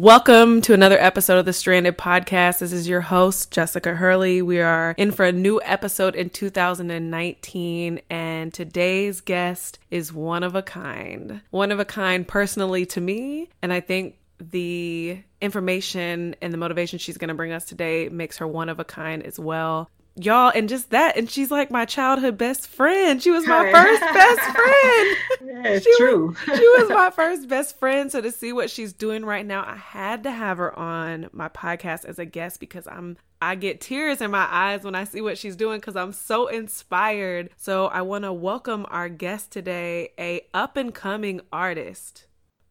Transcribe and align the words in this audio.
Welcome 0.00 0.60
to 0.60 0.74
another 0.74 0.96
episode 0.96 1.38
of 1.38 1.44
the 1.44 1.52
Stranded 1.52 1.98
Podcast. 1.98 2.60
This 2.60 2.72
is 2.72 2.88
your 2.88 3.00
host, 3.00 3.50
Jessica 3.50 3.96
Hurley. 3.96 4.40
We 4.40 4.60
are 4.60 4.94
in 4.96 5.10
for 5.10 5.24
a 5.24 5.32
new 5.32 5.60
episode 5.64 6.14
in 6.14 6.30
2019, 6.30 8.00
and 8.08 8.54
today's 8.54 9.20
guest 9.20 9.80
is 9.90 10.12
one 10.12 10.44
of 10.44 10.54
a 10.54 10.62
kind. 10.62 11.40
One 11.50 11.72
of 11.72 11.80
a 11.80 11.84
kind 11.84 12.28
personally 12.28 12.86
to 12.86 13.00
me, 13.00 13.48
and 13.60 13.72
I 13.72 13.80
think 13.80 14.18
the 14.38 15.18
information 15.40 16.36
and 16.40 16.52
the 16.52 16.58
motivation 16.58 17.00
she's 17.00 17.18
going 17.18 17.28
to 17.28 17.34
bring 17.34 17.50
us 17.50 17.64
today 17.64 18.08
makes 18.08 18.38
her 18.38 18.46
one 18.46 18.68
of 18.68 18.78
a 18.78 18.84
kind 18.84 19.24
as 19.24 19.36
well 19.36 19.90
y'all 20.18 20.52
and 20.54 20.68
just 20.68 20.90
that 20.90 21.16
and 21.16 21.30
she's 21.30 21.50
like 21.50 21.70
my 21.70 21.84
childhood 21.84 22.36
best 22.36 22.66
friend 22.66 23.22
she 23.22 23.30
was 23.30 23.46
my 23.46 23.70
first 23.70 24.00
best 24.00 24.40
friend 24.56 25.16
yeah, 25.44 25.78
she 25.78 25.96
true 25.96 26.28
was, 26.28 26.58
she 26.58 26.68
was 26.68 26.90
my 26.90 27.10
first 27.14 27.48
best 27.48 27.78
friend 27.78 28.10
so 28.10 28.20
to 28.20 28.32
see 28.32 28.52
what 28.52 28.70
she's 28.70 28.92
doing 28.92 29.24
right 29.24 29.46
now 29.46 29.64
i 29.66 29.76
had 29.76 30.22
to 30.22 30.30
have 30.30 30.58
her 30.58 30.76
on 30.78 31.28
my 31.32 31.48
podcast 31.48 32.04
as 32.04 32.18
a 32.18 32.24
guest 32.24 32.60
because 32.60 32.86
i'm 32.88 33.16
I 33.40 33.54
get 33.54 33.80
tears 33.80 34.20
in 34.20 34.32
my 34.32 34.48
eyes 34.50 34.82
when 34.82 34.96
I 34.96 35.04
see 35.04 35.20
what 35.20 35.38
she's 35.38 35.54
doing 35.54 35.78
because 35.78 35.94
I'm 35.94 36.10
so 36.10 36.48
inspired. 36.48 37.50
So 37.56 37.86
I 37.86 38.02
want 38.02 38.24
to 38.24 38.32
welcome 38.32 38.84
our 38.88 39.08
guest 39.08 39.52
today, 39.52 40.10
a 40.18 40.40
up 40.52 40.76
and 40.76 40.92
coming 40.92 41.42
artist, 41.52 42.26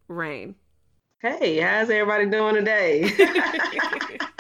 Reign. 0.10 0.56
Hey, 1.20 1.60
how's 1.62 1.90
everybody 1.90 2.30
doing 2.30 2.56
today? 2.56 3.10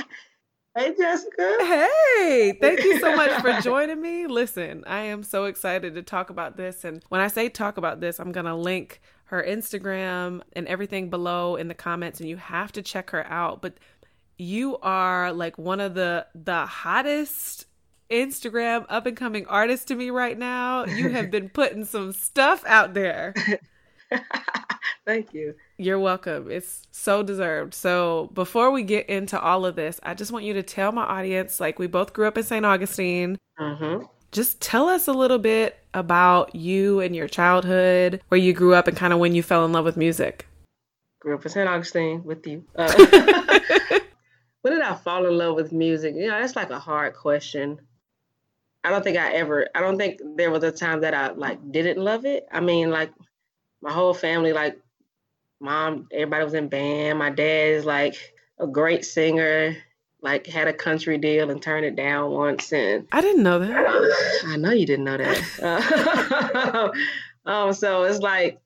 Hey, 0.77 0.93
Jessica. 0.95 1.57
Hey, 1.59 2.55
thank 2.61 2.83
you 2.83 2.99
so 2.99 3.15
much 3.15 3.41
for 3.41 3.59
joining 3.61 3.99
me. 3.99 4.27
Listen, 4.27 4.83
I 4.85 5.01
am 5.05 5.23
so 5.23 5.45
excited 5.45 5.95
to 5.95 6.03
talk 6.03 6.29
about 6.29 6.55
this. 6.55 6.85
And 6.85 7.03
when 7.09 7.19
I 7.19 7.29
say 7.29 7.49
talk 7.49 7.77
about 7.77 7.99
this, 7.99 8.19
I'm 8.19 8.31
going 8.31 8.45
to 8.45 8.53
link 8.53 9.01
her 9.25 9.43
Instagram 9.43 10.41
and 10.53 10.67
everything 10.67 11.09
below 11.09 11.55
in 11.55 11.67
the 11.67 11.73
comments, 11.73 12.19
and 12.19 12.29
you 12.29 12.37
have 12.37 12.71
to 12.73 12.83
check 12.83 13.09
her 13.09 13.25
out. 13.25 13.59
But 13.59 13.79
you 14.37 14.77
are 14.83 15.33
like 15.33 15.57
one 15.57 15.79
of 15.79 15.95
the 15.95 16.27
the 16.35 16.67
hottest 16.67 17.65
Instagram 18.11 18.85
up 18.87 19.07
and 19.07 19.17
coming 19.17 19.47
artists 19.47 19.85
to 19.85 19.95
me 19.95 20.11
right 20.11 20.37
now. 20.37 20.85
You 20.85 21.09
have 21.09 21.31
been 21.31 21.49
putting 21.49 21.85
some 21.85 22.11
stuff 22.11 22.63
out 22.67 22.93
there. 22.93 23.33
Thank 25.05 25.33
you. 25.33 25.55
You're 25.77 25.99
welcome. 25.99 26.51
It's 26.51 26.85
so 26.91 27.23
deserved. 27.23 27.73
So, 27.73 28.29
before 28.33 28.71
we 28.71 28.83
get 28.83 29.07
into 29.07 29.39
all 29.39 29.65
of 29.65 29.75
this, 29.75 29.99
I 30.03 30.13
just 30.13 30.31
want 30.31 30.45
you 30.45 30.53
to 30.53 30.63
tell 30.63 30.91
my 30.91 31.03
audience 31.03 31.59
like, 31.59 31.79
we 31.79 31.87
both 31.87 32.13
grew 32.13 32.27
up 32.27 32.37
in 32.37 32.43
St. 32.43 32.65
Augustine. 32.65 33.37
Mm-hmm. 33.59 34.03
Just 34.31 34.59
tell 34.59 34.89
us 34.89 35.07
a 35.07 35.13
little 35.13 35.39
bit 35.39 35.79
about 35.93 36.53
you 36.53 36.99
and 36.99 37.15
your 37.15 37.27
childhood, 37.27 38.21
where 38.27 38.39
you 38.39 38.51
grew 38.53 38.73
up, 38.73 38.87
and 38.87 38.97
kind 38.97 39.13
of 39.13 39.19
when 39.19 39.33
you 39.33 39.41
fell 39.41 39.63
in 39.63 39.71
love 39.71 39.85
with 39.85 39.95
music. 39.95 40.45
Grew 41.19 41.35
up 41.35 41.45
in 41.45 41.51
St. 41.51 41.69
Augustine 41.69 42.23
with 42.23 42.45
you. 42.45 42.65
Uh, 42.75 42.91
when 44.61 44.73
did 44.73 44.81
I 44.81 44.95
fall 44.95 45.25
in 45.25 45.37
love 45.37 45.55
with 45.55 45.71
music? 45.71 46.15
You 46.15 46.27
know, 46.27 46.39
that's 46.39 46.55
like 46.55 46.69
a 46.69 46.79
hard 46.79 47.15
question. 47.15 47.79
I 48.83 48.89
don't 48.89 49.03
think 49.03 49.17
I 49.17 49.33
ever, 49.33 49.67
I 49.73 49.79
don't 49.79 49.97
think 49.97 50.19
there 50.35 50.51
was 50.51 50.63
a 50.63 50.71
time 50.71 51.01
that 51.01 51.13
I 51.13 51.31
like 51.31 51.59
didn't 51.71 51.97
love 51.97 52.25
it. 52.25 52.45
I 52.51 52.59
mean, 52.59 52.89
like 52.91 53.11
my 53.81 53.91
whole 53.91 54.13
family 54.13 54.53
like 54.53 54.79
mom, 55.59 56.07
everybody 56.11 56.43
was 56.43 56.53
in 56.53 56.67
band. 56.67 57.19
My 57.19 57.29
dad 57.29 57.69
is 57.71 57.85
like 57.85 58.15
a 58.59 58.67
great 58.67 59.05
singer, 59.05 59.77
like 60.21 60.47
had 60.47 60.67
a 60.67 60.73
country 60.73 61.17
deal 61.17 61.49
and 61.49 61.61
turned 61.61 61.85
it 61.85 61.95
down 61.95 62.31
once. 62.31 62.71
And 62.71 63.07
I 63.11 63.21
didn't 63.21 63.43
know 63.43 63.59
that. 63.59 64.43
I 64.45 64.57
know 64.57 64.71
you 64.71 64.85
didn't 64.85 65.05
know 65.05 65.17
that. 65.17 66.93
um, 67.45 67.73
so 67.73 68.03
it's 68.03 68.19
like 68.19 68.59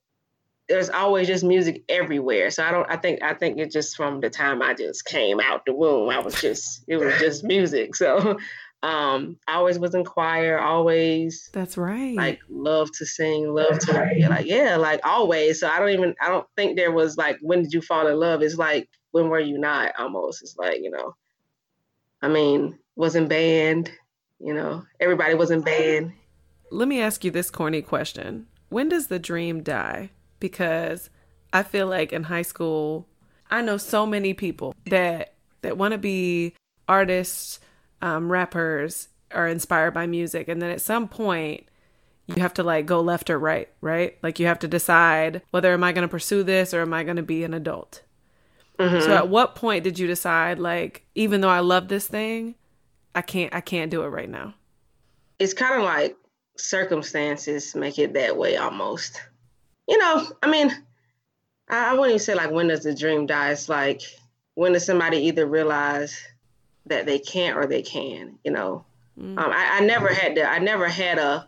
there's 0.72 0.90
always 0.90 1.28
just 1.28 1.44
music 1.44 1.84
everywhere. 1.90 2.50
So 2.50 2.64
I 2.64 2.72
don't. 2.72 2.90
I 2.90 2.96
think. 2.96 3.22
I 3.22 3.34
think 3.34 3.58
it's 3.60 3.74
just 3.74 3.98
from 3.98 4.22
the 4.22 4.30
time 4.30 4.62
I 4.62 4.74
just 4.74 5.06
came 5.06 5.40
out 5.40 5.66
the 5.66 5.74
womb. 5.74 6.10
I 6.10 6.20
was 6.20 6.40
just. 6.40 6.84
It 6.88 6.98
was 6.98 7.14
just 7.20 7.44
music. 7.44 7.96
So 7.96 8.40
um, 8.84 9.38
I 9.48 9.56
always 9.56 9.78
was 9.78 9.94
in 9.94 10.04
choir, 10.04 10.60
always. 10.60 11.50
That's 11.54 11.78
right. 11.78 12.16
Like 12.16 12.40
love 12.50 12.92
to 12.94 13.06
sing, 13.06 13.54
love 13.54 13.78
to 13.80 13.94
like 14.28 14.48
yeah, 14.48 14.76
like 14.78 15.02
always. 15.04 15.60
So 15.60 15.68
I 15.68 15.80
don't 15.80 15.92
even 15.92 16.16
I 16.20 16.30
don't 16.30 16.48
think 16.56 16.78
there 16.78 16.92
was 16.92 17.16
like 17.16 17.38
when 17.42 17.62
did 17.62 17.74
you 17.74 17.82
fall 17.82 18.08
in 18.08 18.20
love? 18.20 18.42
It's 18.42 18.58
like 18.58 18.90
when 19.12 19.30
were 19.30 19.40
you 19.40 19.60
not? 19.60 19.94
Almost. 20.00 20.42
It's 20.42 20.58
like 20.58 20.80
you 20.82 20.90
know. 20.90 21.16
I 22.24 22.28
mean, 22.28 22.78
was 22.96 23.16
in 23.16 23.28
band. 23.28 23.92
You 24.40 24.54
know, 24.56 24.84
everybody 25.00 25.36
was 25.36 25.52
in 25.52 25.62
band. 25.62 26.14
Let 26.72 26.88
me 26.88 27.02
ask 27.02 27.24
you 27.24 27.30
this 27.30 27.52
corny 27.52 27.84
question: 27.84 28.48
When 28.70 28.90
does 28.90 29.08
the 29.08 29.20
dream 29.20 29.62
die? 29.62 30.10
Because 30.40 31.12
I 31.54 31.62
feel 31.62 31.86
like 31.86 32.12
in 32.12 32.24
high 32.24 32.42
school, 32.42 33.08
I 33.52 33.62
know 33.62 33.78
so 33.78 34.08
many 34.08 34.34
people 34.34 34.74
that 34.88 35.36
that 35.62 35.78
want 35.78 35.92
to 35.92 36.00
be 36.00 36.56
artists 36.88 37.60
um, 38.02 38.32
rappers 38.32 39.10
are 39.32 39.48
inspired 39.48 39.94
by 39.94 40.08
music, 40.08 40.48
and 40.48 40.62
then 40.62 40.72
at 40.72 40.82
some 40.82 41.08
point 41.08 41.68
you 42.28 42.42
have 42.42 42.54
to 42.56 42.64
like 42.64 42.86
go 42.86 43.02
left 43.02 43.30
or 43.30 43.40
right, 43.40 43.70
right? 43.82 44.18
Like 44.22 44.40
you 44.40 44.46
have 44.46 44.60
to 44.60 44.68
decide 44.68 45.42
whether 45.52 45.74
am 45.74 45.84
I 45.84 45.92
going 45.92 46.04
to 46.04 46.12
pursue 46.12 46.44
this 46.44 46.74
or 46.74 46.82
am 46.82 46.94
I 46.94 47.04
going 47.04 47.18
to 47.18 47.24
be 47.24 47.44
an 47.44 47.54
adult. 47.54 48.04
Mm-hmm. 48.80 49.02
So 49.02 49.14
at 49.14 49.30
what 49.30 49.56
point 49.56 49.84
did 49.84 50.00
you 50.00 50.08
decide 50.08 50.60
like 50.60 51.06
even 51.16 51.42
though 51.42 51.50
I 51.50 51.60
love 51.60 51.88
this 51.88 52.08
thing, 52.08 52.56
I 53.14 53.22
can't 53.22 53.54
I 53.54 53.62
can't 53.62 53.92
do 53.92 54.04
it 54.04 54.08
right 54.08 54.30
now? 54.30 54.54
It's 55.40 55.54
kind 55.54 55.76
of 55.76 55.84
like 55.84 56.16
circumstances 56.58 57.76
make 57.76 58.00
it 58.00 58.14
that 58.14 58.38
way 58.38 58.58
almost. 58.58 59.22
You 59.88 59.98
know, 59.98 60.28
I 60.42 60.50
mean, 60.50 60.72
I, 61.70 61.92
I 61.92 61.94
wouldn't 61.94 62.10
even 62.10 62.20
say 62.20 62.36
like 62.36 62.52
when 62.52 62.68
does 62.68 62.84
the 62.84 62.96
dream 62.96 63.26
die. 63.26 63.52
It's 63.52 63.70
like 63.70 64.02
when 64.56 64.74
does 64.74 64.86
somebody 64.86 65.18
either 65.18 65.46
realize 65.46 66.20
that 66.86 67.06
they 67.06 67.20
can't 67.20 67.58
or 67.58 67.66
they 67.66 67.82
can. 67.82 68.38
You 68.44 68.52
know, 68.52 68.86
mm-hmm. 69.20 69.38
um, 69.38 69.52
I, 69.52 69.78
I 69.78 69.80
never 69.82 70.08
had 70.08 70.36
to. 70.36 70.50
I 70.50 70.60
never 70.60 70.88
had 70.88 71.18
a 71.18 71.48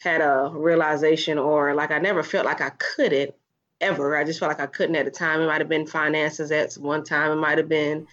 had 0.00 0.20
a 0.20 0.50
realization 0.52 1.38
or 1.38 1.74
like 1.74 1.90
I 1.90 1.98
never 1.98 2.22
felt 2.22 2.46
like 2.46 2.60
I 2.60 2.70
couldn't 2.70 3.34
ever. 3.80 4.16
I 4.16 4.24
just 4.24 4.38
felt 4.38 4.50
like 4.50 4.60
I 4.60 4.66
couldn't 4.66 4.96
at 4.96 5.04
the 5.04 5.10
time. 5.10 5.40
It 5.40 5.46
might 5.46 5.60
have 5.60 5.68
been 5.68 5.86
finances 5.86 6.50
at 6.52 6.74
one 6.74 7.04
time. 7.04 7.32
It 7.32 7.36
might 7.36 7.58
have 7.58 7.68
been 7.68 8.06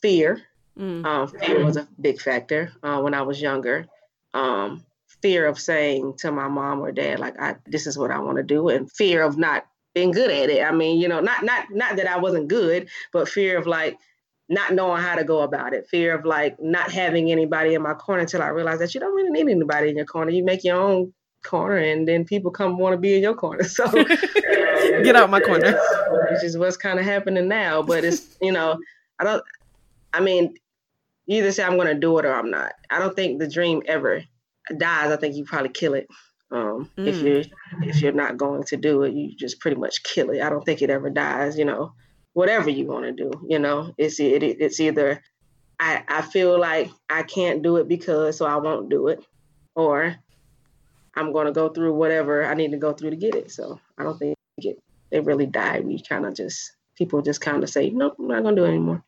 fear. 0.00 0.42
Mm. 0.78 1.04
Um, 1.04 1.28
fear 1.28 1.64
was 1.64 1.76
a 1.76 1.88
big 2.00 2.20
factor 2.20 2.72
uh, 2.82 3.00
when 3.00 3.14
I 3.14 3.22
was 3.22 3.40
younger. 3.40 3.86
Um, 4.32 4.84
fear 5.22 5.46
of 5.46 5.58
saying 5.58 6.14
to 6.18 6.30
my 6.30 6.48
mom 6.48 6.80
or 6.80 6.92
dad 6.92 7.18
like, 7.18 7.40
"I 7.40 7.56
this 7.66 7.86
is 7.86 7.98
what 7.98 8.10
I 8.10 8.20
want 8.20 8.36
to 8.36 8.42
do," 8.42 8.68
and 8.68 8.90
fear 8.90 9.22
of 9.22 9.36
not 9.36 9.66
being 9.94 10.12
good 10.12 10.30
at 10.30 10.50
it. 10.50 10.64
I 10.64 10.70
mean, 10.70 11.00
you 11.00 11.08
know, 11.08 11.20
not 11.20 11.42
not 11.42 11.66
not 11.70 11.96
that 11.96 12.06
I 12.06 12.18
wasn't 12.18 12.48
good, 12.48 12.88
but 13.12 13.28
fear 13.28 13.58
of 13.58 13.66
like 13.66 13.98
not 14.48 14.72
knowing 14.72 15.02
how 15.02 15.14
to 15.14 15.24
go 15.24 15.40
about 15.40 15.74
it, 15.74 15.88
fear 15.88 16.14
of 16.14 16.24
like 16.24 16.56
not 16.60 16.90
having 16.90 17.30
anybody 17.30 17.74
in 17.74 17.82
my 17.82 17.94
corner 17.94 18.22
until 18.22 18.42
I 18.42 18.48
realized 18.48 18.80
that 18.80 18.94
you 18.94 19.00
don't 19.00 19.14
really 19.14 19.30
need 19.30 19.50
anybody 19.50 19.90
in 19.90 19.96
your 19.96 20.06
corner. 20.06 20.30
You 20.30 20.44
make 20.44 20.64
your 20.64 20.80
own 20.80 21.12
corner 21.44 21.76
and 21.76 22.08
then 22.08 22.24
people 22.24 22.50
come 22.50 22.78
want 22.78 22.94
to 22.94 22.98
be 22.98 23.14
in 23.14 23.22
your 23.22 23.34
corner. 23.34 23.64
So 23.68 23.90
get 25.02 25.16
out 25.16 25.30
my 25.30 25.40
corner. 25.40 25.72
Which 26.30 26.44
is 26.44 26.56
what's 26.56 26.76
kind 26.76 26.98
of 26.98 27.04
happening 27.04 27.48
now. 27.48 27.82
But 27.82 28.04
it's, 28.04 28.36
you 28.40 28.52
know, 28.52 28.78
I 29.18 29.24
don't, 29.24 29.42
I 30.12 30.20
mean, 30.20 30.54
you 31.26 31.38
either 31.38 31.52
say 31.52 31.62
I'm 31.62 31.76
going 31.76 31.88
to 31.88 31.94
do 31.94 32.18
it 32.18 32.24
or 32.24 32.32
I'm 32.32 32.50
not. 32.50 32.72
I 32.90 32.98
don't 32.98 33.14
think 33.14 33.38
the 33.38 33.48
dream 33.48 33.82
ever 33.86 34.24
dies. 34.76 35.10
I 35.10 35.16
think 35.16 35.36
you 35.36 35.44
probably 35.44 35.68
kill 35.68 35.94
it. 35.94 36.08
Um, 36.50 36.90
mm. 36.96 37.06
if 37.06 37.20
you're 37.20 37.42
if 37.82 38.00
you're 38.00 38.12
not 38.12 38.38
going 38.38 38.64
to 38.64 38.78
do 38.78 39.02
it, 39.02 39.12
you 39.12 39.34
just 39.36 39.60
pretty 39.60 39.76
much 39.76 40.02
kill 40.02 40.30
it. 40.30 40.40
I 40.40 40.48
don't 40.48 40.64
think 40.64 40.80
it 40.80 40.88
ever 40.88 41.10
dies. 41.10 41.58
You 41.58 41.66
know, 41.66 41.92
whatever 42.38 42.70
you 42.70 42.86
want 42.86 43.04
to 43.04 43.12
do. 43.12 43.32
You 43.48 43.58
know, 43.58 43.92
it's 43.98 44.20
it, 44.20 44.44
it's 44.44 44.78
either 44.78 45.20
I 45.80 46.04
I 46.06 46.22
feel 46.22 46.58
like 46.58 46.88
I 47.10 47.24
can't 47.24 47.62
do 47.64 47.78
it 47.78 47.88
because 47.88 48.38
so 48.38 48.46
I 48.46 48.54
won't 48.56 48.88
do 48.88 49.08
it, 49.08 49.24
or 49.74 50.14
I'm 51.16 51.32
going 51.32 51.46
to 51.46 51.52
go 51.52 51.68
through 51.68 51.94
whatever 51.94 52.46
I 52.46 52.54
need 52.54 52.70
to 52.70 52.76
go 52.76 52.92
through 52.92 53.10
to 53.10 53.16
get 53.16 53.34
it. 53.34 53.50
So 53.50 53.80
I 53.98 54.04
don't 54.04 54.16
think 54.16 54.36
it 54.58 54.78
they 55.10 55.18
really 55.18 55.46
die. 55.46 55.80
We 55.80 56.00
kind 56.00 56.26
of 56.26 56.34
just 56.34 56.76
people 56.96 57.22
just 57.22 57.40
kind 57.40 57.64
of 57.64 57.70
say 57.70 57.90
nope, 57.90 58.14
I'm 58.20 58.28
not 58.28 58.44
going 58.44 58.54
to 58.54 58.60
do 58.62 58.66
it 58.66 58.70
anymore. 58.70 59.02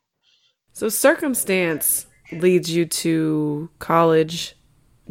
So 0.73 0.89
circumstance 0.89 2.07
leads 2.33 2.69
you 2.69 2.85
to 2.85 3.71
college, 3.79 4.57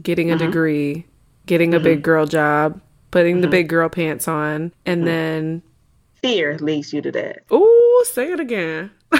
getting 0.04 0.30
a 0.30 0.36
mm-hmm. 0.36 0.46
degree, 0.46 1.06
getting 1.46 1.74
a 1.74 1.78
mm-hmm. 1.78 1.86
big 1.86 2.04
girl 2.04 2.26
job, 2.26 2.82
putting 3.12 3.38
the 3.40 3.48
mm-hmm. 3.48 3.52
big 3.52 3.70
girl 3.70 3.88
pants 3.88 4.28
on, 4.28 4.74
and 4.86 5.00
mm-hmm. 5.00 5.06
then 5.06 5.64
Fear 6.22 6.58
leads 6.60 6.94
you 6.94 7.02
to 7.02 7.12
that. 7.12 7.44
ooh, 7.52 8.04
say 8.06 8.32
it 8.32 8.40
again. 8.40 8.92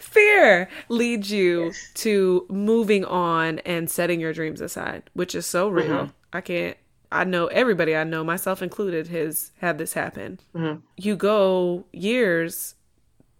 Fear 0.00 0.68
leads 0.88 1.30
you 1.30 1.72
to 1.94 2.46
moving 2.48 3.04
on 3.04 3.58
and 3.60 3.90
setting 3.90 4.20
your 4.20 4.32
dreams 4.32 4.60
aside, 4.60 5.04
which 5.14 5.34
is 5.34 5.46
so 5.46 5.68
real. 5.68 5.86
Mm-hmm. 5.86 6.10
I 6.32 6.40
can't. 6.40 6.76
I 7.12 7.24
know 7.24 7.46
everybody 7.46 7.96
I 7.96 8.04
know, 8.04 8.24
myself 8.24 8.62
included, 8.62 9.06
has 9.08 9.52
had 9.60 9.78
this 9.78 9.92
happen. 9.92 10.40
Mm-hmm. 10.54 10.80
You 10.96 11.16
go 11.16 11.86
years 11.92 12.74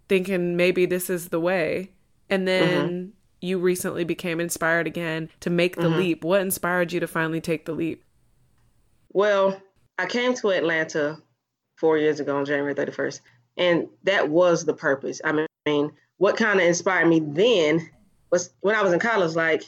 thinking 0.09 0.57
maybe 0.57 0.87
this 0.87 1.11
is 1.11 1.29
the 1.29 1.41
way, 1.41 1.91
and 2.31 2.47
then 2.47 2.89
mm-hmm. 2.89 3.09
you 3.41 3.59
recently 3.59 4.05
became 4.05 4.41
inspired 4.41 4.87
again 4.87 5.29
to 5.41 5.51
make 5.51 5.77
the 5.77 5.89
leap. 5.89 6.25
What 6.25 6.41
inspired 6.41 6.93
you 6.93 7.01
to 7.01 7.07
finally 7.07 7.41
take 7.41 7.67
the 7.67 7.73
leap? 7.73 8.05
Well, 9.13 9.61
I 9.99 10.07
came 10.07 10.35
to 10.35 10.51
Atlanta 10.51 11.19
four 11.77 11.99
years 11.99 12.21
ago 12.21 12.37
on 12.37 12.45
January 12.45 12.75
31st, 12.75 13.21
and 13.57 13.89
that 14.05 14.29
was 14.29 14.65
the 14.65 14.75
purpose. 14.75 15.21
I 15.25 15.47
mean, 15.67 15.93
what 16.19 16.37
kind 16.37 16.61
of 16.61 16.67
inspired 16.67 17.09
me 17.09 17.21
then 17.21 17.89
was 18.31 18.51
when 18.61 18.75
I 18.75 18.83
was 18.83 18.93
in 18.93 19.01
college, 19.01 19.35
like, 19.35 19.65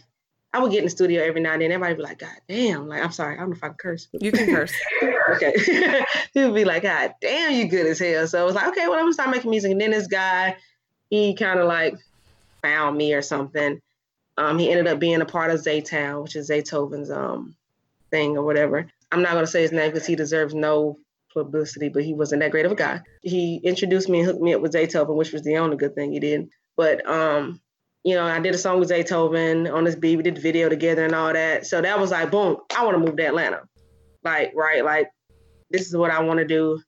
I 0.52 0.60
would 0.60 0.70
get 0.70 0.78
in 0.78 0.84
the 0.84 0.90
studio 0.90 1.22
every 1.22 1.42
now 1.42 1.52
and 1.52 1.62
then. 1.62 1.70
Everybody 1.70 1.92
would 1.92 1.98
be 1.98 2.02
like, 2.04 2.18
God 2.18 2.36
damn, 2.48 2.88
like, 2.88 3.02
I'm 3.02 3.12
sorry, 3.12 3.36
I 3.36 3.40
don't 3.40 3.50
know 3.50 3.56
if 3.56 3.64
I 3.64 3.68
can 3.68 3.76
curse. 3.76 4.08
You 4.12 4.32
can 4.32 4.54
curse. 4.54 4.72
okay. 5.30 6.04
he 6.34 6.44
would 6.44 6.54
be 6.54 6.64
like, 6.64 6.84
God 6.84 7.14
damn, 7.20 7.52
you 7.52 7.68
good 7.68 7.86
as 7.86 7.98
hell. 7.98 8.26
So 8.26 8.40
I 8.40 8.44
was 8.44 8.54
like, 8.54 8.68
okay, 8.68 8.88
well, 8.88 8.94
I'm 8.94 9.04
gonna 9.04 9.12
start 9.12 9.30
making 9.30 9.50
music. 9.50 9.72
And 9.72 9.80
then 9.80 9.90
this 9.90 10.06
guy, 10.06 10.56
he 11.10 11.34
kind 11.34 11.60
of 11.60 11.66
like 11.66 11.96
found 12.62 12.96
me 12.96 13.12
or 13.12 13.22
something. 13.22 13.80
Um, 14.38 14.58
he 14.58 14.70
ended 14.70 14.86
up 14.86 14.98
being 14.98 15.20
a 15.20 15.26
part 15.26 15.50
of 15.50 15.60
Zaytown, 15.60 16.22
which 16.22 16.36
is 16.36 16.48
Zaytoven's 16.48 17.10
um 17.10 17.54
thing 18.10 18.38
or 18.38 18.44
whatever. 18.44 18.86
I'm 19.12 19.22
not 19.22 19.34
gonna 19.34 19.46
say 19.46 19.62
his 19.62 19.72
name 19.72 19.90
because 19.90 20.06
he 20.06 20.16
deserves 20.16 20.54
no 20.54 20.98
publicity, 21.44 21.88
but 21.88 22.04
he 22.04 22.14
wasn't 22.14 22.40
that 22.40 22.50
great 22.50 22.66
of 22.66 22.72
a 22.72 22.76
guy. 22.76 23.00
He 23.22 23.56
introduced 23.64 24.08
me 24.08 24.20
and 24.20 24.26
hooked 24.26 24.40
me 24.40 24.54
up 24.54 24.60
with 24.60 24.72
Zaytoven, 24.72 25.16
which 25.16 25.32
was 25.32 25.42
the 25.42 25.56
only 25.56 25.76
good 25.76 25.94
thing 25.94 26.12
he 26.12 26.20
did. 26.20 26.48
But 26.76 27.06
um, 27.08 27.60
you 28.04 28.14
know, 28.14 28.24
I 28.24 28.40
did 28.40 28.54
a 28.54 28.58
song 28.58 28.80
with 28.80 28.90
Zaytoven 28.90 29.72
on 29.72 29.84
this 29.84 29.96
beat. 29.96 30.16
We 30.16 30.22
did 30.22 30.36
the 30.36 30.40
video 30.40 30.68
together 30.68 31.04
and 31.04 31.14
all 31.14 31.32
that. 31.32 31.66
So 31.66 31.80
that 31.80 31.98
was 31.98 32.10
like, 32.10 32.30
boom, 32.30 32.58
I 32.76 32.84
want 32.84 32.96
to 32.96 33.04
move 33.04 33.16
to 33.16 33.26
Atlanta. 33.26 33.62
Like, 34.24 34.52
right, 34.54 34.84
like 34.84 35.08
this 35.70 35.86
is 35.86 35.96
what 35.96 36.10
I 36.10 36.22
want 36.22 36.38
to 36.38 36.46
do. 36.46 36.80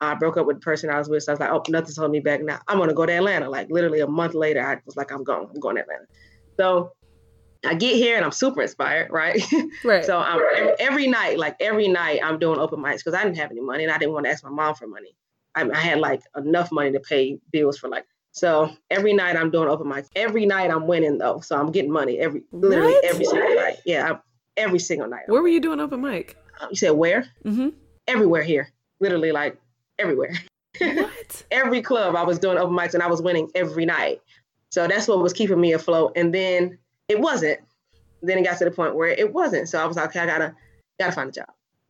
I 0.00 0.14
broke 0.14 0.36
up 0.36 0.46
with 0.46 0.56
the 0.56 0.60
person 0.60 0.90
I 0.90 0.98
was 0.98 1.08
with. 1.08 1.22
So 1.22 1.32
I 1.32 1.34
was 1.34 1.40
like, 1.40 1.50
oh, 1.50 1.62
nothing's 1.68 1.96
holding 1.96 2.12
me 2.12 2.20
back 2.20 2.42
now. 2.42 2.60
I'm 2.66 2.78
gonna 2.78 2.94
go 2.94 3.06
to 3.06 3.12
Atlanta. 3.12 3.48
Like 3.48 3.68
literally 3.70 4.00
a 4.00 4.06
month 4.06 4.34
later, 4.34 4.66
I 4.66 4.78
was 4.84 4.96
like, 4.96 5.12
I'm 5.12 5.24
going. 5.24 5.48
I'm 5.48 5.60
going 5.60 5.76
to 5.76 5.82
Atlanta. 5.82 6.06
So 6.58 6.92
I 7.64 7.74
get 7.74 7.94
here 7.96 8.16
and 8.16 8.24
I'm 8.24 8.32
super 8.32 8.62
inspired, 8.62 9.10
right? 9.10 9.42
Right. 9.84 10.04
so 10.04 10.18
um, 10.20 10.40
every, 10.56 10.72
every 10.78 11.06
night, 11.08 11.38
like 11.38 11.56
every 11.60 11.88
night, 11.88 12.20
I'm 12.22 12.38
doing 12.38 12.58
open 12.58 12.80
mics 12.80 12.98
because 12.98 13.14
I 13.14 13.24
didn't 13.24 13.38
have 13.38 13.50
any 13.50 13.60
money 13.60 13.84
and 13.84 13.92
I 13.92 13.98
didn't 13.98 14.12
want 14.14 14.26
to 14.26 14.30
ask 14.30 14.44
my 14.44 14.50
mom 14.50 14.74
for 14.74 14.86
money. 14.86 15.16
I, 15.54 15.68
I 15.68 15.76
had 15.76 15.98
like 15.98 16.22
enough 16.36 16.72
money 16.72 16.92
to 16.92 17.00
pay 17.00 17.38
bills 17.52 17.78
for 17.78 17.88
like. 17.88 18.06
So 18.32 18.70
every 18.90 19.12
night 19.12 19.36
I'm 19.36 19.50
doing 19.50 19.68
open 19.68 19.86
mics. 19.86 20.08
Every 20.16 20.46
night 20.46 20.70
I'm 20.70 20.86
winning 20.86 21.18
though, 21.18 21.40
so 21.40 21.56
I'm 21.56 21.70
getting 21.70 21.90
money 21.92 22.18
every 22.18 22.42
literally 22.52 22.92
What? 22.94 23.04
every 23.04 23.24
single 23.24 23.54
night. 23.54 23.76
Yeah, 23.84 24.12
I, 24.12 24.18
every 24.56 24.78
single 24.78 25.08
night. 25.08 25.24
Where 25.26 25.42
were 25.42 25.48
you 25.48 25.60
doing 25.60 25.80
open 25.80 26.00
mic? 26.00 26.36
Um, 26.60 26.68
you 26.70 26.76
said 26.76 26.90
where? 26.92 27.26
Mm-hmm. 27.44 27.68
Everywhere 28.08 28.42
here, 28.42 28.72
literally 29.00 29.32
like 29.32 29.58
everywhere. 29.98 30.34
What? 30.80 31.44
every 31.50 31.82
club 31.82 32.16
I 32.16 32.22
was 32.22 32.38
doing 32.38 32.56
open 32.56 32.74
mics 32.74 32.94
and 32.94 33.02
I 33.02 33.06
was 33.06 33.20
winning 33.20 33.50
every 33.54 33.84
night. 33.84 34.22
So 34.70 34.88
that's 34.88 35.06
what 35.06 35.20
was 35.22 35.34
keeping 35.34 35.60
me 35.60 35.74
afloat. 35.74 36.12
And 36.16 36.32
then 36.34 36.78
it 37.08 37.20
wasn't. 37.20 37.60
Then 38.22 38.38
it 38.38 38.44
got 38.44 38.58
to 38.58 38.64
the 38.64 38.70
point 38.70 38.94
where 38.94 39.08
it 39.08 39.32
wasn't. 39.32 39.68
So 39.68 39.82
I 39.82 39.86
was 39.86 39.96
like, 39.96 40.10
okay, 40.10 40.20
I 40.20 40.26
gotta 40.26 40.54
gotta 40.98 41.12
find 41.12 41.28
a 41.28 41.32
job. 41.32 41.48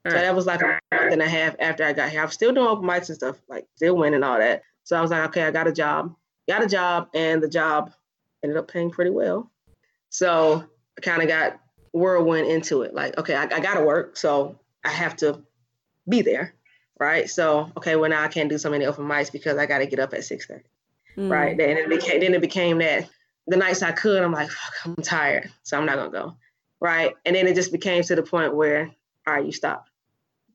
So 0.09 0.15
Right. 0.15 0.23
that 0.23 0.35
was 0.35 0.47
like 0.47 0.63
a 0.63 0.81
month 0.93 1.13
and 1.13 1.23
a 1.23 1.29
half 1.29 1.55
after 1.61 1.85
I 1.85 1.93
got 1.93 2.11
here. 2.11 2.23
I 2.23 2.25
was 2.25 2.35
still 2.35 2.53
doing 2.53 2.67
open 2.67 2.85
mics 2.89 3.09
and 3.09 3.17
stuff, 3.17 3.41
like 3.49 3.67
still 3.77 3.97
winning 3.97 4.23
all 4.25 4.39
that. 4.39 4.63
So 4.85 4.97
I 4.97 5.01
was 5.01 5.11
like, 5.11 5.29
okay, 5.29 5.43
I 5.45 5.51
got 5.51 5.69
a 5.69 5.73
job. 5.73 6.15
Got 6.49 6.65
a 6.65 6.67
job, 6.67 7.09
and 7.15 7.41
the 7.41 7.49
job 7.49 7.93
ended 8.43 8.59
up 8.59 8.67
paying 8.67 8.91
pretty 8.91 9.13
well. 9.13 9.49
So 10.11 10.65
I 10.99 11.01
kind 11.01 11.23
of 11.23 11.29
got 11.29 11.61
whirlwind 11.93 12.49
into 12.49 12.83
it. 12.83 12.95
Like, 12.95 13.17
okay, 13.19 13.37
I, 13.37 13.45
I 13.45 13.61
gotta 13.61 13.85
work, 13.85 14.17
so 14.17 14.59
I 14.85 14.89
have 14.89 15.15
to 15.19 15.43
be 16.09 16.23
there, 16.23 16.55
right? 16.99 17.31
So 17.31 17.71
okay, 17.77 17.95
well 17.95 18.11
now 18.11 18.25
I 18.25 18.29
can't 18.29 18.49
do 18.49 18.59
so 18.59 18.71
many 18.71 18.87
open 18.87 19.05
mics 19.07 19.31
because 19.31 19.57
I 19.57 19.67
got 19.67 19.79
to 19.79 19.87
get 19.87 20.01
up 20.01 20.15
at 20.15 20.25
six 20.25 20.47
thirty 20.47 20.65
Mm. 21.17 21.31
right? 21.31 21.57
Then 21.57 21.77
it 21.77 21.89
became 21.91 22.21
then 22.21 22.33
it 22.33 22.41
became 22.41 22.79
that 22.79 23.07
the 23.47 23.57
nights 23.57 23.83
I 23.83 23.93
could, 23.93 24.23
I'm 24.23 24.33
like, 24.33 24.51
fuck, 24.51 24.75
I'm 24.85 24.97
tired, 24.97 25.51
so 25.63 25.77
I'm 25.77 25.87
not 25.87 25.97
gonna 25.97 26.11
go, 26.11 26.37
right? 26.81 27.15
And 27.25 27.35
then 27.35 27.47
it 27.47 27.55
just 27.55 27.73
became 27.73 28.03
to 28.05 28.15
the 28.15 28.23
point 28.23 28.55
where, 28.55 28.91
all 29.27 29.35
right, 29.35 29.45
you 29.45 29.53
stop. 29.53 29.87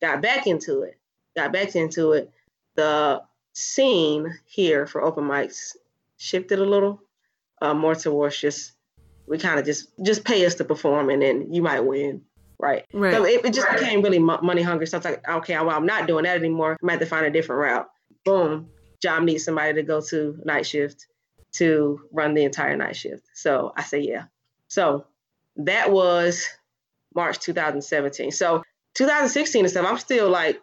Got 0.01 0.21
back 0.21 0.47
into 0.47 0.83
it, 0.83 0.97
got 1.35 1.51
back 1.51 1.75
into 1.75 2.13
it. 2.13 2.31
The 2.75 3.23
scene 3.53 4.37
here 4.45 4.85
for 4.85 5.01
open 5.01 5.25
mics 5.25 5.75
shifted 6.17 6.59
a 6.59 6.65
little, 6.65 7.01
uh, 7.61 7.73
more 7.73 7.95
towards 7.95 8.39
just 8.39 8.73
we 9.27 9.37
kind 9.37 9.59
of 9.59 9.65
just 9.65 9.89
just 10.03 10.23
pay 10.23 10.45
us 10.45 10.55
to 10.55 10.63
perform, 10.63 11.09
and 11.09 11.21
then 11.21 11.53
you 11.53 11.61
might 11.61 11.81
win, 11.81 12.21
right? 12.59 12.85
Right. 12.93 13.13
So 13.13 13.25
it, 13.25 13.43
it 13.43 13.53
just 13.53 13.69
became 13.71 14.01
really 14.01 14.19
mo- 14.19 14.39
money 14.41 14.61
hungry. 14.61 14.87
So 14.87 14.97
it's 14.97 15.05
like, 15.05 15.27
okay, 15.27 15.57
well, 15.59 15.75
I'm 15.75 15.85
not 15.85 16.07
doing 16.07 16.23
that 16.23 16.37
anymore. 16.37 16.77
I 16.81 16.85
might 16.85 16.93
have 16.93 17.01
to 17.01 17.05
find 17.07 17.25
a 17.25 17.31
different 17.31 17.61
route. 17.61 17.89
Boom, 18.23 18.69
job 19.01 19.23
needs 19.23 19.43
somebody 19.43 19.73
to 19.73 19.83
go 19.83 19.99
to 20.01 20.39
night 20.45 20.65
shift 20.65 21.07
to 21.57 22.01
run 22.11 22.33
the 22.33 22.43
entire 22.43 22.75
night 22.75 22.95
shift. 22.95 23.27
So 23.33 23.73
I 23.75 23.83
say, 23.83 23.99
yeah. 23.99 24.25
So 24.67 25.05
that 25.57 25.91
was 25.91 26.47
March 27.15 27.39
2017. 27.39 28.31
So 28.31 28.63
2016 28.95 29.65
and 29.65 29.71
stuff, 29.71 29.85
I'm 29.87 29.97
still 29.97 30.29
like 30.29 30.61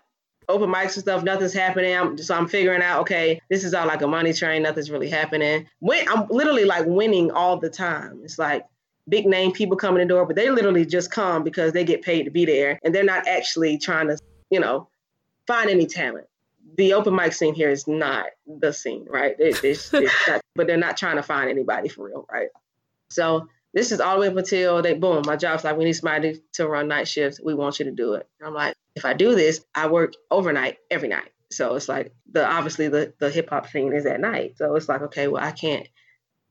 open 0.48 0.70
mics 0.70 0.94
and 0.94 1.02
stuff. 1.02 1.22
Nothing's 1.22 1.52
happening. 1.52 1.94
I'm 1.94 2.18
so 2.18 2.34
I'm 2.34 2.48
figuring 2.48 2.82
out, 2.82 3.00
okay, 3.02 3.40
this 3.48 3.64
is 3.64 3.74
all 3.74 3.86
like 3.86 4.02
a 4.02 4.06
money 4.06 4.32
train. 4.32 4.62
Nothing's 4.62 4.90
really 4.90 5.08
happening. 5.08 5.66
When 5.80 6.06
I'm 6.08 6.26
literally 6.28 6.64
like 6.64 6.86
winning 6.86 7.30
all 7.30 7.58
the 7.58 7.70
time. 7.70 8.20
It's 8.24 8.38
like 8.38 8.66
big 9.08 9.26
name 9.26 9.52
people 9.52 9.76
coming 9.76 10.00
in 10.00 10.08
the 10.08 10.14
door, 10.14 10.26
but 10.26 10.36
they 10.36 10.50
literally 10.50 10.86
just 10.86 11.10
come 11.10 11.42
because 11.42 11.72
they 11.72 11.84
get 11.84 12.02
paid 12.02 12.24
to 12.24 12.30
be 12.30 12.44
there, 12.44 12.78
and 12.84 12.94
they're 12.94 13.04
not 13.04 13.26
actually 13.26 13.78
trying 13.78 14.08
to, 14.08 14.18
you 14.50 14.60
know, 14.60 14.88
find 15.46 15.70
any 15.70 15.86
talent. 15.86 16.26
The 16.76 16.94
open 16.94 17.14
mic 17.14 17.32
scene 17.32 17.54
here 17.54 17.70
is 17.70 17.86
not 17.86 18.26
the 18.46 18.72
scene, 18.72 19.06
right? 19.08 19.36
It, 19.38 19.62
it's, 19.62 19.92
it's 19.94 20.12
not, 20.28 20.40
but 20.54 20.66
they're 20.66 20.76
not 20.76 20.96
trying 20.96 21.16
to 21.16 21.22
find 21.22 21.50
anybody 21.50 21.88
for 21.88 22.06
real, 22.06 22.26
right? 22.30 22.48
So 23.10 23.48
this 23.74 23.92
is 23.92 24.00
all 24.00 24.14
the 24.14 24.22
way 24.22 24.28
up 24.28 24.36
until 24.36 24.82
they 24.82 24.94
boom. 24.94 25.22
My 25.26 25.36
job's 25.36 25.64
like, 25.64 25.76
we 25.76 25.84
need 25.84 25.94
somebody 25.94 26.40
to 26.54 26.68
run 26.68 26.88
night 26.88 27.08
shifts. 27.08 27.40
We 27.42 27.54
want 27.54 27.78
you 27.78 27.84
to 27.86 27.90
do 27.90 28.14
it. 28.14 28.28
And 28.38 28.48
I'm 28.48 28.54
like, 28.54 28.74
if 28.94 29.04
I 29.04 29.12
do 29.12 29.34
this, 29.34 29.64
I 29.74 29.88
work 29.88 30.14
overnight 30.30 30.78
every 30.90 31.08
night. 31.08 31.30
So 31.50 31.74
it's 31.74 31.88
like 31.88 32.12
the 32.30 32.46
obviously 32.46 32.88
the 32.88 33.14
the 33.18 33.30
hip 33.30 33.50
hop 33.50 33.68
scene 33.68 33.92
is 33.92 34.06
at 34.06 34.20
night. 34.20 34.58
So 34.58 34.74
it's 34.76 34.88
like, 34.88 35.02
okay, 35.02 35.28
well, 35.28 35.42
I 35.42 35.52
can't 35.52 35.86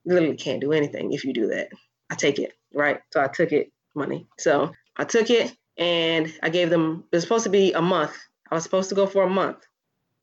literally 0.06 0.36
can't 0.36 0.62
do 0.62 0.72
anything 0.72 1.14
if 1.14 1.24
you 1.24 1.34
do 1.34 1.48
that. 1.48 1.70
I 2.10 2.16
take 2.16 2.40
it, 2.40 2.54
right? 2.74 3.02
So 3.12 3.22
I 3.22 3.28
took 3.28 3.52
it 3.52 3.72
money. 3.96 4.28
So 4.38 4.72
I 4.96 5.04
took 5.06 5.30
it 5.30 5.56
and 5.78 6.32
I 6.42 6.50
gave 6.50 6.70
them 6.70 7.06
it 7.12 7.16
was 7.16 7.24
supposed 7.24 7.46
to 7.46 7.50
be 7.50 7.74
a 7.74 7.82
month. 7.82 8.16
I 8.50 8.56
was 8.56 8.64
supposed 8.64 8.90
to 8.90 8.96
go 8.96 9.08
for 9.08 9.24
a 9.24 9.30
month. 9.30 9.66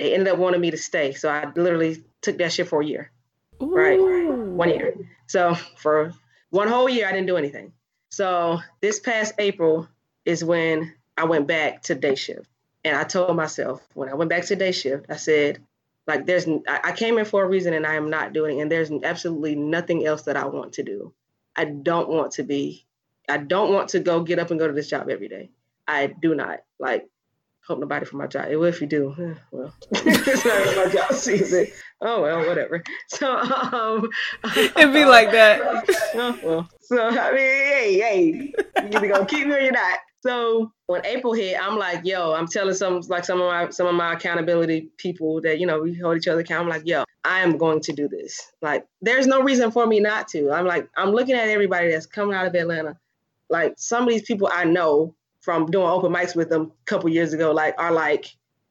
They 0.01 0.15
ended 0.15 0.29
up 0.29 0.39
wanting 0.39 0.63
me 0.63 0.71
to 0.71 0.79
stay. 0.79 1.13
So 1.13 1.29
I 1.29 1.53
literally 1.55 2.03
took 2.23 2.39
that 2.39 2.55
shit 2.55 2.69
for 2.69 2.81
a 2.81 2.87
year. 2.87 3.13
Right. 3.61 4.01
One 4.01 4.71
year. 4.71 4.95
So 5.27 5.55
for 5.77 6.15
one 6.49 6.69
whole 6.69 6.89
year 6.89 7.07
I 7.07 7.13
didn't 7.13 7.27
do 7.27 7.37
anything. 7.37 7.75
So 8.09 8.61
this 8.81 8.99
past 8.99 9.35
April 9.39 9.89
is 10.25 10.43
when 10.43 10.95
I 11.19 11.25
went 11.25 11.47
back 11.47 11.83
to 11.83 11.95
day 11.95 12.15
shift. 12.15 12.47
And 12.83 12.97
I 12.97 13.05
told 13.05 13.37
myself 13.37 13.87
when 13.93 14.09
I 14.09 14.15
went 14.15 14.31
back 14.31 14.47
to 14.47 14.57
day 14.57 14.73
shift, 14.73 15.05
I 15.11 15.17
said, 15.17 15.63
like, 16.07 16.25
there's, 16.25 16.49
I 16.49 16.81
I 16.85 16.93
came 16.93 17.19
in 17.19 17.27
for 17.27 17.45
a 17.45 17.49
reason 17.49 17.75
and 17.75 17.87
I 17.87 17.97
am 17.97 18.09
not 18.09 18.33
doing 18.33 18.59
it. 18.59 18.63
And 18.63 18.73
there's 18.73 18.91
absolutely 18.91 19.55
nothing 19.55 20.07
else 20.07 20.23
that 20.23 20.37
I 20.39 20.47
want 20.47 20.73
to 20.75 20.83
do. 20.83 21.13
I 21.55 21.67
don't 21.67 22.09
want 22.09 22.33
to 22.33 22.43
be, 22.43 22.87
I 23.29 23.37
don't 23.37 23.71
want 23.71 23.91
to 23.91 24.01
go 24.01 24.23
get 24.23 24.39
up 24.39 24.51
and 24.51 24.59
go 24.59 24.67
to 24.67 24.73
this 24.73 24.89
job 24.89 25.11
every 25.11 25.29
day. 25.29 25.51
I 25.87 26.07
do 26.07 26.35
not. 26.35 26.61
Like, 26.79 27.07
hope 27.71 27.79
nobody 27.79 28.05
from 28.05 28.19
my 28.19 28.27
job. 28.27 28.49
Well, 28.49 28.65
if 28.65 28.81
you 28.81 28.89
do, 28.89 29.15
eh, 29.17 29.35
well, 29.53 29.73
it's 29.93 30.45
not 30.45 30.77
my 30.77 30.93
job 30.93 31.13
season. 31.13 31.69
Oh, 32.01 32.23
well, 32.23 32.47
whatever. 32.47 32.83
So, 33.09 33.33
um, 33.33 34.09
It'd 34.57 34.93
be 34.93 35.05
like 35.05 35.31
that. 35.31 35.61
Oh, 36.15 36.39
well, 36.43 36.69
so 36.81 36.99
I 37.01 37.31
mean, 37.31 37.39
hey, 37.39 37.99
hey, 38.01 38.23
you 38.27 38.53
either 38.77 39.07
gonna 39.07 39.27
keep 39.27 39.47
me 39.47 39.55
or 39.55 39.61
you're 39.61 39.73
not. 39.73 39.99
So 40.23 40.73
when 40.87 41.07
April 41.07 41.33
hit, 41.33 41.57
I'm 41.63 41.79
like, 41.79 42.05
yo, 42.05 42.33
I'm 42.33 42.49
telling 42.49 42.75
some 42.75 43.01
like 43.09 43.25
some 43.25 43.41
of 43.41 43.47
my 43.47 43.71
some 43.71 43.87
of 43.87 43.95
my 43.95 44.15
accountability 44.15 44.91
people 44.97 45.41
that 45.43 45.61
you 45.61 45.67
know 45.67 45.81
we 45.81 45.95
hold 45.95 46.17
each 46.17 46.27
other 46.27 46.41
accountable. 46.41 46.73
I'm 46.73 46.79
like, 46.81 46.89
yo, 46.89 47.05
I 47.25 47.41
am 47.41 47.57
going 47.57 47.81
to 47.83 47.93
do 47.93 48.09
this. 48.09 48.51
Like, 48.61 48.85
there's 49.01 49.29
no 49.29 49.43
reason 49.43 49.71
for 49.71 49.87
me 49.87 50.01
not 50.01 50.27
to. 50.29 50.51
I'm 50.51 50.67
like, 50.67 50.89
I'm 50.97 51.13
looking 51.13 51.37
at 51.37 51.49
everybody 51.49 51.93
that's 51.93 52.07
coming 52.07 52.35
out 52.35 52.47
of 52.47 52.55
Atlanta. 52.55 52.99
Like 53.49 53.75
some 53.77 54.03
of 54.03 54.09
these 54.09 54.23
people 54.23 54.51
I 54.53 54.65
know 54.65 55.15
from 55.41 55.67
doing 55.67 55.87
open 55.87 56.13
mics 56.13 56.37
with 56.37 56.49
them 56.49 56.73
a 56.83 56.85
couple 56.87 57.09
years 57.09 57.33
ago, 57.33 57.53
like 57.53 57.75
are 57.79 57.93
like, 57.93 58.27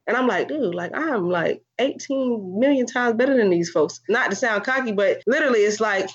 and 0.08 0.18
I'm 0.18 0.28
like, 0.28 0.48
dude, 0.48 0.76
like 0.76 0.92
I'm 0.96 1.30
like 1.30 1.64
18 1.80 2.60
million 2.60 2.86
times 2.86 3.16
better 3.16 3.36
than 3.36 3.50
these 3.50 3.70
folks. 3.70 4.02
Not 4.10 4.30
to 4.30 4.36
sound 4.36 4.64
cocky, 4.64 4.92
but 4.92 5.22
literally, 5.28 5.60
it's 5.60 5.80
like 5.80 6.10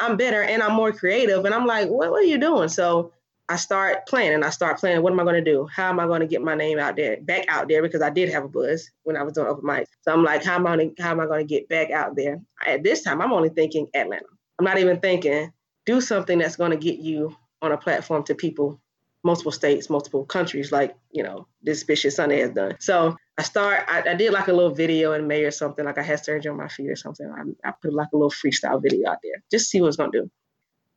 I'm 0.00 0.16
better 0.16 0.42
and 0.42 0.62
I'm 0.62 0.74
more 0.74 0.92
creative. 0.92 1.44
And 1.44 1.54
I'm 1.54 1.66
like, 1.66 1.88
what, 1.88 2.10
what 2.10 2.22
are 2.22 2.26
you 2.26 2.38
doing? 2.38 2.68
So 2.68 3.12
I 3.48 3.56
start 3.56 4.06
planning. 4.08 4.42
I 4.42 4.50
start 4.50 4.78
planning. 4.78 5.02
What 5.02 5.12
am 5.12 5.20
I 5.20 5.22
going 5.22 5.42
to 5.42 5.50
do? 5.50 5.68
How 5.72 5.88
am 5.88 6.00
I 6.00 6.06
going 6.06 6.20
to 6.20 6.26
get 6.26 6.42
my 6.42 6.56
name 6.56 6.78
out 6.78 6.96
there, 6.96 7.18
back 7.20 7.44
out 7.48 7.68
there? 7.68 7.80
Because 7.80 8.02
I 8.02 8.10
did 8.10 8.28
have 8.30 8.44
a 8.44 8.48
buzz 8.48 8.90
when 9.04 9.16
I 9.16 9.22
was 9.22 9.34
doing 9.34 9.46
open 9.46 9.64
mics. 9.64 9.86
So 10.02 10.12
I'm 10.12 10.24
like, 10.24 10.44
how 10.44 10.56
am 10.56 10.66
I? 10.66 10.90
How 10.98 11.12
am 11.12 11.20
I 11.20 11.26
going 11.26 11.46
to 11.46 11.54
get 11.54 11.68
back 11.68 11.90
out 11.90 12.16
there? 12.16 12.40
At 12.66 12.82
this 12.82 13.02
time, 13.02 13.22
I'm 13.22 13.32
only 13.32 13.50
thinking 13.50 13.86
Atlanta. 13.94 14.26
I'm 14.58 14.64
not 14.64 14.78
even 14.78 15.00
thinking 15.00 15.52
do 15.84 16.00
something 16.00 16.38
that's 16.38 16.56
going 16.56 16.72
to 16.72 16.76
get 16.76 16.98
you 16.98 17.34
on 17.62 17.72
a 17.72 17.78
platform 17.78 18.24
to 18.24 18.34
people, 18.34 18.80
multiple 19.26 19.52
states, 19.52 19.90
multiple 19.90 20.24
countries, 20.24 20.72
like 20.72 20.96
you 21.10 21.22
know 21.22 21.46
this 21.62 21.80
Spit 21.80 21.98
Shit 21.98 22.12
Sunday 22.12 22.40
has 22.40 22.50
done. 22.50 22.76
So 22.80 23.16
I 23.36 23.42
start. 23.42 23.84
I, 23.88 24.02
I, 24.10 24.14
did 24.14 24.32
like 24.32 24.48
a 24.48 24.52
little 24.52 24.74
video 24.74 25.12
in 25.12 25.26
May 25.26 25.44
or 25.44 25.50
something. 25.50 25.84
Like 25.84 25.98
I 25.98 26.02
had 26.02 26.24
surgery 26.24 26.50
on 26.50 26.56
my 26.56 26.68
feet 26.68 26.88
or 26.88 26.96
something. 26.96 27.30
I, 27.30 27.68
I 27.68 27.72
put 27.82 27.92
like 27.92 28.08
a 28.14 28.16
little 28.16 28.30
freestyle 28.30 28.80
video 28.82 29.10
out 29.10 29.18
there, 29.22 29.42
just 29.50 29.70
see 29.70 29.80
what 29.80 29.88
it's 29.88 29.96
gonna 29.98 30.12
do. 30.12 30.30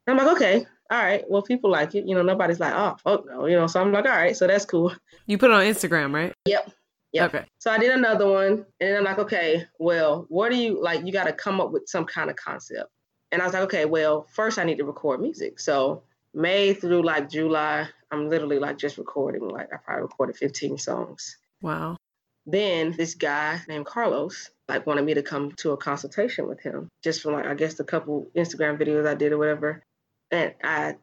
And 0.07 0.17
I'm 0.19 0.25
like, 0.25 0.35
okay, 0.35 0.65
all 0.89 1.03
right. 1.03 1.23
Well, 1.27 1.41
people 1.41 1.69
like 1.69 1.93
it. 1.95 2.07
You 2.07 2.15
know, 2.15 2.23
nobody's 2.23 2.59
like, 2.59 2.73
oh, 2.73 2.95
fuck 3.03 3.25
no. 3.25 3.45
You 3.45 3.57
know, 3.57 3.67
so 3.67 3.81
I'm 3.81 3.91
like, 3.91 4.05
all 4.05 4.11
right, 4.11 4.37
so 4.37 4.47
that's 4.47 4.65
cool. 4.65 4.93
You 5.27 5.37
put 5.37 5.51
it 5.51 5.53
on 5.53 5.63
Instagram, 5.63 6.13
right? 6.13 6.33
Yep. 6.45 6.71
Yep. 7.11 7.35
Okay. 7.35 7.45
So 7.57 7.71
I 7.71 7.79
did 7.79 7.91
another 7.91 8.27
one, 8.27 8.65
and 8.79 8.97
I'm 8.97 9.03
like, 9.03 9.17
okay, 9.19 9.65
well, 9.79 10.25
what 10.29 10.51
do 10.51 10.57
you 10.57 10.81
like? 10.81 11.05
You 11.05 11.11
got 11.11 11.25
to 11.25 11.33
come 11.33 11.59
up 11.59 11.71
with 11.71 11.83
some 11.87 12.05
kind 12.05 12.29
of 12.29 12.35
concept. 12.35 12.89
And 13.31 13.41
I 13.41 13.45
was 13.45 13.53
like, 13.53 13.63
okay, 13.63 13.85
well, 13.85 14.27
first 14.33 14.57
I 14.57 14.63
need 14.63 14.77
to 14.77 14.85
record 14.85 15.21
music. 15.21 15.59
So 15.59 16.03
May 16.33 16.73
through 16.73 17.03
like 17.03 17.29
July, 17.29 17.87
I'm 18.11 18.29
literally 18.29 18.59
like 18.59 18.77
just 18.77 18.97
recording. 18.97 19.47
Like 19.47 19.73
I 19.73 19.77
probably 19.77 20.03
recorded 20.03 20.37
15 20.37 20.77
songs. 20.77 21.37
Wow. 21.61 21.97
Then 22.45 22.93
this 22.97 23.15
guy 23.15 23.61
named 23.67 23.85
Carlos 23.85 24.49
like 24.67 24.85
wanted 24.87 25.05
me 25.05 25.15
to 25.15 25.23
come 25.23 25.51
to 25.57 25.71
a 25.71 25.77
consultation 25.77 26.47
with 26.47 26.61
him 26.61 26.89
just 27.03 27.21
from 27.21 27.33
like 27.33 27.45
I 27.45 27.53
guess 27.53 27.75
the 27.75 27.83
couple 27.83 28.29
Instagram 28.35 28.79
videos 28.79 29.07
I 29.07 29.15
did 29.15 29.31
or 29.31 29.37
whatever. 29.37 29.83
And 30.31 30.53
I 30.63 30.95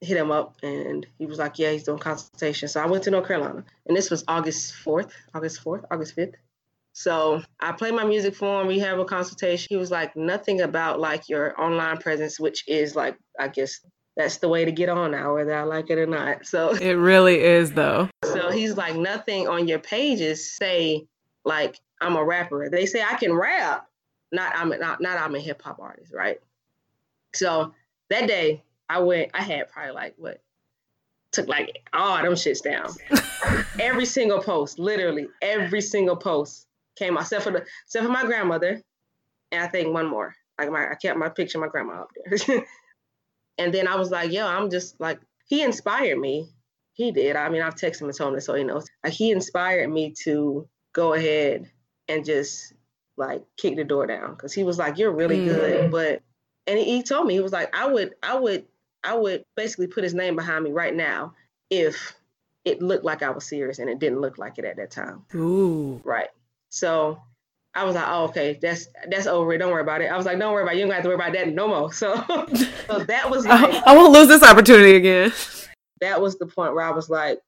hit 0.00 0.16
him 0.16 0.30
up 0.30 0.56
and 0.62 1.06
he 1.18 1.26
was 1.26 1.38
like, 1.38 1.58
Yeah, 1.58 1.72
he's 1.72 1.84
doing 1.84 1.98
consultation. 1.98 2.68
So 2.68 2.80
I 2.80 2.86
went 2.86 3.04
to 3.04 3.10
North 3.10 3.28
Carolina. 3.28 3.64
And 3.86 3.96
this 3.96 4.10
was 4.10 4.24
August 4.28 4.74
4th, 4.84 5.12
August 5.34 5.62
4th, 5.64 5.84
August 5.90 6.16
5th. 6.16 6.34
So 6.94 7.42
I 7.60 7.72
played 7.72 7.94
my 7.94 8.04
music 8.04 8.34
for 8.34 8.60
him. 8.60 8.66
We 8.66 8.78
have 8.80 8.98
a 8.98 9.04
consultation. 9.04 9.68
He 9.70 9.76
was 9.76 9.90
like, 9.90 10.14
nothing 10.14 10.60
about 10.60 11.00
like 11.00 11.28
your 11.28 11.58
online 11.60 11.98
presence, 11.98 12.38
which 12.38 12.68
is 12.68 12.94
like, 12.94 13.16
I 13.38 13.48
guess 13.48 13.80
that's 14.16 14.38
the 14.38 14.48
way 14.48 14.64
to 14.64 14.72
get 14.72 14.88
on 14.88 15.12
now, 15.12 15.34
whether 15.34 15.54
I 15.54 15.62
like 15.62 15.90
it 15.90 15.98
or 15.98 16.06
not. 16.06 16.46
So 16.46 16.70
it 16.70 16.92
really 16.92 17.40
is 17.40 17.72
though. 17.72 18.08
So 18.24 18.50
he's 18.50 18.76
like, 18.76 18.96
nothing 18.96 19.48
on 19.48 19.68
your 19.68 19.78
pages 19.78 20.50
say 20.52 21.06
like 21.44 21.78
I'm 22.00 22.16
a 22.16 22.24
rapper. 22.24 22.68
They 22.70 22.86
say 22.86 23.02
I 23.02 23.14
can 23.14 23.32
rap, 23.32 23.86
not 24.30 24.52
I'm 24.56 24.68
not 24.68 25.00
not 25.00 25.18
I'm 25.18 25.34
a 25.34 25.40
hip 25.40 25.62
hop 25.62 25.78
artist, 25.80 26.12
right? 26.12 26.38
So 27.34 27.74
that 28.10 28.26
day 28.26 28.62
I 28.88 29.00
went, 29.00 29.30
I 29.34 29.42
had 29.42 29.68
probably 29.70 29.92
like 29.92 30.14
what 30.18 30.42
took 31.32 31.48
like 31.48 31.88
all 31.92 32.22
them 32.22 32.34
shits 32.34 32.62
down. 32.62 32.90
every 33.80 34.04
single 34.04 34.40
post, 34.40 34.78
literally 34.78 35.28
every 35.40 35.80
single 35.80 36.16
post 36.16 36.66
came 36.96 37.16
out, 37.16 37.22
except 37.22 37.44
for 37.44 37.50
the 37.50 37.64
except 37.86 38.04
for 38.04 38.12
my 38.12 38.24
grandmother, 38.24 38.82
and 39.50 39.62
I 39.62 39.66
think 39.68 39.92
one 39.94 40.06
more. 40.06 40.34
Like 40.58 40.70
my 40.70 40.90
I 40.90 40.94
kept 40.96 41.18
my 41.18 41.30
picture 41.30 41.56
of 41.58 41.62
my 41.62 41.68
grandma 41.68 42.02
up 42.02 42.10
there. 42.14 42.64
and 43.58 43.72
then 43.72 43.86
I 43.86 43.96
was 43.96 44.10
like, 44.10 44.32
yo, 44.32 44.46
I'm 44.46 44.70
just 44.70 45.00
like 45.00 45.20
he 45.46 45.62
inspired 45.62 46.18
me. 46.18 46.48
He 46.94 47.12
did. 47.12 47.36
I 47.36 47.48
mean, 47.48 47.62
I've 47.62 47.74
texted 47.74 48.02
him 48.02 48.08
and 48.08 48.16
told 48.16 48.34
him 48.34 48.40
so 48.40 48.54
he 48.54 48.64
knows. 48.64 48.86
Like 49.02 49.12
he 49.12 49.30
inspired 49.30 49.90
me 49.90 50.14
to 50.24 50.68
go 50.92 51.14
ahead 51.14 51.70
and 52.08 52.24
just 52.24 52.72
like 53.16 53.42
kick 53.56 53.76
the 53.76 53.84
door 53.84 54.06
down 54.06 54.30
because 54.30 54.52
he 54.52 54.64
was 54.64 54.78
like, 54.78 54.98
"You're 54.98 55.12
really 55.12 55.38
mm. 55.38 55.46
good," 55.46 55.90
but 55.90 56.22
and 56.66 56.78
he, 56.78 56.84
he 56.84 57.02
told 57.02 57.26
me 57.26 57.34
he 57.34 57.40
was 57.40 57.52
like, 57.52 57.74
"I 57.76 57.86
would, 57.86 58.14
I 58.22 58.38
would, 58.38 58.66
I 59.02 59.14
would 59.14 59.44
basically 59.56 59.86
put 59.86 60.04
his 60.04 60.14
name 60.14 60.36
behind 60.36 60.64
me 60.64 60.70
right 60.70 60.94
now 60.94 61.34
if 61.70 62.14
it 62.64 62.80
looked 62.80 63.04
like 63.04 63.22
I 63.22 63.30
was 63.30 63.44
serious 63.46 63.78
and 63.78 63.90
it 63.90 63.98
didn't 63.98 64.20
look 64.20 64.38
like 64.38 64.58
it 64.58 64.64
at 64.64 64.76
that 64.76 64.90
time." 64.90 65.24
Ooh, 65.34 66.00
right. 66.04 66.28
So 66.68 67.22
I 67.74 67.84
was 67.84 67.94
like, 67.94 68.06
"Oh, 68.06 68.24
okay, 68.24 68.58
that's 68.60 68.88
that's 69.08 69.26
over. 69.26 69.56
Don't 69.56 69.72
worry 69.72 69.82
about 69.82 70.02
it." 70.02 70.06
I 70.06 70.16
was 70.16 70.26
like, 70.26 70.38
"Don't 70.38 70.52
worry 70.52 70.62
about 70.62 70.74
it. 70.74 70.78
You 70.78 70.84
don't 70.84 70.94
have 70.94 71.02
to 71.02 71.08
worry 71.08 71.16
about 71.16 71.32
that 71.32 71.48
no 71.48 71.68
more." 71.68 71.92
So, 71.92 72.14
so 72.86 72.98
that 73.04 73.30
was 73.30 73.46
like, 73.46 73.74
I, 73.86 73.92
I 73.92 73.96
won't 73.96 74.12
lose 74.12 74.28
this 74.28 74.42
opportunity 74.42 74.96
again. 74.96 75.32
That 76.00 76.20
was 76.20 76.36
the 76.38 76.46
point 76.46 76.74
where 76.74 76.84
I 76.84 76.90
was 76.90 77.08
like, 77.08 77.38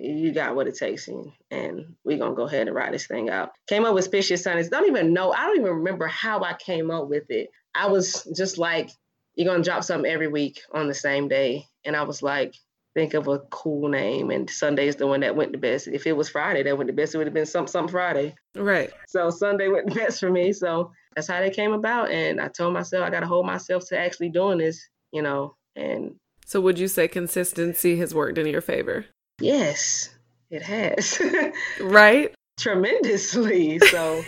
you 0.00 0.32
got 0.32 0.54
what 0.56 0.66
it 0.66 0.76
takes 0.76 1.08
and, 1.08 1.30
and 1.50 1.94
we're 2.04 2.18
gonna 2.18 2.34
go 2.34 2.46
ahead 2.46 2.66
and 2.66 2.74
ride 2.74 2.92
this 2.94 3.06
thing 3.06 3.28
out 3.28 3.50
came 3.66 3.84
up 3.84 3.94
with 3.94 4.04
Spit 4.04 4.24
Shit 4.24 4.40
Sundays 4.40 4.68
don't 4.68 4.88
even 4.88 5.12
know 5.12 5.32
i 5.32 5.44
don't 5.44 5.58
even 5.58 5.72
remember 5.72 6.06
how 6.06 6.42
i 6.42 6.54
came 6.54 6.90
up 6.90 7.08
with 7.08 7.24
it 7.30 7.50
i 7.74 7.86
was 7.86 8.26
just 8.34 8.56
like 8.56 8.90
you're 9.34 9.50
gonna 9.50 9.62
drop 9.62 9.84
something 9.84 10.10
every 10.10 10.28
week 10.28 10.60
on 10.72 10.88
the 10.88 10.94
same 10.94 11.28
day 11.28 11.66
and 11.84 11.94
i 11.94 12.02
was 12.02 12.22
like 12.22 12.54
think 12.94 13.14
of 13.14 13.28
a 13.28 13.38
cool 13.50 13.88
name 13.88 14.30
and 14.30 14.50
sunday's 14.50 14.96
the 14.96 15.06
one 15.06 15.20
that 15.20 15.36
went 15.36 15.52
the 15.52 15.58
best 15.58 15.86
if 15.88 16.06
it 16.06 16.16
was 16.16 16.28
friday 16.28 16.62
that 16.62 16.76
went 16.76 16.88
the 16.88 16.92
best 16.92 17.14
it 17.14 17.18
would 17.18 17.26
have 17.26 17.34
been 17.34 17.46
some 17.46 17.66
some 17.66 17.86
friday 17.86 18.34
right 18.56 18.90
so 19.06 19.30
sunday 19.30 19.68
went 19.68 19.88
the 19.88 19.94
best 19.94 20.18
for 20.20 20.30
me 20.30 20.52
so 20.52 20.90
that's 21.14 21.28
how 21.28 21.40
they 21.40 21.50
came 21.50 21.72
about 21.72 22.10
and 22.10 22.40
i 22.40 22.48
told 22.48 22.74
myself 22.74 23.04
i 23.04 23.10
gotta 23.10 23.26
hold 23.26 23.46
myself 23.46 23.86
to 23.86 23.98
actually 23.98 24.28
doing 24.28 24.58
this 24.58 24.88
you 25.12 25.22
know 25.22 25.54
and 25.76 26.14
so 26.44 26.60
would 26.60 26.78
you 26.78 26.88
say 26.88 27.06
consistency 27.06 27.96
has 27.98 28.12
worked 28.12 28.38
in 28.38 28.46
your 28.46 28.60
favor 28.60 29.06
Yes, 29.40 30.10
it 30.50 30.62
has. 30.62 31.20
right? 31.80 32.34
Tremendously. 32.58 33.78
So, 33.78 34.22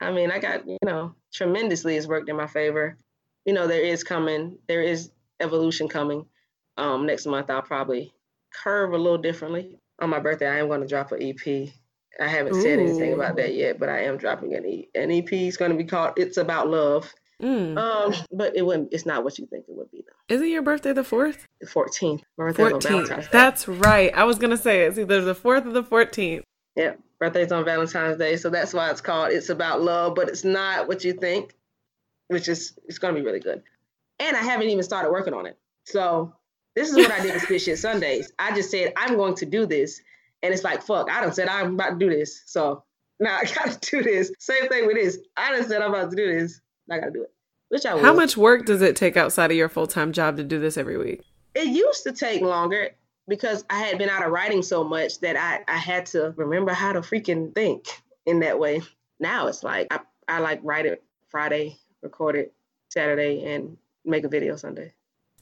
I 0.00 0.10
mean, 0.10 0.30
I 0.30 0.38
got, 0.38 0.66
you 0.66 0.78
know, 0.84 1.14
tremendously 1.32 1.94
has 1.96 2.08
worked 2.08 2.28
in 2.28 2.36
my 2.36 2.46
favor. 2.46 2.96
You 3.44 3.52
know, 3.52 3.66
there 3.66 3.82
is 3.82 4.02
coming, 4.02 4.58
there 4.66 4.82
is 4.82 5.10
evolution 5.40 5.88
coming. 5.88 6.24
Um, 6.76 7.06
next 7.06 7.26
month, 7.26 7.50
I'll 7.50 7.62
probably 7.62 8.12
curve 8.52 8.92
a 8.92 8.98
little 8.98 9.18
differently. 9.18 9.78
On 10.00 10.10
my 10.10 10.18
birthday, 10.18 10.48
I 10.48 10.58
am 10.58 10.68
going 10.68 10.80
to 10.80 10.86
drop 10.86 11.12
an 11.12 11.22
EP. 11.22 11.68
I 12.20 12.26
haven't 12.26 12.56
Ooh. 12.56 12.62
said 12.62 12.78
anything 12.78 13.12
about 13.12 13.36
that 13.36 13.54
yet, 13.54 13.78
but 13.78 13.88
I 13.88 14.04
am 14.04 14.16
dropping 14.16 14.54
an, 14.54 14.66
e- 14.66 14.88
an 14.94 15.10
EP. 15.10 15.32
It's 15.32 15.56
going 15.56 15.70
to 15.70 15.76
be 15.76 15.84
called 15.84 16.14
It's 16.16 16.36
About 16.36 16.68
Love. 16.68 17.12
Mm. 17.42 17.78
Um, 17.78 18.14
but 18.32 18.54
it 18.54 18.62
wouldn't. 18.62 18.92
It's 18.92 19.06
not 19.06 19.24
what 19.24 19.38
you 19.38 19.46
think 19.46 19.64
it 19.68 19.74
would 19.74 19.90
be, 19.90 20.04
though. 20.06 20.34
Isn't 20.34 20.48
your 20.48 20.62
birthday 20.62 20.92
the 20.92 21.04
fourth? 21.04 21.46
The 21.60 21.66
fourteenth. 21.66 22.22
Fourteenth. 22.36 23.30
That's 23.30 23.66
right. 23.66 24.14
I 24.14 24.24
was 24.24 24.38
gonna 24.38 24.58
say 24.58 24.82
it's 24.82 24.98
either 24.98 25.22
the 25.22 25.34
fourth 25.34 25.64
or 25.66 25.72
the 25.72 25.82
fourteenth. 25.82 26.44
Yeah, 26.76 26.94
birthday's 27.18 27.50
on 27.50 27.64
Valentine's 27.64 28.18
Day, 28.18 28.36
so 28.36 28.50
that's 28.50 28.74
why 28.74 28.90
it's 28.90 29.00
called 29.00 29.32
"It's 29.32 29.48
About 29.48 29.80
Love," 29.80 30.14
but 30.14 30.28
it's 30.28 30.44
not 30.44 30.86
what 30.86 31.02
you 31.02 31.14
think, 31.14 31.54
which 32.28 32.46
is 32.48 32.78
it's 32.84 32.98
gonna 32.98 33.14
be 33.14 33.22
really 33.22 33.40
good. 33.40 33.62
And 34.18 34.36
I 34.36 34.40
haven't 34.40 34.68
even 34.68 34.84
started 34.84 35.10
working 35.10 35.32
on 35.32 35.46
it. 35.46 35.56
So 35.86 36.34
this 36.74 36.90
is 36.90 36.96
what 36.96 37.10
I 37.10 37.20
did 37.20 37.34
with 37.34 37.42
Spit 37.42 37.62
Shit 37.62 37.78
Sundays. 37.78 38.32
I 38.38 38.54
just 38.54 38.70
said 38.70 38.92
I'm 38.96 39.16
going 39.16 39.34
to 39.36 39.46
do 39.46 39.66
this, 39.66 40.00
and 40.42 40.52
it's 40.52 40.64
like 40.64 40.82
fuck. 40.82 41.10
I 41.10 41.20
don't 41.20 41.34
said 41.34 41.48
I'm 41.48 41.74
about 41.74 41.90
to 41.90 41.96
do 41.98 42.10
this, 42.10 42.42
so 42.46 42.84
now 43.18 43.36
I 43.36 43.44
gotta 43.54 43.78
do 43.80 44.02
this. 44.02 44.32
Same 44.38 44.68
thing 44.68 44.86
with 44.86 44.96
this. 44.96 45.18
I 45.36 45.52
done 45.52 45.68
said 45.68 45.82
I'm 45.82 45.94
about 45.94 46.10
to 46.10 46.16
do 46.16 46.38
this. 46.38 46.60
I 46.90 46.98
gotta 46.98 47.12
do 47.12 47.22
it. 47.22 47.32
Which 47.68 47.86
I 47.86 47.94
would 47.94 48.04
How 48.04 48.14
much 48.14 48.36
work 48.36 48.66
does 48.66 48.82
it 48.82 48.96
take 48.96 49.16
outside 49.16 49.50
of 49.50 49.56
your 49.56 49.68
full 49.68 49.86
time 49.86 50.12
job 50.12 50.36
to 50.38 50.44
do 50.44 50.58
this 50.58 50.76
every 50.76 50.96
week? 50.96 51.22
It 51.54 51.68
used 51.68 52.02
to 52.04 52.12
take 52.12 52.42
longer 52.42 52.90
because 53.28 53.64
I 53.70 53.80
had 53.80 53.98
been 53.98 54.08
out 54.08 54.24
of 54.24 54.32
writing 54.32 54.62
so 54.62 54.82
much 54.82 55.20
that 55.20 55.36
I, 55.36 55.62
I 55.72 55.76
had 55.76 56.06
to 56.06 56.34
remember 56.36 56.72
how 56.72 56.92
to 56.92 57.00
freaking 57.00 57.54
think 57.54 57.86
in 58.26 58.40
that 58.40 58.58
way. 58.58 58.82
Now 59.20 59.46
it's 59.46 59.62
like 59.62 59.86
I, 59.92 60.00
I 60.26 60.38
like 60.40 60.60
write 60.64 60.86
it 60.86 61.02
Friday, 61.28 61.78
record 62.02 62.36
it 62.36 62.52
Saturday, 62.88 63.44
and 63.54 63.76
make 64.04 64.24
a 64.24 64.28
video 64.28 64.56
Sunday. 64.56 64.92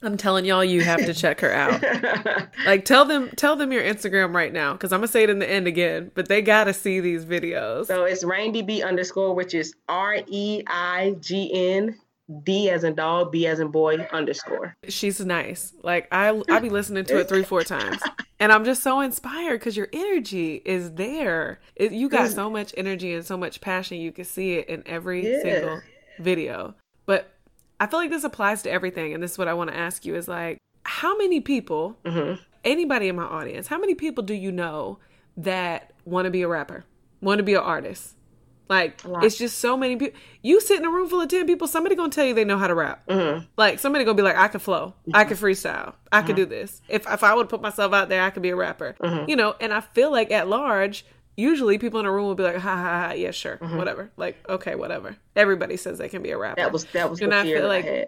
I'm 0.02 0.16
telling 0.16 0.44
y'all, 0.44 0.64
you 0.64 0.82
have 0.82 1.04
to 1.04 1.14
check 1.14 1.40
her 1.40 1.52
out. 1.52 1.82
like, 2.66 2.84
tell 2.84 3.04
them, 3.04 3.30
tell 3.36 3.56
them 3.56 3.72
your 3.72 3.82
Instagram 3.82 4.34
right 4.34 4.52
now, 4.52 4.72
because 4.72 4.92
I'm 4.92 5.00
gonna 5.00 5.08
say 5.08 5.24
it 5.24 5.30
in 5.30 5.40
the 5.40 5.50
end 5.50 5.66
again. 5.66 6.10
But 6.14 6.28
they 6.28 6.40
gotta 6.40 6.72
see 6.72 7.00
these 7.00 7.24
videos. 7.24 7.86
So 7.86 8.04
it's 8.04 8.24
ReignDB 8.24 8.84
underscore, 8.84 9.34
which 9.34 9.54
is 9.54 9.74
R 9.88 10.18
E 10.26 10.62
I 10.66 11.16
G 11.20 11.50
N 11.52 11.98
D 12.44 12.70
as 12.70 12.84
in 12.84 12.94
dog, 12.94 13.32
B 13.32 13.46
as 13.46 13.58
in 13.58 13.68
boy 13.68 13.96
underscore. 14.12 14.76
She's 14.88 15.18
nice. 15.24 15.72
Like 15.82 16.06
I, 16.12 16.40
I 16.48 16.60
be 16.60 16.68
listening 16.68 17.04
to 17.06 17.18
it 17.18 17.28
three, 17.28 17.42
four 17.42 17.62
times, 17.62 18.00
and 18.38 18.52
I'm 18.52 18.64
just 18.64 18.82
so 18.82 19.00
inspired 19.00 19.58
because 19.58 19.76
your 19.76 19.88
energy 19.92 20.62
is 20.64 20.92
there. 20.92 21.60
It, 21.74 21.92
you 21.92 22.08
got 22.08 22.30
so 22.30 22.48
much 22.50 22.72
energy 22.76 23.14
and 23.14 23.24
so 23.24 23.36
much 23.36 23.60
passion. 23.60 23.98
You 23.98 24.12
can 24.12 24.24
see 24.24 24.54
it 24.54 24.68
in 24.68 24.82
every 24.86 25.28
yeah. 25.28 25.42
single 25.42 25.80
video. 26.20 26.74
I 27.80 27.86
feel 27.86 28.00
like 28.00 28.10
this 28.10 28.24
applies 28.24 28.62
to 28.62 28.70
everything, 28.70 29.14
and 29.14 29.22
this 29.22 29.32
is 29.32 29.38
what 29.38 29.48
I 29.48 29.54
want 29.54 29.70
to 29.70 29.76
ask 29.76 30.04
you: 30.04 30.14
is 30.14 30.28
like, 30.28 30.58
how 30.84 31.16
many 31.16 31.40
people, 31.40 31.98
mm-hmm. 32.04 32.40
anybody 32.64 33.08
in 33.08 33.16
my 33.16 33.24
audience, 33.24 33.68
how 33.68 33.78
many 33.78 33.94
people 33.94 34.24
do 34.24 34.34
you 34.34 34.50
know 34.50 34.98
that 35.36 35.92
want 36.04 36.26
to 36.26 36.30
be 36.30 36.42
a 36.42 36.48
rapper, 36.48 36.84
want 37.20 37.38
to 37.38 37.44
be 37.44 37.54
an 37.54 37.62
artist? 37.62 38.14
Like 38.68 39.00
it's 39.22 39.38
just 39.38 39.58
so 39.58 39.76
many 39.76 39.96
people. 39.96 40.18
You 40.42 40.60
sit 40.60 40.78
in 40.78 40.84
a 40.84 40.90
room 40.90 41.08
full 41.08 41.20
of 41.20 41.28
ten 41.28 41.46
people. 41.46 41.66
Somebody 41.66 41.94
gonna 41.94 42.10
tell 42.10 42.26
you 42.26 42.34
they 42.34 42.44
know 42.44 42.58
how 42.58 42.66
to 42.66 42.74
rap. 42.74 43.06
Mm-hmm. 43.06 43.46
Like 43.56 43.78
somebody 43.78 44.04
gonna 44.04 44.16
be 44.16 44.22
like, 44.22 44.36
I 44.36 44.48
can 44.48 44.60
flow, 44.60 44.94
mm-hmm. 45.02 45.16
I 45.16 45.24
can 45.24 45.36
freestyle, 45.36 45.94
I 46.12 46.18
mm-hmm. 46.18 46.26
can 46.26 46.36
do 46.36 46.44
this. 46.44 46.82
If 46.88 47.10
if 47.10 47.24
I 47.24 47.34
would 47.34 47.48
put 47.48 47.62
myself 47.62 47.94
out 47.94 48.08
there, 48.08 48.22
I 48.22 48.30
could 48.30 48.42
be 48.42 48.50
a 48.50 48.56
rapper. 48.56 48.94
Mm-hmm. 49.00 49.30
You 49.30 49.36
know. 49.36 49.54
And 49.60 49.72
I 49.72 49.80
feel 49.80 50.10
like 50.10 50.30
at 50.30 50.48
large, 50.48 51.06
usually 51.38 51.78
people 51.78 52.00
in 52.00 52.06
a 52.06 52.12
room 52.12 52.26
will 52.26 52.34
be 52.34 52.42
like, 52.42 52.56
ha 52.56 52.76
ha 52.76 53.06
ha, 53.06 53.12
yeah, 53.12 53.30
sure, 53.30 53.56
mm-hmm. 53.56 53.78
whatever. 53.78 54.10
Like 54.16 54.36
okay, 54.48 54.74
whatever. 54.74 55.16
Everybody 55.36 55.76
says 55.76 55.96
they 55.96 56.08
can 56.08 56.22
be 56.22 56.30
a 56.30 56.38
rapper. 56.38 56.60
That 56.60 56.72
was 56.72 56.84
that 56.86 57.08
was 57.08 57.20
and 57.20 57.32
the 57.32 57.38
I 57.38 57.42
fear 57.44 57.58
feel 57.60 57.68
like. 57.68 57.86
I 57.86 58.06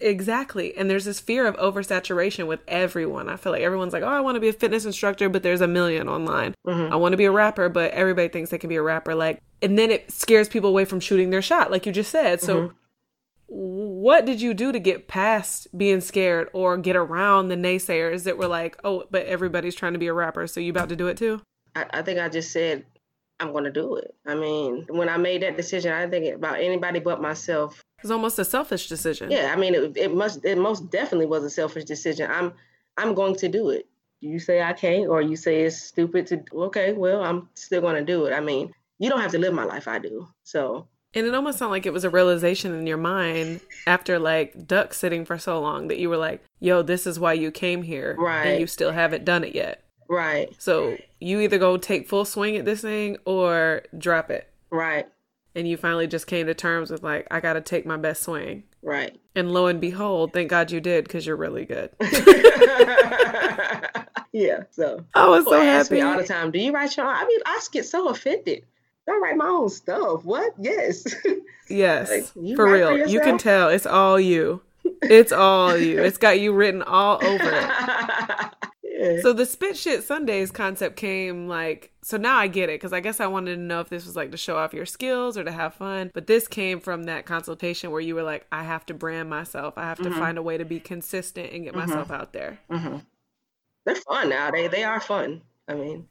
Exactly. 0.00 0.74
And 0.76 0.88
there's 0.88 1.04
this 1.04 1.20
fear 1.20 1.46
of 1.46 1.56
oversaturation 1.56 2.46
with 2.46 2.60
everyone. 2.66 3.28
I 3.28 3.36
feel 3.36 3.52
like 3.52 3.62
everyone's 3.62 3.92
like, 3.92 4.02
oh, 4.02 4.08
I 4.08 4.20
want 4.20 4.36
to 4.36 4.40
be 4.40 4.48
a 4.48 4.52
fitness 4.52 4.84
instructor, 4.84 5.28
but 5.28 5.42
there's 5.42 5.60
a 5.60 5.68
million 5.68 6.08
online. 6.08 6.54
Mm-hmm. 6.66 6.92
I 6.92 6.96
want 6.96 7.12
to 7.12 7.16
be 7.16 7.26
a 7.26 7.30
rapper, 7.32 7.68
but 7.68 7.90
everybody 7.92 8.28
thinks 8.28 8.50
they 8.50 8.58
can 8.58 8.68
be 8.68 8.76
a 8.76 8.82
rapper. 8.82 9.14
Like, 9.14 9.42
and 9.60 9.78
then 9.78 9.90
it 9.90 10.10
scares 10.10 10.48
people 10.48 10.70
away 10.70 10.84
from 10.84 10.98
shooting 11.00 11.30
their 11.30 11.42
shot, 11.42 11.70
like 11.70 11.84
you 11.84 11.92
just 11.92 12.10
said. 12.10 12.40
So, 12.40 12.54
Mm-hmm. 12.62 12.76
what 13.48 14.24
did 14.24 14.40
you 14.40 14.54
do 14.54 14.72
to 14.72 14.78
get 14.78 15.08
past 15.08 15.66
being 15.76 16.00
scared 16.00 16.48
or 16.52 16.78
get 16.78 16.96
around 16.96 17.48
the 17.48 17.56
naysayers 17.56 18.24
that 18.24 18.38
were 18.38 18.48
like, 18.48 18.78
oh, 18.82 19.04
but 19.10 19.26
everybody's 19.26 19.74
trying 19.74 19.92
to 19.92 19.98
be 19.98 20.06
a 20.06 20.14
rapper, 20.14 20.46
so 20.46 20.58
you 20.58 20.70
about 20.70 20.88
to 20.88 20.96
do 20.96 21.08
it 21.08 21.18
too? 21.18 21.42
I, 21.74 21.86
I 21.90 22.02
think 22.02 22.20
I 22.20 22.28
just 22.28 22.52
said 22.52 22.84
I'm 23.40 23.52
going 23.52 23.64
to 23.64 23.70
do 23.70 23.96
it. 23.96 24.14
I 24.26 24.34
mean, 24.34 24.86
when 24.88 25.08
I 25.08 25.16
made 25.16 25.42
that 25.42 25.56
decision, 25.56 25.92
I 25.92 26.06
didn't 26.06 26.12
think 26.12 26.36
about 26.36 26.60
anybody 26.60 27.00
but 27.00 27.20
myself. 27.20 27.82
It 27.98 28.04
was 28.04 28.10
almost 28.10 28.38
a 28.38 28.44
selfish 28.44 28.88
decision. 28.88 29.30
Yeah, 29.30 29.52
I 29.52 29.56
mean, 29.56 29.74
it, 29.74 29.96
it 29.96 30.14
must, 30.14 30.44
it 30.44 30.58
most 30.58 30.90
definitely 30.90 31.26
was 31.26 31.44
a 31.44 31.50
selfish 31.50 31.84
decision. 31.84 32.30
I'm, 32.30 32.52
I'm 32.96 33.14
going 33.14 33.36
to 33.36 33.48
do 33.48 33.70
it. 33.70 33.88
You 34.20 34.38
say 34.38 34.62
I 34.62 34.72
can't, 34.72 35.08
or 35.08 35.20
you 35.20 35.34
say 35.34 35.62
it's 35.62 35.82
stupid 35.82 36.28
to. 36.28 36.44
Okay, 36.54 36.92
well, 36.92 37.24
I'm 37.24 37.48
still 37.54 37.80
going 37.80 37.96
to 37.96 38.04
do 38.04 38.26
it. 38.26 38.32
I 38.32 38.40
mean, 38.40 38.72
you 39.00 39.10
don't 39.10 39.20
have 39.20 39.32
to 39.32 39.38
live 39.38 39.52
my 39.52 39.64
life. 39.64 39.88
I 39.88 39.98
do. 39.98 40.28
So 40.44 40.86
And 41.14 41.26
it 41.26 41.34
almost 41.34 41.58
sounded 41.58 41.72
like 41.72 41.86
it 41.86 41.92
was 41.92 42.04
a 42.04 42.10
realization 42.10 42.74
in 42.74 42.86
your 42.86 42.96
mind 42.96 43.60
after 43.86 44.18
like 44.18 44.66
duck 44.66 44.94
sitting 44.94 45.24
for 45.24 45.38
so 45.38 45.60
long 45.60 45.88
that 45.88 45.98
you 45.98 46.08
were 46.08 46.16
like, 46.16 46.42
yo, 46.60 46.82
this 46.82 47.06
is 47.06 47.18
why 47.20 47.34
you 47.34 47.50
came 47.50 47.82
here. 47.82 48.16
Right. 48.18 48.46
And 48.46 48.60
you 48.60 48.66
still 48.66 48.92
haven't 48.92 49.24
done 49.24 49.44
it 49.44 49.54
yet. 49.54 49.81
Right, 50.12 50.54
So 50.58 50.96
you 51.20 51.40
either 51.40 51.58
go 51.58 51.76
take 51.76 52.08
full 52.08 52.24
swing 52.24 52.56
at 52.56 52.64
this 52.64 52.80
thing 52.82 53.16
or 53.24 53.82
drop 53.96 54.30
it. 54.30 54.48
right, 54.70 55.06
And 55.54 55.66
you 55.68 55.76
finally 55.76 56.06
just 56.06 56.26
came 56.26 56.46
to 56.46 56.54
terms 56.54 56.90
with 56.90 57.02
like, 57.02 57.26
I 57.30 57.40
got 57.40 57.54
to 57.54 57.60
take 57.60 57.86
my 57.86 57.96
best 57.96 58.22
swing. 58.22 58.64
right. 58.82 59.18
And 59.34 59.50
lo 59.52 59.66
and 59.66 59.80
behold, 59.80 60.34
thank 60.34 60.50
God 60.50 60.70
you 60.70 60.78
did 60.80 61.04
because 61.04 61.26
you're 61.26 61.36
really 61.36 61.64
good. 61.64 61.88
yeah. 64.32 64.64
So 64.70 65.04
I 65.14 65.28
was 65.28 65.44
so 65.44 65.60
happy. 65.60 66.00
all 66.02 66.18
the 66.18 66.24
time, 66.24 66.50
"Do 66.50 66.58
you 66.58 66.72
write 66.72 66.96
your 66.96 67.06
own?" 67.06 67.14
I 67.14 67.24
mean, 67.24 67.40
I 67.46 67.58
get 67.72 67.86
so 67.86 68.08
offended. 68.08 68.64
Don't 69.06 69.22
write 69.22 69.36
my 69.36 69.46
own 69.46 69.68
stuff. 69.70 70.24
What? 70.24 70.52
Yes. 70.58 71.04
Yes, 71.68 72.10
Like, 72.10 72.56
for 72.56 72.70
real. 72.70 72.88
for 72.88 73.06
you 73.08 73.20
can 73.20 73.38
tell 73.38 73.68
it's 73.70 73.86
all 73.86 74.20
you. 74.20 74.60
It's 75.00 75.32
all 75.32 75.74
you. 75.78 76.02
It's 76.02 76.18
got 76.18 76.38
you 76.38 76.52
written 76.52 76.82
all 76.82 77.24
over 77.24 77.50
it. 77.50 78.50
yeah. 79.02 79.20
So 79.20 79.32
the 79.32 79.46
spit 79.46 79.76
shit 79.76 80.04
Sundays 80.04 80.50
concept 80.50 80.96
came 80.96 81.48
like 81.48 81.92
so 82.02 82.16
now 82.16 82.36
I 82.36 82.46
get 82.46 82.68
it 82.68 82.80
because 82.80 82.92
I 82.92 83.00
guess 83.00 83.20
I 83.20 83.26
wanted 83.26 83.56
to 83.56 83.60
know 83.60 83.80
if 83.80 83.88
this 83.88 84.06
was 84.06 84.16
like 84.16 84.30
to 84.32 84.36
show 84.36 84.56
off 84.56 84.72
your 84.72 84.86
skills 84.86 85.36
or 85.36 85.44
to 85.44 85.52
have 85.52 85.74
fun. 85.74 86.10
But 86.14 86.26
this 86.26 86.48
came 86.48 86.80
from 86.80 87.04
that 87.04 87.26
consultation 87.26 87.90
where 87.90 88.00
you 88.00 88.14
were 88.14 88.22
like, 88.22 88.46
I 88.52 88.62
have 88.62 88.86
to 88.86 88.94
brand 88.94 89.28
myself. 89.28 89.74
I 89.76 89.82
have 89.82 89.98
to 89.98 90.04
mm-hmm. 90.04 90.18
find 90.18 90.38
a 90.38 90.42
way 90.42 90.58
to 90.58 90.64
be 90.64 90.80
consistent 90.80 91.52
and 91.52 91.64
get 91.64 91.74
myself 91.74 92.08
mm-hmm. 92.08 92.20
out 92.20 92.32
there. 92.32 92.58
Mm-hmm. 92.70 92.98
They're 93.84 93.94
fun 93.96 94.28
now. 94.28 94.50
They 94.50 94.68
they 94.68 94.84
are 94.84 95.00
fun. 95.00 95.42
I 95.68 95.74
mean, 95.74 96.08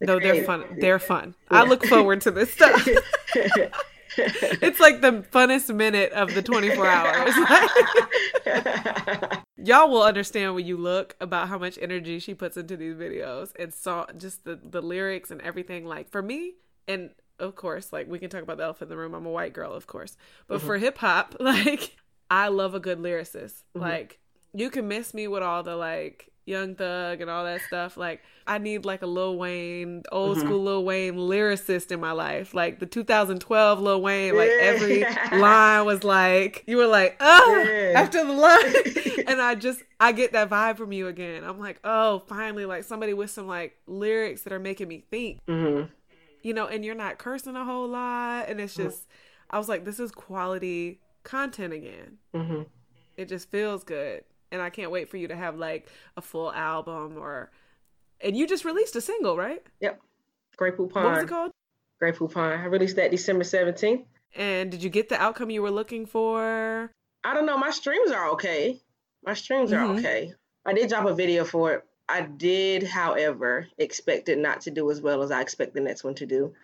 No, 0.00 0.18
they're 0.18 0.30
creative. 0.30 0.46
fun. 0.46 0.64
They're 0.78 0.98
fun. 0.98 1.34
I 1.50 1.64
look 1.64 1.84
forward 1.84 2.22
to 2.22 2.30
this 2.30 2.52
stuff. 2.52 2.86
it's 4.62 4.80
like 4.80 5.00
the 5.00 5.24
funnest 5.32 5.74
minute 5.74 6.12
of 6.12 6.34
the 6.34 6.42
24 6.42 6.86
hours. 6.86 7.34
Y'all 9.56 9.90
will 9.90 10.02
understand 10.02 10.54
when 10.54 10.66
you 10.66 10.76
look 10.76 11.16
about 11.20 11.48
how 11.48 11.58
much 11.58 11.78
energy 11.80 12.18
she 12.18 12.34
puts 12.34 12.56
into 12.56 12.76
these 12.76 12.94
videos 12.94 13.52
and 13.58 13.72
saw 13.72 14.06
just 14.16 14.44
the, 14.44 14.58
the 14.62 14.82
lyrics 14.82 15.30
and 15.30 15.40
everything. 15.42 15.86
Like 15.86 16.10
for 16.10 16.22
me, 16.22 16.54
and 16.88 17.10
of 17.38 17.54
course, 17.54 17.92
like 17.92 18.08
we 18.08 18.18
can 18.18 18.28
talk 18.28 18.42
about 18.42 18.56
the 18.56 18.64
elephant 18.64 18.90
in 18.90 18.96
the 18.96 19.00
room. 19.00 19.14
I'm 19.14 19.26
a 19.26 19.30
white 19.30 19.52
girl, 19.52 19.72
of 19.72 19.86
course. 19.86 20.16
But 20.46 20.58
mm-hmm. 20.58 20.66
for 20.66 20.78
hip 20.78 20.98
hop, 20.98 21.36
like 21.40 21.96
I 22.30 22.48
love 22.48 22.74
a 22.74 22.80
good 22.80 22.98
lyricist. 22.98 23.64
Mm-hmm. 23.74 23.80
Like 23.80 24.18
you 24.52 24.70
can 24.70 24.88
miss 24.88 25.14
me 25.14 25.28
with 25.28 25.42
all 25.42 25.62
the 25.62 25.76
like 25.76 26.31
Young 26.44 26.74
Thug 26.74 27.20
and 27.20 27.30
all 27.30 27.44
that 27.44 27.62
stuff. 27.62 27.96
Like 27.96 28.22
I 28.46 28.58
need 28.58 28.84
like 28.84 29.02
a 29.02 29.06
Lil 29.06 29.36
Wayne, 29.38 30.02
old 30.12 30.38
school 30.38 30.62
Lil 30.62 30.84
Wayne 30.84 31.14
lyricist 31.16 31.90
in 31.92 32.00
my 32.00 32.12
life. 32.12 32.54
Like 32.54 32.78
the 32.80 32.86
2012 32.86 33.80
Lil 33.80 34.02
Wayne, 34.02 34.36
like 34.36 34.54
every 34.58 35.00
Yeah. 35.00 35.28
line 35.30 35.84
was 35.86 36.04
like 36.04 36.64
you 36.66 36.76
were 36.76 36.86
like, 36.86 37.16
oh, 37.20 37.72
Yeah. 37.92 38.00
after 38.00 38.24
the 38.24 38.32
line, 38.32 38.74
and 39.26 39.40
I 39.40 39.54
just 39.54 39.82
I 40.00 40.12
get 40.12 40.32
that 40.32 40.50
vibe 40.50 40.76
from 40.78 40.92
you 40.92 41.06
again. 41.08 41.44
I'm 41.44 41.58
like, 41.60 41.78
oh, 41.84 42.20
finally, 42.26 42.64
like 42.66 42.84
somebody 42.84 43.14
with 43.14 43.30
some 43.30 43.46
like 43.46 43.76
lyrics 43.86 44.42
that 44.42 44.52
are 44.52 44.58
making 44.58 44.88
me 44.88 45.04
think, 45.10 45.40
hmm 45.46 45.82
you 46.42 46.54
know, 46.54 46.66
and 46.66 46.84
you're 46.84 46.94
not 46.94 47.18
cursing 47.18 47.56
a 47.56 47.64
whole 47.64 47.88
lot, 47.88 48.48
and 48.48 48.60
it's 48.60 48.74
just, 48.74 49.06
I 49.50 49.58
was 49.58 49.68
like, 49.68 49.84
this 49.84 50.00
is 50.00 50.10
quality 50.10 51.00
content 51.22 51.72
again. 51.72 52.18
hmm 52.34 52.62
It 53.16 53.28
just 53.28 53.50
feels 53.50 53.84
good, 53.84 54.24
and 54.52 54.62
I 54.62 54.70
can't 54.70 54.90
wait 54.90 55.08
for 55.08 55.16
you 55.16 55.26
to 55.28 55.34
have 55.36 55.56
like 55.56 55.88
a 56.16 56.20
full 56.22 56.52
album 56.52 57.16
or, 57.18 57.50
and 58.20 58.36
you 58.36 58.46
just 58.46 58.64
released 58.64 58.94
a 58.94 59.00
single, 59.00 59.36
right? 59.36 59.62
Yep. 59.80 60.00
Grey 60.56 60.70
Pine. 60.70 60.88
What 60.92 61.04
was 61.14 61.22
it 61.24 61.28
called? 61.28 61.50
Grey 61.98 62.12
Pine. 62.12 62.60
I 62.60 62.66
released 62.66 62.96
that 62.96 63.10
December 63.10 63.44
17th. 63.44 64.04
And 64.36 64.70
did 64.70 64.82
you 64.82 64.90
get 64.90 65.08
the 65.08 65.20
outcome 65.20 65.50
you 65.50 65.62
were 65.62 65.70
looking 65.70 66.06
for? 66.06 66.90
I 67.24 67.34
don't 67.34 67.46
know. 67.46 67.58
My 67.58 67.70
streams 67.70 68.10
are 68.10 68.30
okay. 68.30 68.80
My 69.24 69.34
streams 69.34 69.72
are 69.72 69.80
Mhm. 69.80 69.98
okay. 69.98 70.32
I 70.64 70.74
did 70.74 70.88
drop 70.88 71.06
a 71.06 71.14
video 71.14 71.44
for 71.44 71.72
it. 71.74 71.84
I 72.08 72.22
did, 72.22 72.82
however, 72.82 73.68
expect 73.78 74.28
it 74.28 74.38
not 74.38 74.60
to 74.62 74.70
do 74.70 74.90
as 74.90 75.00
well 75.00 75.22
as 75.22 75.30
I 75.30 75.40
expect 75.40 75.74
the 75.74 75.80
next 75.80 76.04
one 76.04 76.14
to 76.16 76.26
do. 76.26 76.54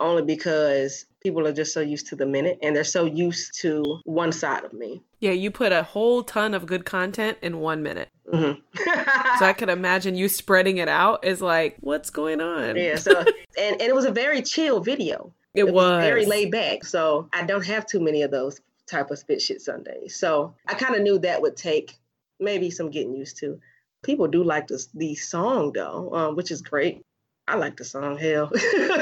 Only 0.00 0.22
because 0.22 1.06
people 1.22 1.46
are 1.46 1.52
just 1.52 1.72
so 1.72 1.80
used 1.80 2.08
to 2.08 2.16
the 2.16 2.26
minute 2.26 2.58
and 2.62 2.74
they're 2.74 2.82
so 2.82 3.04
used 3.04 3.60
to 3.60 4.00
one 4.04 4.32
side 4.32 4.64
of 4.64 4.72
me. 4.72 5.00
Yeah, 5.20 5.30
you 5.30 5.52
put 5.52 5.70
a 5.70 5.84
whole 5.84 6.24
ton 6.24 6.54
of 6.54 6.66
good 6.66 6.84
content 6.84 7.38
in 7.42 7.60
one 7.60 7.82
minute. 7.82 8.08
Mhm. 8.32 8.60
So 9.38 9.46
I 9.46 9.54
could 9.54 9.70
imagine 9.70 10.14
you 10.14 10.28
spreading 10.28 10.76
it 10.78 10.88
out 10.88 11.24
is 11.24 11.40
like, 11.40 11.76
what's 11.80 12.10
going 12.10 12.40
on? 12.40 12.76
yeah. 12.76 12.96
So 12.96 13.18
and, 13.18 13.28
and 13.58 13.82
it 13.82 13.94
was 13.94 14.04
a 14.04 14.10
very 14.12 14.42
chill 14.42 14.80
video. 14.80 15.32
It 15.54 15.70
was. 15.70 16.02
very 16.02 16.24
laid 16.26 16.50
back. 16.50 16.82
So 16.84 17.28
I 17.32 17.44
don't 17.44 17.64
have 17.66 17.86
too 17.86 18.00
many 18.00 18.22
of 18.22 18.30
those 18.30 18.58
type 18.86 19.10
of 19.10 19.18
spit 19.18 19.40
shit 19.42 19.60
Sundays. 19.60 20.16
So 20.16 20.54
I 20.66 20.74
kind 20.74 20.94
of 20.94 21.02
knew 21.02 21.18
that 21.20 21.42
would 21.42 21.56
take 21.56 21.94
maybe 22.40 22.70
some 22.70 22.90
getting 22.90 23.14
used 23.14 23.36
to. 23.38 23.60
People 24.02 24.28
do 24.28 24.42
like 24.44 24.66
this 24.68 24.86
the 24.94 25.14
song 25.14 25.72
though, 25.74 26.10
um, 26.14 26.36
which 26.36 26.50
is 26.50 26.62
great. 26.62 27.02
I 27.46 27.56
like 27.56 27.76
the 27.76 27.84
song. 27.84 28.16
Hell, 28.18 28.50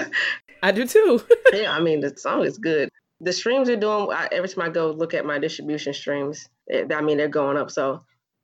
I 0.62 0.72
do 0.72 0.86
too. 0.86 1.22
yeah. 1.52 1.72
I 1.72 1.80
mean 1.80 2.00
the 2.00 2.16
song 2.16 2.44
is 2.44 2.58
good. 2.58 2.88
The 3.20 3.32
streams 3.32 3.68
are 3.68 3.76
doing. 3.76 4.10
I, 4.12 4.28
every 4.32 4.48
time 4.48 4.64
I 4.64 4.70
go 4.70 4.90
look 4.90 5.14
at 5.14 5.26
my 5.26 5.38
distribution 5.38 5.92
streams, 5.92 6.48
eh, 6.70 6.84
I 6.90 7.02
mean 7.02 7.18
they're 7.18 7.28
going 7.28 7.56
up. 7.56 7.70
So 7.70 8.02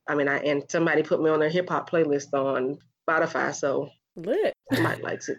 I 0.08 0.14
mean, 0.14 0.28
I 0.28 0.38
and 0.38 0.62
somebody 0.68 1.02
put 1.02 1.22
me 1.22 1.30
on 1.30 1.40
their 1.40 1.48
hip 1.48 1.68
hop 1.68 1.90
playlist 1.90 2.32
on 2.32 2.78
Spotify, 3.08 3.54
so 3.54 3.90
Lit. 4.14 4.54
I 4.72 4.80
might 4.80 5.02
likes 5.02 5.28
it. 5.32 5.38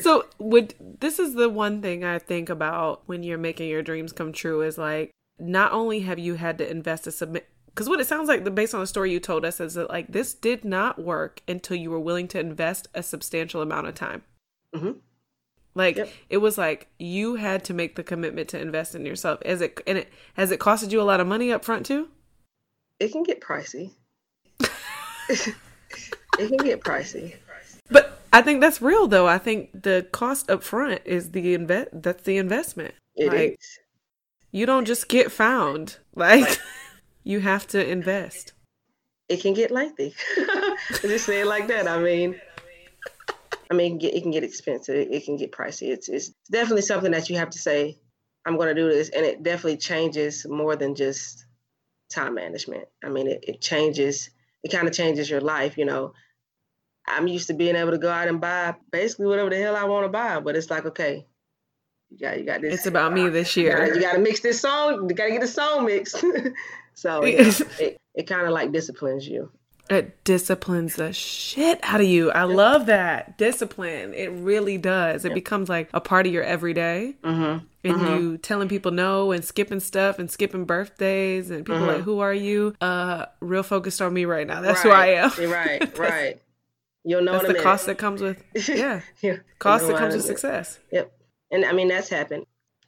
So 0.00 0.26
would 0.38 0.74
this 1.00 1.18
is 1.18 1.34
the 1.34 1.48
one 1.48 1.82
thing 1.82 2.04
I 2.04 2.18
think 2.18 2.48
about 2.48 3.02
when 3.06 3.22
you're 3.22 3.38
making 3.38 3.68
your 3.68 3.82
dreams 3.82 4.12
come 4.12 4.32
true 4.32 4.62
is 4.62 4.78
like 4.78 5.10
not 5.38 5.72
only 5.72 6.00
have 6.00 6.18
you 6.18 6.34
had 6.34 6.58
to 6.58 6.70
invest 6.70 7.06
a 7.06 7.10
submit 7.10 7.48
because 7.80 7.88
what 7.88 7.98
it 7.98 8.06
sounds 8.06 8.28
like 8.28 8.44
the 8.44 8.50
based 8.50 8.74
on 8.74 8.80
the 8.80 8.86
story 8.86 9.10
you 9.10 9.18
told 9.18 9.42
us 9.42 9.58
is 9.58 9.72
that 9.72 9.88
like 9.88 10.08
this 10.12 10.34
did 10.34 10.66
not 10.66 10.98
work 11.02 11.40
until 11.48 11.78
you 11.78 11.90
were 11.90 11.98
willing 11.98 12.28
to 12.28 12.38
invest 12.38 12.88
a 12.94 13.02
substantial 13.02 13.62
amount 13.62 13.86
of 13.86 13.94
time. 13.94 14.22
Mhm. 14.74 14.96
Like 15.74 15.96
Yep. 15.96 16.10
it 16.28 16.36
was 16.36 16.58
like 16.58 16.88
you 16.98 17.36
had 17.36 17.64
to 17.64 17.72
make 17.72 17.96
the 17.96 18.02
commitment 18.02 18.50
to 18.50 18.60
invest 18.60 18.94
in 18.94 19.06
yourself. 19.06 19.40
As 19.46 19.62
it 19.62 19.80
and 19.86 19.96
it 19.96 20.08
has 20.34 20.50
it 20.50 20.60
costed 20.60 20.90
you 20.92 21.00
a 21.00 21.04
lot 21.08 21.20
of 21.20 21.26
money 21.26 21.50
up 21.50 21.64
front 21.64 21.86
too? 21.86 22.10
it 22.98 23.12
can 23.12 23.22
get 23.22 23.40
pricey. 23.40 23.92
it 25.30 25.54
can 26.36 26.56
get 26.58 26.80
pricey. 26.80 27.34
But 27.90 28.20
I 28.30 28.42
think 28.42 28.60
that's 28.60 28.82
real 28.82 29.08
though. 29.08 29.26
I 29.26 29.38
think 29.38 29.70
the 29.84 30.06
cost 30.12 30.50
up 30.50 30.62
front 30.62 31.00
is 31.06 31.30
the 31.30 31.54
invest 31.54 31.88
that's 31.94 32.24
the 32.24 32.36
investment. 32.36 32.94
It 33.16 33.32
is. 33.32 33.40
like 33.40 33.60
you 34.50 34.66
don't 34.66 34.84
just 34.84 35.08
get 35.08 35.32
found. 35.32 35.96
Like 36.14 36.58
you 37.24 37.40
have 37.40 37.66
to 37.68 37.86
invest. 37.88 38.52
It 39.28 39.40
can 39.40 39.54
get 39.54 39.70
lengthy. 39.70 40.14
just 41.02 41.26
say 41.26 41.40
it 41.40 41.46
like 41.46 41.68
that. 41.68 41.86
I 41.86 42.00
mean, 42.00 42.40
I 43.70 43.74
mean, 43.74 43.86
it 43.86 43.90
can 43.90 43.98
get, 43.98 44.14
it 44.14 44.22
can 44.22 44.30
get 44.32 44.44
expensive. 44.44 44.96
It, 44.96 45.24
can 45.24 45.36
get 45.36 45.52
pricey. 45.52 45.88
It's 45.90 46.08
it's 46.08 46.30
definitely 46.50 46.82
something 46.82 47.12
that 47.12 47.30
you 47.30 47.36
have 47.36 47.50
to 47.50 47.58
say, 47.58 47.98
I'm 48.44 48.56
going 48.56 48.74
to 48.74 48.74
do 48.74 48.88
this, 48.88 49.10
and 49.10 49.24
it 49.24 49.42
definitely 49.42 49.76
changes 49.76 50.46
more 50.48 50.74
than 50.74 50.94
just 50.94 51.44
time 52.10 52.34
management. 52.34 52.84
I 53.04 53.08
mean, 53.08 53.28
it, 53.28 53.44
it 53.46 53.60
changes. 53.60 54.30
It 54.64 54.72
kind 54.72 54.88
of 54.88 54.94
changes 54.94 55.30
your 55.30 55.40
life. 55.40 55.78
You 55.78 55.84
know, 55.84 56.12
I'm 57.06 57.28
used 57.28 57.46
to 57.48 57.54
being 57.54 57.76
able 57.76 57.92
to 57.92 57.98
go 57.98 58.10
out 58.10 58.28
and 58.28 58.40
buy 58.40 58.74
basically 58.90 59.26
whatever 59.26 59.50
the 59.50 59.56
hell 59.56 59.76
I 59.76 59.84
want 59.84 60.04
to 60.04 60.10
buy, 60.10 60.40
but 60.40 60.56
it's 60.56 60.70
like, 60.70 60.86
okay, 60.86 61.26
you 62.10 62.18
got 62.18 62.38
you 62.38 62.44
got 62.44 62.60
this. 62.60 62.74
It's 62.74 62.86
about 62.86 63.12
me 63.12 63.28
this 63.28 63.56
You 63.56 63.64
year. 63.64 63.94
you 63.94 64.00
gotta 64.00 64.18
mix 64.18 64.40
this 64.40 64.60
song. 64.60 65.08
You 65.08 65.14
gotta 65.14 65.30
get 65.30 65.40
the 65.40 65.46
song 65.46 65.86
mixed. 65.86 66.24
so 67.00 67.24
yeah, 67.24 67.50
it, 67.78 68.00
it 68.14 68.26
kind 68.26 68.46
of 68.46 68.52
like 68.52 68.72
disciplines 68.72 69.26
you. 69.26 69.50
It 69.88 70.22
disciplines 70.22 70.94
the 70.94 71.12
shit 71.12 71.80
out 71.82 72.00
of 72.00 72.06
you. 72.06 72.30
I 72.30 72.44
love 72.44 72.86
that. 72.86 73.36
Discipline. 73.38 74.14
It 74.14 74.28
really 74.28 74.78
does. 74.78 75.24
It 75.24 75.34
becomes 75.34 75.68
like 75.68 75.90
a 75.92 76.00
part 76.00 76.28
of 76.28 76.32
your 76.32 76.44
everyday. 76.44 77.16
Mm-hmm. 77.24 77.66
And 77.82 78.00
you 78.22 78.38
telling 78.38 78.68
people 78.68 78.92
no 78.92 79.32
and 79.32 79.44
skipping 79.44 79.80
stuff 79.80 80.20
and 80.20 80.30
skipping 80.30 80.64
birthdays 80.64 81.50
and 81.50 81.66
people 81.66 81.80
like, 81.80 82.02
who 82.02 82.20
are 82.20 82.32
you? 82.32 82.72
Uh, 82.80 83.26
real 83.40 83.64
focused 83.64 84.00
on 84.00 84.14
me 84.14 84.26
right 84.26 84.46
now. 84.46 84.60
That's 84.60 84.82
who 84.82 84.90
I 84.90 85.06
am. 85.06 85.30
Right, 85.50 85.98
right. 85.98 86.40
You'll 87.02 87.22
know 87.22 87.32
That's 87.32 87.46
the 87.46 87.52
minute. 87.54 87.64
cost 87.64 87.86
that 87.86 87.98
comes 87.98 88.20
with, 88.20 88.40
yeah, 88.68 89.00
Yeah. 89.22 89.38
cost 89.58 89.88
that 89.88 89.96
comes 89.96 90.14
with 90.14 90.22
minute. 90.24 90.38
success. 90.38 90.78
Yep. 90.92 91.10
And 91.50 91.64
I 91.64 91.72
mean, 91.72 91.88
that's 91.88 92.10
happened. 92.10 92.44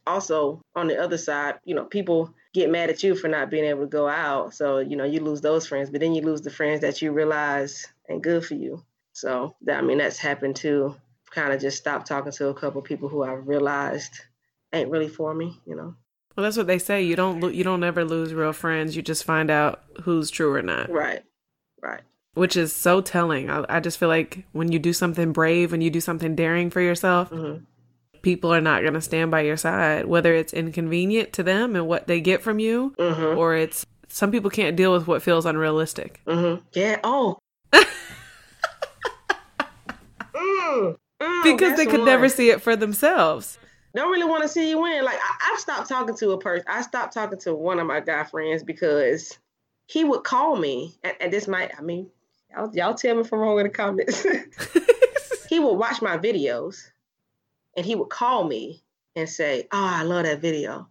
Also, 0.06 0.60
on 0.76 0.86
the 0.86 1.02
other 1.02 1.18
side, 1.18 1.54
you 1.64 1.74
know, 1.74 1.84
people 1.86 2.32
get 2.52 2.70
mad 2.70 2.90
at 2.90 3.02
you 3.02 3.14
for 3.14 3.28
not 3.28 3.50
being 3.50 3.64
able 3.64 3.80
to 3.82 3.86
go 3.86 4.08
out. 4.08 4.54
So, 4.54 4.78
you 4.78 4.96
know, 4.96 5.04
you 5.04 5.20
lose 5.20 5.40
those 5.40 5.66
friends, 5.66 5.90
but 5.90 6.00
then 6.00 6.14
you 6.14 6.22
lose 6.22 6.42
the 6.42 6.50
friends 6.50 6.80
that 6.82 7.00
you 7.00 7.12
realize 7.12 7.86
ain't 8.08 8.22
good 8.22 8.44
for 8.44 8.54
you. 8.54 8.82
So, 9.12 9.54
that, 9.62 9.78
I 9.78 9.82
mean, 9.82 9.98
that's 9.98 10.18
happened 10.18 10.56
too. 10.56 10.94
Kind 11.30 11.52
of 11.52 11.60
just 11.60 11.78
stopped 11.78 12.06
talking 12.06 12.32
to 12.32 12.48
a 12.48 12.54
couple 12.54 12.82
people 12.82 13.08
who 13.08 13.22
I 13.22 13.32
realized 13.32 14.20
ain't 14.72 14.90
really 14.90 15.08
for 15.08 15.32
me, 15.34 15.58
you 15.66 15.74
know. 15.76 15.94
Well, 16.36 16.44
that's 16.44 16.56
what 16.56 16.66
they 16.66 16.78
say. 16.78 17.02
You 17.02 17.14
don't 17.16 17.40
lo- 17.40 17.48
you 17.48 17.62
don't 17.64 17.84
ever 17.84 18.04
lose 18.04 18.32
real 18.32 18.52
friends. 18.54 18.96
You 18.96 19.02
just 19.02 19.24
find 19.24 19.50
out 19.50 19.82
who's 20.02 20.30
true 20.30 20.52
or 20.54 20.62
not, 20.62 20.90
Right. 20.90 21.22
Right. 21.82 22.00
which 22.34 22.56
is 22.56 22.72
so 22.72 23.00
telling. 23.02 23.50
I, 23.50 23.64
I 23.68 23.80
just 23.80 23.98
feel 23.98 24.08
like 24.08 24.44
when 24.52 24.72
you 24.72 24.78
do 24.78 24.92
something 24.94 25.32
brave, 25.32 25.72
when 25.72 25.82
you 25.82 25.90
do 25.90 26.00
something 26.00 26.34
daring 26.34 26.70
for 26.70 26.80
yourself, 26.80 27.30
Mhm. 27.30 27.64
People 28.22 28.52
are 28.54 28.60
not 28.60 28.82
going 28.82 28.94
to 28.94 29.00
stand 29.00 29.30
by 29.30 29.40
your 29.42 29.56
side, 29.56 30.06
whether 30.06 30.34
it's 30.34 30.52
inconvenient 30.52 31.32
to 31.34 31.42
them 31.42 31.74
and 31.76 31.86
what 31.86 32.06
they 32.06 32.20
get 32.20 32.42
from 32.42 32.58
you, 32.58 32.94
Mhm. 32.98 33.36
or 33.36 33.54
it's 33.54 33.84
some 34.08 34.30
people 34.30 34.50
can't 34.50 34.76
deal 34.76 34.92
with 34.92 35.06
what 35.06 35.22
feels 35.22 35.44
unrealistic. 35.46 36.20
Mhm. 36.26 36.62
Yeah. 36.72 36.98
Oh. 37.04 37.38
Mm, 40.34 40.96
mm, 41.20 41.42
Because 41.44 41.76
they 41.76 41.84
could 41.86 42.00
one. 42.00 42.06
never 42.06 42.28
see 42.28 42.50
it 42.50 42.60
for 42.62 42.74
themselves. 42.76 43.58
don't 43.94 44.10
really 44.10 44.24
want 44.28 44.42
to 44.42 44.48
see 44.48 44.70
you 44.70 44.80
win. 44.80 45.04
Like 45.04 45.18
I, 45.22 45.52
I've 45.52 45.60
stopped 45.60 45.88
talking 45.88 46.16
to 46.16 46.30
a 46.32 46.38
person. 46.38 46.64
I 46.68 46.82
stopped 46.82 47.12
talking 47.14 47.38
to 47.40 47.54
one 47.54 47.78
of 47.78 47.86
my 47.86 48.00
guy 48.00 48.24
friends 48.24 48.62
because 48.62 49.38
he 49.86 50.04
would 50.04 50.24
call 50.24 50.56
me, 50.56 50.94
and, 51.04 51.14
and 51.20 51.32
this 51.32 51.46
might, 51.46 51.72
I 51.78 51.82
mean, 51.82 52.08
y'all, 52.50 52.70
y'all 52.74 52.94
tell 52.94 53.14
me 53.14 53.20
if 53.20 53.32
I'm 53.32 53.38
wrong 53.40 53.58
in 53.58 53.64
the 53.64 53.70
comments. 53.70 54.26
he 55.48 55.58
would 55.60 55.74
watch 55.74 56.00
my 56.00 56.16
videos, 56.16 56.90
and 57.76 57.86
he 57.86 57.94
would 57.94 58.10
call 58.10 58.44
me 58.44 58.82
and 59.16 59.28
say, 59.28 59.68
"Oh, 59.72 59.84
I 59.84 60.02
love 60.02 60.24
that 60.24 60.40
video," 60.40 60.88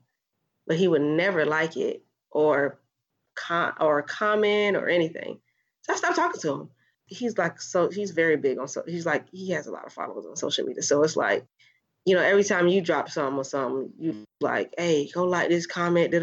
but 0.68 0.78
he 0.78 0.88
would 0.88 1.02
never 1.02 1.46
like 1.46 1.78
it 1.78 2.04
or 2.30 2.80
con- 3.36 3.74
or 3.80 4.02
comment 4.04 4.78
or 4.78 4.88
anything. 4.88 5.40
So 5.84 5.94
I 5.94 5.96
stopped 5.96 6.16
talking 6.16 6.42
to 6.42 6.54
him. 6.54 6.70
He's 7.06 7.38
like 7.38 7.62
so 7.62 7.90
he's 7.90 8.12
very 8.12 8.38
big 8.38 8.58
on 8.58 8.68
so 8.70 8.84
he's 8.88 9.06
like 9.06 9.26
he 9.32 9.52
has 9.52 9.68
a 9.68 9.72
lot 9.72 9.86
of 9.86 9.94
followers 9.94 10.26
on 10.26 10.36
social 10.36 10.66
media. 10.66 10.82
So 10.84 11.04
it's 11.04 11.18
like 11.18 11.46
you 12.06 12.16
know, 12.16 12.22
every 12.22 12.44
time 12.44 12.68
you 12.68 12.82
drop 12.82 13.10
something 13.10 13.38
or 13.38 13.44
something, 13.44 13.92
you 14.00 14.24
like, 14.40 14.74
hey, 14.78 15.10
go 15.14 15.26
like 15.26 15.50
this, 15.50 15.68
comment, 15.68 16.12
do 16.12 16.20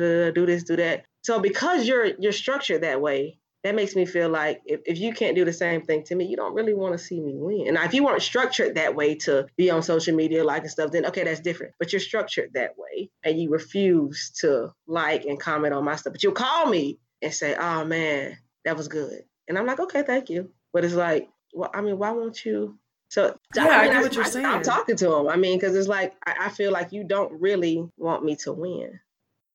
this, 0.47 0.65
do 0.65 0.77
that. 0.77 1.05
So 1.23 1.39
because 1.41 1.87
you're 1.87 2.07
you're 2.19 2.33
structured 2.33 2.83
that 2.83 3.01
way, 3.01 3.38
that 3.65 3.75
makes 3.75 3.97
me 3.97 4.07
feel 4.07 4.29
like 4.29 4.61
if, 4.65 4.81
if 4.87 4.99
you 4.99 5.13
can't 5.13 5.35
do 5.35 5.45
the 5.45 5.53
same 5.53 5.83
thing 5.83 6.05
to 6.05 6.15
me, 6.15 6.27
you 6.27 6.37
don't 6.37 6.55
really 6.55 6.75
want 6.75 6.93
to 6.93 6.99
see 6.99 7.21
me 7.21 7.35
win. 7.37 7.75
Now, 7.75 7.85
if 7.85 7.93
you 7.93 8.05
weren't 8.05 8.23
structured 8.23 8.77
that 8.77 8.95
way 8.95 9.17
to 9.17 9.47
be 9.57 9.71
on 9.71 9.83
social 9.83 10.15
media 10.15 10.45
liking 10.45 10.69
stuff, 10.69 10.93
then 10.93 11.07
okay, 11.07 11.25
that's 11.25 11.41
different. 11.41 11.75
But 11.79 11.93
you're 11.93 12.01
structured 12.01 12.53
that 12.55 12.75
way 12.79 13.11
and 13.25 13.41
you 13.41 13.51
refuse 13.51 14.31
to 14.41 14.73
like 14.87 15.25
and 15.25 15.41
comment 15.41 15.75
on 15.75 15.85
my 15.85 15.97
stuff. 15.97 16.13
But 16.13 16.23
you'll 16.23 16.33
call 16.33 16.67
me 16.67 16.99
and 17.21 17.35
say, 17.35 17.57
oh 17.57 17.85
man, 17.85 18.39
that 18.65 18.77
was 18.77 18.89
good. 18.89 19.23
And 19.49 19.59
I'm 19.59 19.67
like, 19.67 19.81
okay, 19.81 20.03
thank 20.03 20.31
you. 20.31 20.51
But 20.73 20.85
it's 20.85 20.95
like, 20.95 21.29
well, 21.53 21.71
I 21.75 21.81
mean, 21.81 21.99
why 21.99 22.11
won't 22.11 22.45
you? 22.45 22.79
So 23.11 23.37
Yeah, 23.57 23.65
I 23.65 23.83
mean, 23.85 23.93
get 23.93 24.03
what 24.03 24.15
you're 24.15 24.25
I, 24.25 24.29
saying. 24.29 24.47
I'm 24.47 24.63
talking 24.63 24.97
to 24.97 25.15
him. 25.15 25.29
I 25.29 25.37
mean, 25.37 25.59
because 25.59 25.75
it's 25.75 25.89
like 25.89 26.15
I, 26.25 26.47
I 26.47 26.49
feel 26.51 26.71
like 26.71 26.93
you 26.93 27.05
don't 27.05 27.41
really 27.41 27.89
want 27.97 28.25
me 28.25 28.37
to 28.37 28.53
win. 28.53 29.01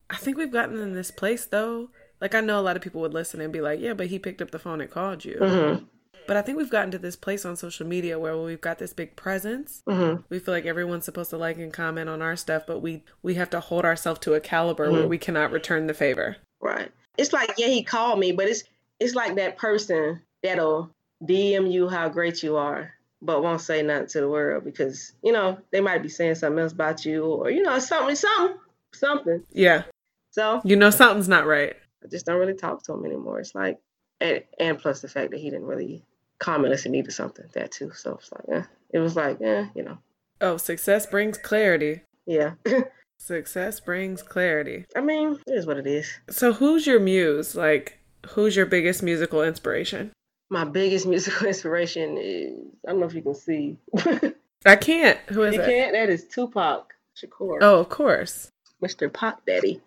I 0.09 0.17
think 0.17 0.37
we've 0.37 0.51
gotten 0.51 0.79
in 0.79 0.93
this 0.93 1.11
place 1.11 1.45
though. 1.45 1.89
Like 2.23 2.33
I 2.35 2.39
know 2.39 2.57
a 2.57 2.61
lot 2.63 2.77
of 2.77 2.81
people 2.81 3.01
would 3.01 3.13
listen 3.13 3.41
and 3.41 3.51
be 3.51 3.59
like, 3.59 3.81
"Yeah, 3.81 3.93
but 3.93 4.07
he 4.07 4.17
picked 4.17 4.41
up 4.41 4.51
the 4.51 4.57
phone 4.57 4.79
and 4.79 4.89
called 4.89 5.25
you." 5.25 5.35
Mm-hmm. 5.41 5.83
But 6.25 6.37
I 6.37 6.41
think 6.41 6.57
we've 6.57 6.69
gotten 6.69 6.89
to 6.91 6.97
this 6.97 7.17
place 7.17 7.43
on 7.43 7.57
social 7.57 7.85
media 7.85 8.17
where 8.17 8.37
we've 8.37 8.61
got 8.61 8.79
this 8.79 8.93
big 8.93 9.17
presence. 9.17 9.83
Mm-hmm. 9.89 10.21
We 10.29 10.39
feel 10.39 10.53
like 10.53 10.65
everyone's 10.65 11.03
supposed 11.03 11.31
to 11.31 11.37
like 11.37 11.57
and 11.57 11.73
comment 11.73 12.09
on 12.09 12.21
our 12.21 12.37
stuff, 12.37 12.63
but 12.65 12.79
we 12.79 13.03
we 13.23 13.33
have 13.33 13.49
to 13.49 13.59
hold 13.59 13.83
ourselves 13.83 14.21
to 14.21 14.35
a 14.35 14.39
caliber 14.39 14.89
where 14.89 15.03
Mhm. 15.03 15.09
we 15.09 15.17
cannot 15.17 15.51
return 15.51 15.87
the 15.87 15.93
favor. 15.93 16.37
Right. 16.61 16.89
It's 17.17 17.33
like, 17.33 17.51
yeah, 17.57 17.67
he 17.67 17.83
called 17.83 18.19
me, 18.19 18.31
but 18.31 18.47
it's 18.47 18.63
it's 19.01 19.15
like 19.15 19.35
that 19.35 19.57
person 19.57 20.21
that'll 20.43 20.91
DM 21.25 21.69
you 21.69 21.89
how 21.89 22.07
great 22.07 22.41
you 22.41 22.55
are, 22.55 22.93
but 23.21 23.43
won't 23.43 23.59
say 23.59 23.81
nothing 23.81 24.07
to 24.07 24.21
the 24.21 24.29
world 24.29 24.63
because, 24.63 25.11
you 25.23 25.33
know, 25.33 25.57
they 25.71 25.81
might 25.81 26.01
be 26.01 26.07
saying 26.09 26.35
something 26.35 26.59
else 26.59 26.71
about 26.71 27.03
you 27.03 27.25
or, 27.25 27.49
you 27.49 27.63
know, 27.63 27.77
something, 27.79 28.15
something, 28.15 28.57
something. 28.93 29.43
Yeah, 29.51 29.83
So 30.31 30.61
you 30.63 30.77
know 30.77 30.89
something's 30.89 31.27
not 31.27 31.45
right. 31.45 31.75
I 32.03 32.07
just 32.07 32.25
don't 32.25 32.39
really 32.39 32.53
talk 32.53 32.83
to 32.83 32.93
him 32.93 33.05
anymore. 33.05 33.39
It's 33.39 33.55
like 33.55 33.79
and 34.19 34.43
and 34.59 34.77
plus 34.79 35.01
the 35.01 35.07
fact 35.07 35.31
that 35.31 35.39
he 35.39 35.49
didn't 35.49 35.65
really 35.65 36.03
comment 36.39 36.65
unless 36.67 36.83
he 36.83 36.89
needed 36.89 37.11
something, 37.11 37.45
that 37.53 37.71
too. 37.71 37.91
So 37.93 38.15
it's 38.15 38.31
like, 38.31 38.43
yeah. 38.47 38.65
It 38.91 38.99
was 38.99 39.15
like, 39.15 39.37
yeah, 39.39 39.67
you 39.75 39.83
know. 39.83 39.97
Oh, 40.41 40.57
success 40.57 41.05
brings 41.05 41.37
clarity. 41.37 42.01
Yeah. 42.25 42.53
Success 43.17 43.79
brings 43.79 44.21
clarity. 44.21 44.85
I 44.97 45.01
mean, 45.01 45.39
it 45.47 45.53
is 45.53 45.65
what 45.65 45.77
it 45.77 45.87
is. 45.87 46.11
So, 46.29 46.51
who's 46.51 46.85
your 46.85 46.99
muse? 46.99 47.55
Like, 47.55 47.99
who's 48.31 48.53
your 48.55 48.65
biggest 48.65 49.01
musical 49.01 49.41
inspiration? 49.43 50.11
My 50.49 50.65
biggest 50.65 51.07
musical 51.15 51.47
inspiration 51.47 52.17
is 52.17 52.53
I 52.85 52.91
don't 52.91 52.99
know 52.99 53.05
if 53.05 53.13
you 53.13 53.21
can 53.21 53.35
see. 53.35 53.77
I 54.65 54.75
can't. 54.75 55.19
Who 55.29 55.43
is 55.43 55.55
you 55.55 55.61
it? 55.61 55.65
can't. 55.65 55.93
That 55.93 56.09
is 56.09 56.25
Tupac 56.25 56.93
Shakur, 57.17 57.59
Oh, 57.61 57.79
of 57.79 57.87
course. 57.89 58.49
Mr. 58.83 59.11
Pop 59.11 59.45
Daddy. 59.45 59.81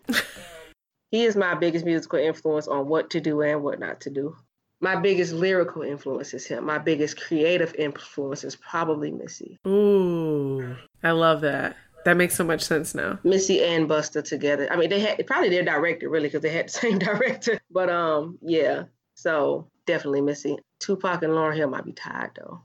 He 1.09 1.23
is 1.23 1.35
my 1.35 1.55
biggest 1.55 1.85
musical 1.85 2.19
influence 2.19 2.67
on 2.67 2.87
what 2.87 3.09
to 3.11 3.21
do 3.21 3.41
and 3.41 3.63
what 3.63 3.79
not 3.79 4.01
to 4.01 4.09
do. 4.09 4.35
My 4.79 4.95
biggest 4.95 5.33
lyrical 5.33 5.81
influence 5.81 6.33
is 6.33 6.45
him. 6.45 6.65
My 6.65 6.77
biggest 6.77 7.19
creative 7.19 7.73
influence 7.75 8.43
is 8.43 8.55
probably 8.55 9.11
Missy. 9.11 9.57
Ooh, 9.65 10.75
I 11.03 11.11
love 11.11 11.41
that. 11.41 11.77
That 12.05 12.15
makes 12.15 12.35
so 12.35 12.43
much 12.43 12.61
sense 12.61 12.93
now. 12.93 13.19
Missy 13.23 13.63
and 13.63 13.89
Busta 13.89 14.23
together. 14.23 14.71
I 14.71 14.77
mean, 14.77 14.89
they 14.89 14.99
had 14.99 15.25
probably 15.25 15.49
their 15.49 15.63
director 15.63 16.09
really 16.09 16.27
because 16.27 16.41
they 16.41 16.49
had 16.49 16.67
the 16.67 16.71
same 16.79 16.99
director. 16.99 17.59
But 17.71 17.89
um, 17.89 18.37
yeah. 18.41 18.83
So 19.15 19.67
definitely 19.85 20.21
Missy. 20.21 20.57
Tupac 20.79 21.23
and 21.23 21.33
Lauryn 21.33 21.55
Hill 21.55 21.69
might 21.69 21.85
be 21.85 21.93
tied 21.93 22.31
though. 22.37 22.61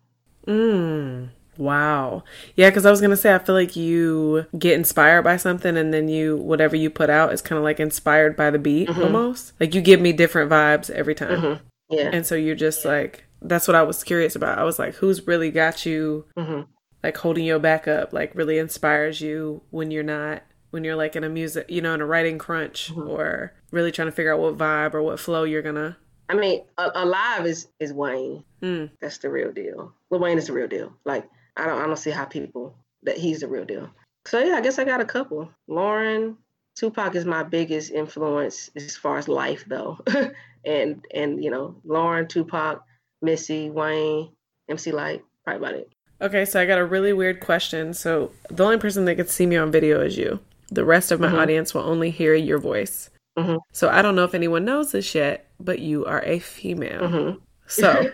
Mm. 0.47 1.31
Wow. 1.59 2.25
Yeah, 2.57 2.71
because 2.71 2.87
I 2.87 2.91
was 2.91 3.01
gonna 3.01 3.17
say 3.17 3.35
I 3.35 3.39
feel 3.39 3.55
like 3.55 3.77
you 3.77 4.47
get 4.59 4.75
inspired 4.75 5.23
by 5.23 5.37
something, 5.37 5.77
and 5.77 5.93
then 5.93 6.09
you 6.09 6.37
whatever 6.37 6.77
you 6.77 6.91
put 6.91 7.11
out 7.11 7.33
is 7.33 7.43
kind 7.43 7.59
of 7.59 7.65
like 7.65 7.79
inspired 7.81 8.37
by 8.37 8.51
the 8.51 8.59
beat 8.59 8.89
almost. 8.89 9.53
Like 9.61 9.75
you 9.75 9.81
give 9.81 10.01
me 10.01 10.13
different 10.13 10.51
vibes 10.51 10.91
every 10.91 11.15
time, 11.15 11.41
Mhm. 11.41 11.61
Yeah. 11.91 12.11
and 12.13 12.27
so 12.27 12.35
you're 12.35 12.55
just 12.55 12.85
like 12.85 13.25
that's 13.43 13.67
what 13.67 13.75
I 13.75 13.83
was 13.83 14.05
curious 14.05 14.37
about. 14.37 14.59
I 14.59 14.65
was 14.65 14.79
like, 14.79 14.95
who's 14.95 15.27
really 15.27 15.51
got 15.51 15.85
you 15.85 16.25
hmm 16.37 16.63
like 17.03 17.17
holding 17.17 17.45
your 17.45 17.59
back 17.59 17.89
up? 17.89 18.13
Like 18.13 18.35
really 18.35 18.59
inspires 18.59 19.21
you 19.21 19.63
when 19.71 19.91
you're 19.91 20.05
not 20.05 20.43
when 20.71 20.85
you're 20.85 20.97
like 20.97 21.17
in 21.17 21.25
a 21.25 21.29
music, 21.29 21.67
you 21.69 21.83
know, 21.83 21.93
in 21.93 22.01
a 22.01 22.07
writing 22.07 22.39
crunch 22.39 22.91
or 22.97 23.53
really 23.73 23.93
trying 23.93 24.09
to 24.09 24.13
figure 24.13 24.33
out 24.33 24.41
what 24.41 24.57
vibe 24.57 24.95
or 24.95 25.03
what 25.03 25.21
flow 25.21 25.43
you're 25.45 25.61
gonna. 25.63 25.99
I 26.29 26.35
mean, 26.35 26.63
alive 26.79 27.45
is 27.45 27.69
is 27.79 27.93
Wayne. 27.93 28.45
Mm. 28.63 28.91
That's 29.01 29.19
the 29.19 29.29
real 29.29 29.53
deal. 29.53 29.93
Lil 30.11 30.21
Wayne 30.21 30.39
is 30.39 30.47
the 30.47 30.53
real 30.55 30.69
deal. 30.69 30.95
Like 31.05 31.29
I 31.57 31.67
don't 31.67 31.79
I 31.81 31.87
don't 31.87 31.97
see 31.99 32.11
how 32.11 32.25
people 32.25 32.75
that 33.03 33.19
he's 33.19 33.41
the 33.41 33.49
real 33.49 33.65
deal. 33.65 33.91
So 34.27 34.39
yeah, 34.39 34.55
I 34.55 34.61
guess 34.61 34.79
I 34.79 34.85
got 34.85 35.01
a 35.01 35.05
couple. 35.05 35.51
Lauryn, 35.69 36.37
Tupac 36.77 37.15
is 37.17 37.25
my 37.25 37.43
biggest 37.43 37.91
influence 37.91 38.71
as 38.77 38.97
far 38.97 39.19
as 39.19 39.29
life 39.29 39.65
though. 39.67 39.99
and 40.65 41.05
and 41.15 41.43
you 41.43 41.51
know, 41.51 41.75
Lauryn, 41.87 42.29
Tupac, 42.29 42.85
Missy, 43.21 43.71
Wayne, 43.71 44.31
MC 44.69 44.93
Lyte, 44.93 45.23
probably 45.45 45.59
about 45.69 45.75
it. 45.81 45.93
Okay, 46.21 46.45
so 46.45 46.61
I 46.61 46.67
got 46.67 46.79
a 46.79 46.85
really 46.85 47.13
weird 47.13 47.41
question. 47.41 47.93
So 47.95 48.31
the 48.49 48.65
only 48.65 48.79
person 48.79 49.05
that 49.07 49.17
can 49.17 49.27
see 49.27 49.45
me 49.47 49.57
on 49.57 49.73
video 49.73 50.01
is 50.01 50.17
you. 50.17 50.39
The 50.71 50.85
rest 50.85 51.11
of 51.11 51.19
my 51.21 51.29
Mhm. 51.29 51.39
audience 51.39 51.75
will 51.75 51.83
only 51.83 52.11
hear 52.11 52.33
your 52.35 52.59
voice. 52.59 53.11
Mhm. 53.37 53.59
So 53.73 53.89
I 53.89 54.03
don't 54.03 54.15
know 54.15 54.25
if 54.25 54.35
anyone 54.35 54.65
knows 54.65 54.93
this 54.93 55.15
yet, 55.17 55.47
but 55.59 55.81
you 55.81 56.07
are 56.07 56.23
a 56.25 56.39
female. 56.39 57.01
Mhm. 57.03 57.41
So 57.67 58.05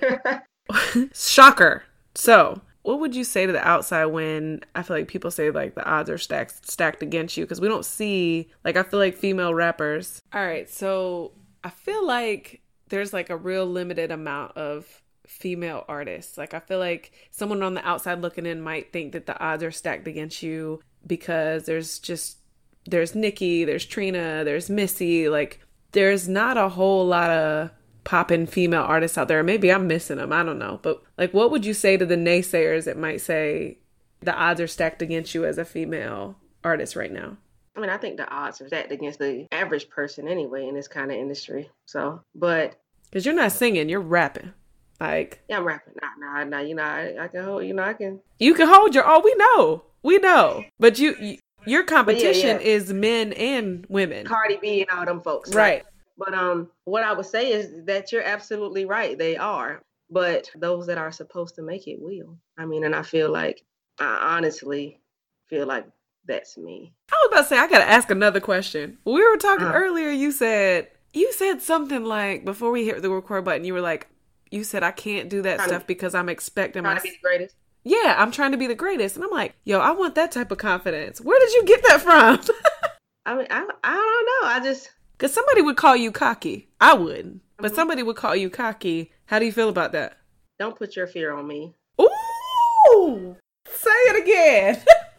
shocker. 1.12 1.84
So 2.14 2.60
what 2.82 3.00
would 3.00 3.14
you 3.14 3.24
say 3.24 3.46
to 3.46 3.52
the 3.52 3.66
outside 3.66 4.06
when 4.06 4.60
I 4.74 4.82
feel 4.82 4.96
like 4.96 5.08
people 5.08 5.30
say 5.30 5.50
like 5.50 5.74
the 5.74 5.84
odds 5.84 6.10
are 6.10 6.18
stacked 6.18 6.70
stacked 6.70 7.02
against 7.02 7.36
you 7.36 7.44
because 7.44 7.60
we 7.60 7.68
don't 7.68 7.84
see 7.84 8.50
like 8.64 8.76
I 8.76 8.82
feel 8.82 8.98
like 9.00 9.16
female 9.16 9.54
rappers. 9.54 10.22
All 10.32 10.44
right, 10.44 10.68
so 10.68 11.32
I 11.64 11.70
feel 11.70 12.06
like 12.06 12.62
there's 12.88 13.12
like 13.12 13.30
a 13.30 13.36
real 13.36 13.66
limited 13.66 14.10
amount 14.10 14.56
of 14.56 15.02
female 15.26 15.84
artists. 15.88 16.38
Like 16.38 16.54
I 16.54 16.60
feel 16.60 16.78
like 16.78 17.12
someone 17.30 17.62
on 17.62 17.74
the 17.74 17.86
outside 17.86 18.22
looking 18.22 18.46
in 18.46 18.60
might 18.60 18.92
think 18.92 19.12
that 19.12 19.26
the 19.26 19.38
odds 19.38 19.62
are 19.62 19.70
stacked 19.70 20.08
against 20.08 20.42
you 20.42 20.80
because 21.06 21.64
there's 21.64 21.98
just 21.98 22.38
there's 22.86 23.14
Nikki, 23.14 23.64
there's 23.64 23.84
Trina, 23.84 24.44
there's 24.44 24.70
Missy, 24.70 25.28
like 25.28 25.60
there's 25.92 26.28
not 26.28 26.56
a 26.56 26.68
whole 26.68 27.06
lot 27.06 27.30
of 27.30 27.70
popping 28.08 28.46
female 28.46 28.84
artists 28.84 29.18
out 29.18 29.28
there. 29.28 29.42
Maybe 29.42 29.70
I'm 29.70 29.86
missing 29.86 30.16
them. 30.16 30.32
I 30.32 30.42
don't 30.42 30.58
know. 30.58 30.80
But 30.80 31.02
like, 31.18 31.34
what 31.34 31.50
would 31.50 31.66
you 31.66 31.74
say 31.74 31.98
to 31.98 32.06
the 32.06 32.16
naysayers 32.16 32.86
that 32.86 32.96
might 32.96 33.20
say 33.20 33.76
the 34.20 34.34
odds 34.34 34.62
are 34.62 34.66
stacked 34.66 35.02
against 35.02 35.34
you 35.34 35.44
as 35.44 35.58
a 35.58 35.64
female 35.66 36.34
artist 36.64 36.96
right 36.96 37.12
now? 37.12 37.36
I 37.76 37.80
mean, 37.80 37.90
I 37.90 37.98
think 37.98 38.16
the 38.16 38.26
odds 38.30 38.62
are 38.62 38.66
stacked 38.66 38.92
against 38.92 39.18
the 39.18 39.46
average 39.52 39.90
person 39.90 40.26
anyway 40.26 40.66
in 40.66 40.74
this 40.74 40.88
kind 40.88 41.10
of 41.10 41.18
industry. 41.18 41.68
So, 41.84 42.22
but 42.34 42.80
because 43.10 43.26
you're 43.26 43.34
not 43.34 43.52
singing, 43.52 43.90
you're 43.90 44.00
rapping. 44.00 44.54
Like 44.98 45.42
yeah, 45.46 45.58
I'm 45.58 45.66
rapping. 45.66 45.92
Nah, 46.00 46.08
nah, 46.18 46.44
nah. 46.44 46.60
You 46.60 46.76
know, 46.76 46.84
I, 46.84 47.14
I 47.20 47.28
can 47.28 47.44
hold. 47.44 47.66
You 47.66 47.74
know, 47.74 47.82
I 47.82 47.92
can. 47.92 48.20
You 48.38 48.54
can 48.54 48.68
hold 48.68 48.94
your. 48.94 49.04
Oh, 49.06 49.20
we 49.22 49.34
know, 49.34 49.84
we 50.02 50.16
know. 50.16 50.64
But 50.80 50.98
you, 50.98 51.14
you 51.20 51.38
your 51.66 51.84
competition 51.84 52.56
yeah, 52.56 52.58
yeah. 52.58 52.74
is 52.74 52.90
men 52.90 53.34
and 53.34 53.84
women. 53.90 54.24
Cardi 54.24 54.56
B 54.56 54.80
and 54.80 54.98
all 54.98 55.04
them 55.04 55.20
folks. 55.20 55.54
Right. 55.54 55.84
right. 55.84 55.84
But 56.18 56.34
um, 56.34 56.68
what 56.84 57.04
I 57.04 57.12
would 57.12 57.26
say 57.26 57.52
is 57.52 57.84
that 57.86 58.10
you're 58.10 58.22
absolutely 58.22 58.84
right. 58.84 59.16
They 59.16 59.36
are. 59.36 59.80
But 60.10 60.50
those 60.56 60.86
that 60.86 60.98
are 60.98 61.12
supposed 61.12 61.54
to 61.54 61.62
make 61.62 61.86
it 61.86 61.98
will. 62.00 62.38
I 62.58 62.66
mean, 62.66 62.84
and 62.84 62.94
I 62.94 63.02
feel 63.02 63.30
like 63.30 63.62
I 64.00 64.36
honestly 64.36 65.00
feel 65.48 65.66
like 65.66 65.86
that's 66.26 66.58
me. 66.58 66.92
I 67.10 67.16
was 67.22 67.28
about 67.32 67.42
to 67.42 67.48
say 67.48 67.58
I 67.58 67.68
gotta 67.68 67.88
ask 67.88 68.10
another 68.10 68.40
question. 68.40 68.98
We 69.04 69.26
were 69.26 69.36
talking 69.36 69.66
uh, 69.66 69.72
earlier. 69.72 70.10
You 70.10 70.32
said 70.32 70.88
you 71.12 71.32
said 71.32 71.62
something 71.62 72.04
like 72.04 72.44
before 72.44 72.70
we 72.70 72.86
hit 72.86 73.00
the 73.02 73.10
record 73.10 73.44
button. 73.44 73.64
You 73.64 73.74
were 73.74 73.80
like, 73.80 74.08
you 74.50 74.64
said 74.64 74.82
I 74.82 74.92
can't 74.92 75.28
do 75.28 75.42
that 75.42 75.60
stuff 75.60 75.82
to, 75.82 75.86
because 75.86 76.14
I'm 76.14 76.28
expecting 76.28 76.82
my. 76.82 76.96
To 76.96 77.02
be 77.02 77.10
the 77.10 77.16
greatest. 77.22 77.54
Yeah, 77.84 78.16
I'm 78.18 78.30
trying 78.30 78.52
to 78.52 78.58
be 78.58 78.66
the 78.66 78.74
greatest, 78.74 79.16
and 79.16 79.24
I'm 79.24 79.30
like, 79.30 79.54
yo, 79.64 79.78
I 79.78 79.92
want 79.92 80.14
that 80.16 80.32
type 80.32 80.50
of 80.50 80.58
confidence. 80.58 81.20
Where 81.20 81.38
did 81.38 81.52
you 81.52 81.64
get 81.64 81.82
that 81.88 82.00
from? 82.02 82.40
I 83.26 83.36
mean, 83.36 83.46
I 83.50 83.66
I 83.84 83.94
don't 83.94 84.48
know. 84.48 84.48
I 84.48 84.60
just 84.62 84.90
because 85.18 85.34
somebody 85.34 85.62
would 85.62 85.76
call 85.76 85.96
you 85.96 86.12
cocky. 86.12 86.68
I 86.80 86.94
wouldn't, 86.94 87.40
but 87.58 87.74
somebody 87.74 88.02
would 88.02 88.16
call 88.16 88.36
you 88.36 88.48
cocky. 88.48 89.12
How 89.26 89.38
do 89.38 89.44
you 89.44 89.52
feel 89.52 89.68
about 89.68 89.92
that? 89.92 90.16
Don't 90.58 90.76
put 90.76 90.94
your 90.94 91.06
fear 91.06 91.32
on 91.32 91.46
me. 91.46 91.74
Ooh, 92.00 93.36
say 93.66 93.90
it 93.90 94.22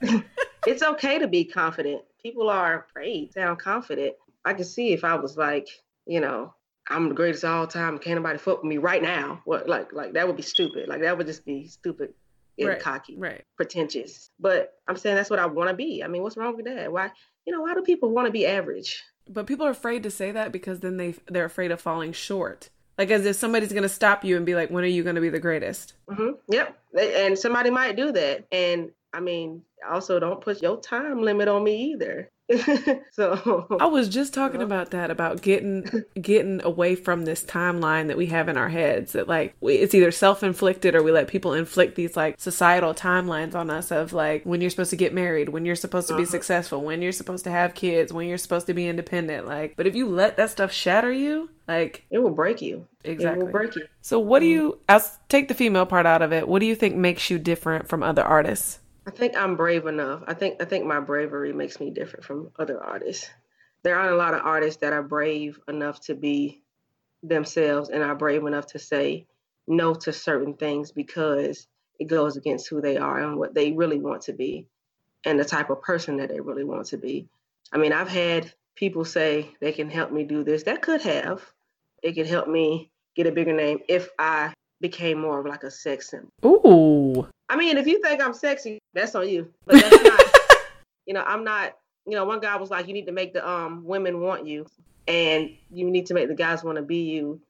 again. 0.02 0.24
it's 0.68 0.82
okay 0.82 1.20
to 1.20 1.28
be 1.28 1.44
confident. 1.44 2.02
People 2.22 2.50
are 2.50 2.86
afraid, 2.86 3.34
sound 3.34 3.60
confident. 3.60 4.16
I 4.46 4.54
can 4.54 4.66
see 4.66 4.94
if 4.94 5.04
I 5.04 5.16
was 5.16 5.38
like, 5.38 5.68
you 6.06 6.22
know, 6.22 6.54
I'm 6.90 7.10
the 7.10 7.16
greatest 7.16 7.44
of 7.44 7.52
all 7.52 7.68
time. 7.68 8.00
Can't 8.00 8.16
nobody 8.16 8.40
fuck 8.40 8.64
with 8.64 8.70
me 8.70 8.78
right 8.78 9.04
now. 9.04 9.42
What 9.46 9.68
like 9.68 9.94
like 9.94 10.14
that 10.14 10.28
would 10.28 10.38
be 10.38 10.42
stupid. 10.42 10.88
Like 10.88 11.02
that 11.02 11.18
would 11.18 11.28
just 11.28 11.46
be 11.46 11.68
stupid 11.68 12.14
and 12.58 12.70
right, 12.70 12.80
cocky, 12.80 13.18
right? 13.18 13.44
Pretentious. 13.58 14.32
But 14.40 14.74
I'm 14.88 14.98
saying 14.98 15.16
that's 15.16 15.30
what 15.30 15.40
I 15.40 15.46
want 15.46 15.70
to 15.70 15.76
be. 15.76 16.04
I 16.04 16.08
mean, 16.08 16.24
what's 16.24 16.38
wrong 16.38 16.56
with 16.56 16.66
that? 16.66 16.92
Why 16.92 17.12
you 17.46 17.54
know 17.54 17.62
why 17.62 17.74
do 17.74 17.82
people 17.82 18.10
want 18.10 18.26
to 18.28 18.32
be 18.32 18.48
average? 18.48 19.04
But 19.30 19.46
people 19.46 19.66
are 19.66 19.72
afraid 19.72 20.04
to 20.04 20.12
say 20.12 20.32
that 20.32 20.52
because 20.52 20.80
then 20.80 20.98
they 20.98 21.16
they're 21.28 21.46
afraid 21.46 21.72
of 21.72 21.80
falling 21.80 22.14
short. 22.14 22.70
Like 22.98 23.12
as 23.12 23.26
if 23.26 23.36
somebody's 23.36 23.72
gonna 23.72 23.88
stop 23.88 24.26
you 24.26 24.36
and 24.36 24.46
be 24.46 24.56
like, 24.56 24.70
"When 24.72 24.84
are 24.84 24.88
you 24.88 25.04
gonna 25.04 25.22
be 25.22 25.30
the 25.30 25.40
greatest?" 25.40 25.94
Mm-hmm. 26.10 26.32
Yep. 26.50 26.80
And 27.00 27.38
somebody 27.38 27.70
might 27.70 27.96
do 27.96 28.12
that. 28.12 28.46
And 28.52 28.92
I 29.14 29.20
mean, 29.20 29.62
also 29.90 30.20
don't 30.20 30.42
put 30.42 30.62
your 30.62 30.80
time 30.82 31.22
limit 31.22 31.48
on 31.48 31.64
me 31.64 31.92
either. 31.94 32.30
so 33.12 33.68
I 33.80 33.86
was 33.86 34.10
just 34.10 34.34
talking 34.34 34.64
about 34.64 34.90
that 34.92 35.12
about 35.12 35.42
getting 35.42 36.04
getting 36.20 36.64
away 36.64 36.96
from 36.96 37.26
this 37.26 37.44
timeline 37.44 38.08
that 38.08 38.18
we 38.18 38.26
have 38.28 38.50
in 38.50 38.58
our 38.58 38.70
heads 38.70 39.12
that 39.12 39.28
like 39.28 39.56
it's 39.62 39.94
either 39.94 40.12
self-inflicted 40.12 40.96
or 40.96 41.04
we 41.04 41.12
let 41.12 41.28
people 41.28 41.54
inflict 41.54 41.96
these 41.96 42.18
like 42.18 42.40
societal 42.40 42.96
timelines 42.96 43.54
on 43.54 43.70
us 43.70 43.92
of 43.92 44.14
like 44.14 44.44
when 44.46 44.62
you're 44.62 44.72
supposed 44.72 44.90
to 44.90 44.96
get 44.96 45.14
married, 45.14 45.50
when 45.50 45.64
you're 45.64 45.76
supposed 45.76 46.08
to 46.08 46.16
be 46.16 46.24
uh-huh. 46.24 46.32
successful, 46.32 46.82
when 46.82 47.04
you're 47.04 47.12
supposed 47.12 47.44
to 47.44 47.52
have 47.52 47.76
kids, 47.76 48.12
when 48.12 48.28
you're 48.28 48.38
supposed 48.38 48.66
to 48.66 48.74
be 48.74 48.88
independent 48.88 49.46
like 49.46 49.76
but 49.76 49.86
if 49.86 49.96
you 49.96 50.08
let 50.08 50.38
that 50.38 50.50
stuff 50.50 50.72
shatter 50.72 51.12
you, 51.12 51.52
like 51.68 52.04
it 52.10 52.18
will 52.18 52.32
break 52.32 52.64
you. 52.64 52.88
Exactly. 53.04 53.42
It 53.42 53.46
will 53.46 53.52
break 53.52 53.76
you. 53.76 53.86
So 54.02 54.18
what 54.18 54.40
do 54.40 54.48
you 54.48 54.80
I'll 54.90 55.06
take 55.28 55.50
the 55.50 55.54
female 55.54 55.86
part 55.86 56.08
out 56.08 56.24
of 56.24 56.34
it. 56.34 56.48
What 56.48 56.62
do 56.62 56.66
you 56.66 56.76
think 56.76 56.96
makes 56.96 57.30
you 57.30 57.38
different 57.38 57.88
from 57.88 58.02
other 58.02 58.24
artists? 58.24 58.80
I 59.10 59.12
think 59.12 59.36
I'm 59.36 59.56
brave 59.56 59.88
enough. 59.88 60.22
I 60.28 60.36
think 60.36 60.62
I 60.62 60.66
think 60.66 60.86
my 60.86 61.00
bravery 61.00 61.52
makes 61.52 61.80
me 61.80 61.90
different 61.90 62.26
from 62.26 62.52
other 62.60 62.80
artists. 62.80 63.28
There 63.82 63.96
aren't 63.96 64.14
a 64.14 64.18
lot 64.18 64.36
of 64.36 64.46
artists 64.46 64.82
that 64.82 64.94
are 64.94 65.02
brave 65.02 65.60
enough 65.68 66.00
to 66.02 66.14
be 66.14 66.62
themselves 67.24 67.90
and 67.90 68.04
are 68.04 68.14
brave 68.14 68.46
enough 68.46 68.68
to 68.68 68.78
say 68.78 69.26
no 69.68 69.96
to 69.96 70.14
certain 70.14 70.54
things 70.54 70.92
because 70.92 71.66
it 72.00 72.06
goes 72.06 72.38
against 72.38 72.70
who 72.70 72.82
they 72.82 72.98
are 72.98 73.20
and 73.20 73.40
what 73.40 73.56
they 73.56 73.72
really 73.72 73.98
want 73.98 74.22
to 74.24 74.34
be 74.34 74.68
and 75.26 75.40
the 75.40 75.44
type 75.44 75.72
of 75.72 75.82
person 75.82 76.18
that 76.18 76.30
they 76.30 76.40
really 76.40 76.64
want 76.64 76.86
to 76.86 76.98
be. 76.98 77.28
I 77.74 77.80
mean, 77.80 77.94
I've 77.94 78.10
had 78.10 78.54
people 78.76 79.06
say 79.06 79.50
they 79.60 79.72
can 79.72 79.90
help 79.90 80.12
me 80.12 80.24
do 80.24 80.44
this. 80.44 80.64
That 80.64 80.84
could 80.84 81.02
have. 81.02 81.42
It 82.04 82.14
could 82.14 82.28
help 82.28 82.48
me 82.48 82.92
get 83.16 83.26
a 83.26 83.32
bigger 83.32 83.54
name 83.54 83.80
if 83.90 84.10
I 84.20 84.54
became 84.80 85.20
more 85.20 85.40
of 85.40 85.48
like 85.48 85.64
a 85.64 85.72
sex 85.72 86.12
symbol. 86.12 86.30
Ooh. 86.46 87.28
I 87.50 87.56
mean, 87.56 87.78
if 87.78 87.88
you 87.88 88.02
think 88.02 88.22
I'm 88.22 88.34
sexy, 88.34 88.80
that's 88.94 89.16
on 89.16 89.28
you. 89.28 89.52
But 89.66 89.82
that's 89.82 90.04
not. 90.04 90.22
you 91.06 91.14
know, 91.14 91.24
I'm 91.26 91.44
not. 91.44 91.76
You 92.06 92.16
know, 92.16 92.26
one 92.26 92.40
guy 92.40 92.56
was 92.58 92.70
like, 92.70 92.88
you 92.88 92.94
need 92.94 93.08
to 93.08 93.12
make 93.12 93.34
the 93.34 93.48
um 93.48 93.84
women 93.84 94.22
want 94.22 94.46
you, 94.46 94.68
and 95.08 95.50
you 95.72 95.90
need 95.90 96.06
to 96.08 96.14
make 96.14 96.28
the 96.28 96.36
guys 96.36 96.64
want 96.64 96.78
to 96.78 96.84
be 96.84 97.04
you. 97.04 97.42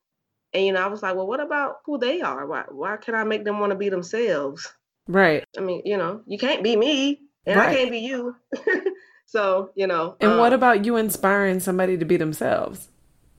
And 0.53 0.65
you 0.65 0.73
know, 0.73 0.81
I 0.81 0.87
was 0.87 1.03
like, 1.03 1.15
well, 1.15 1.27
what 1.27 1.39
about 1.39 1.77
who 1.85 1.97
they 1.97 2.21
are? 2.21 2.47
Why 2.47 2.63
why 2.69 2.97
can 2.97 3.13
I 3.13 3.23
make 3.23 3.43
them 3.43 3.59
want 3.59 3.71
to 3.71 3.77
be 3.77 3.89
themselves? 3.89 4.73
Right. 5.07 5.43
I 5.57 5.61
mean, 5.61 5.81
you 5.85 5.97
know, 5.97 6.21
you 6.25 6.37
can't 6.37 6.63
be 6.63 6.75
me, 6.75 7.21
and 7.45 7.59
right. 7.59 7.69
I 7.69 7.75
can't 7.75 7.91
be 7.91 7.99
you. 7.99 8.35
so 9.25 9.71
you 9.75 9.87
know. 9.87 10.15
And 10.21 10.33
um, 10.33 10.37
what 10.39 10.53
about 10.53 10.85
you 10.85 10.95
inspiring 10.95 11.59
somebody 11.59 11.97
to 11.97 12.05
be 12.05 12.17
themselves? 12.17 12.87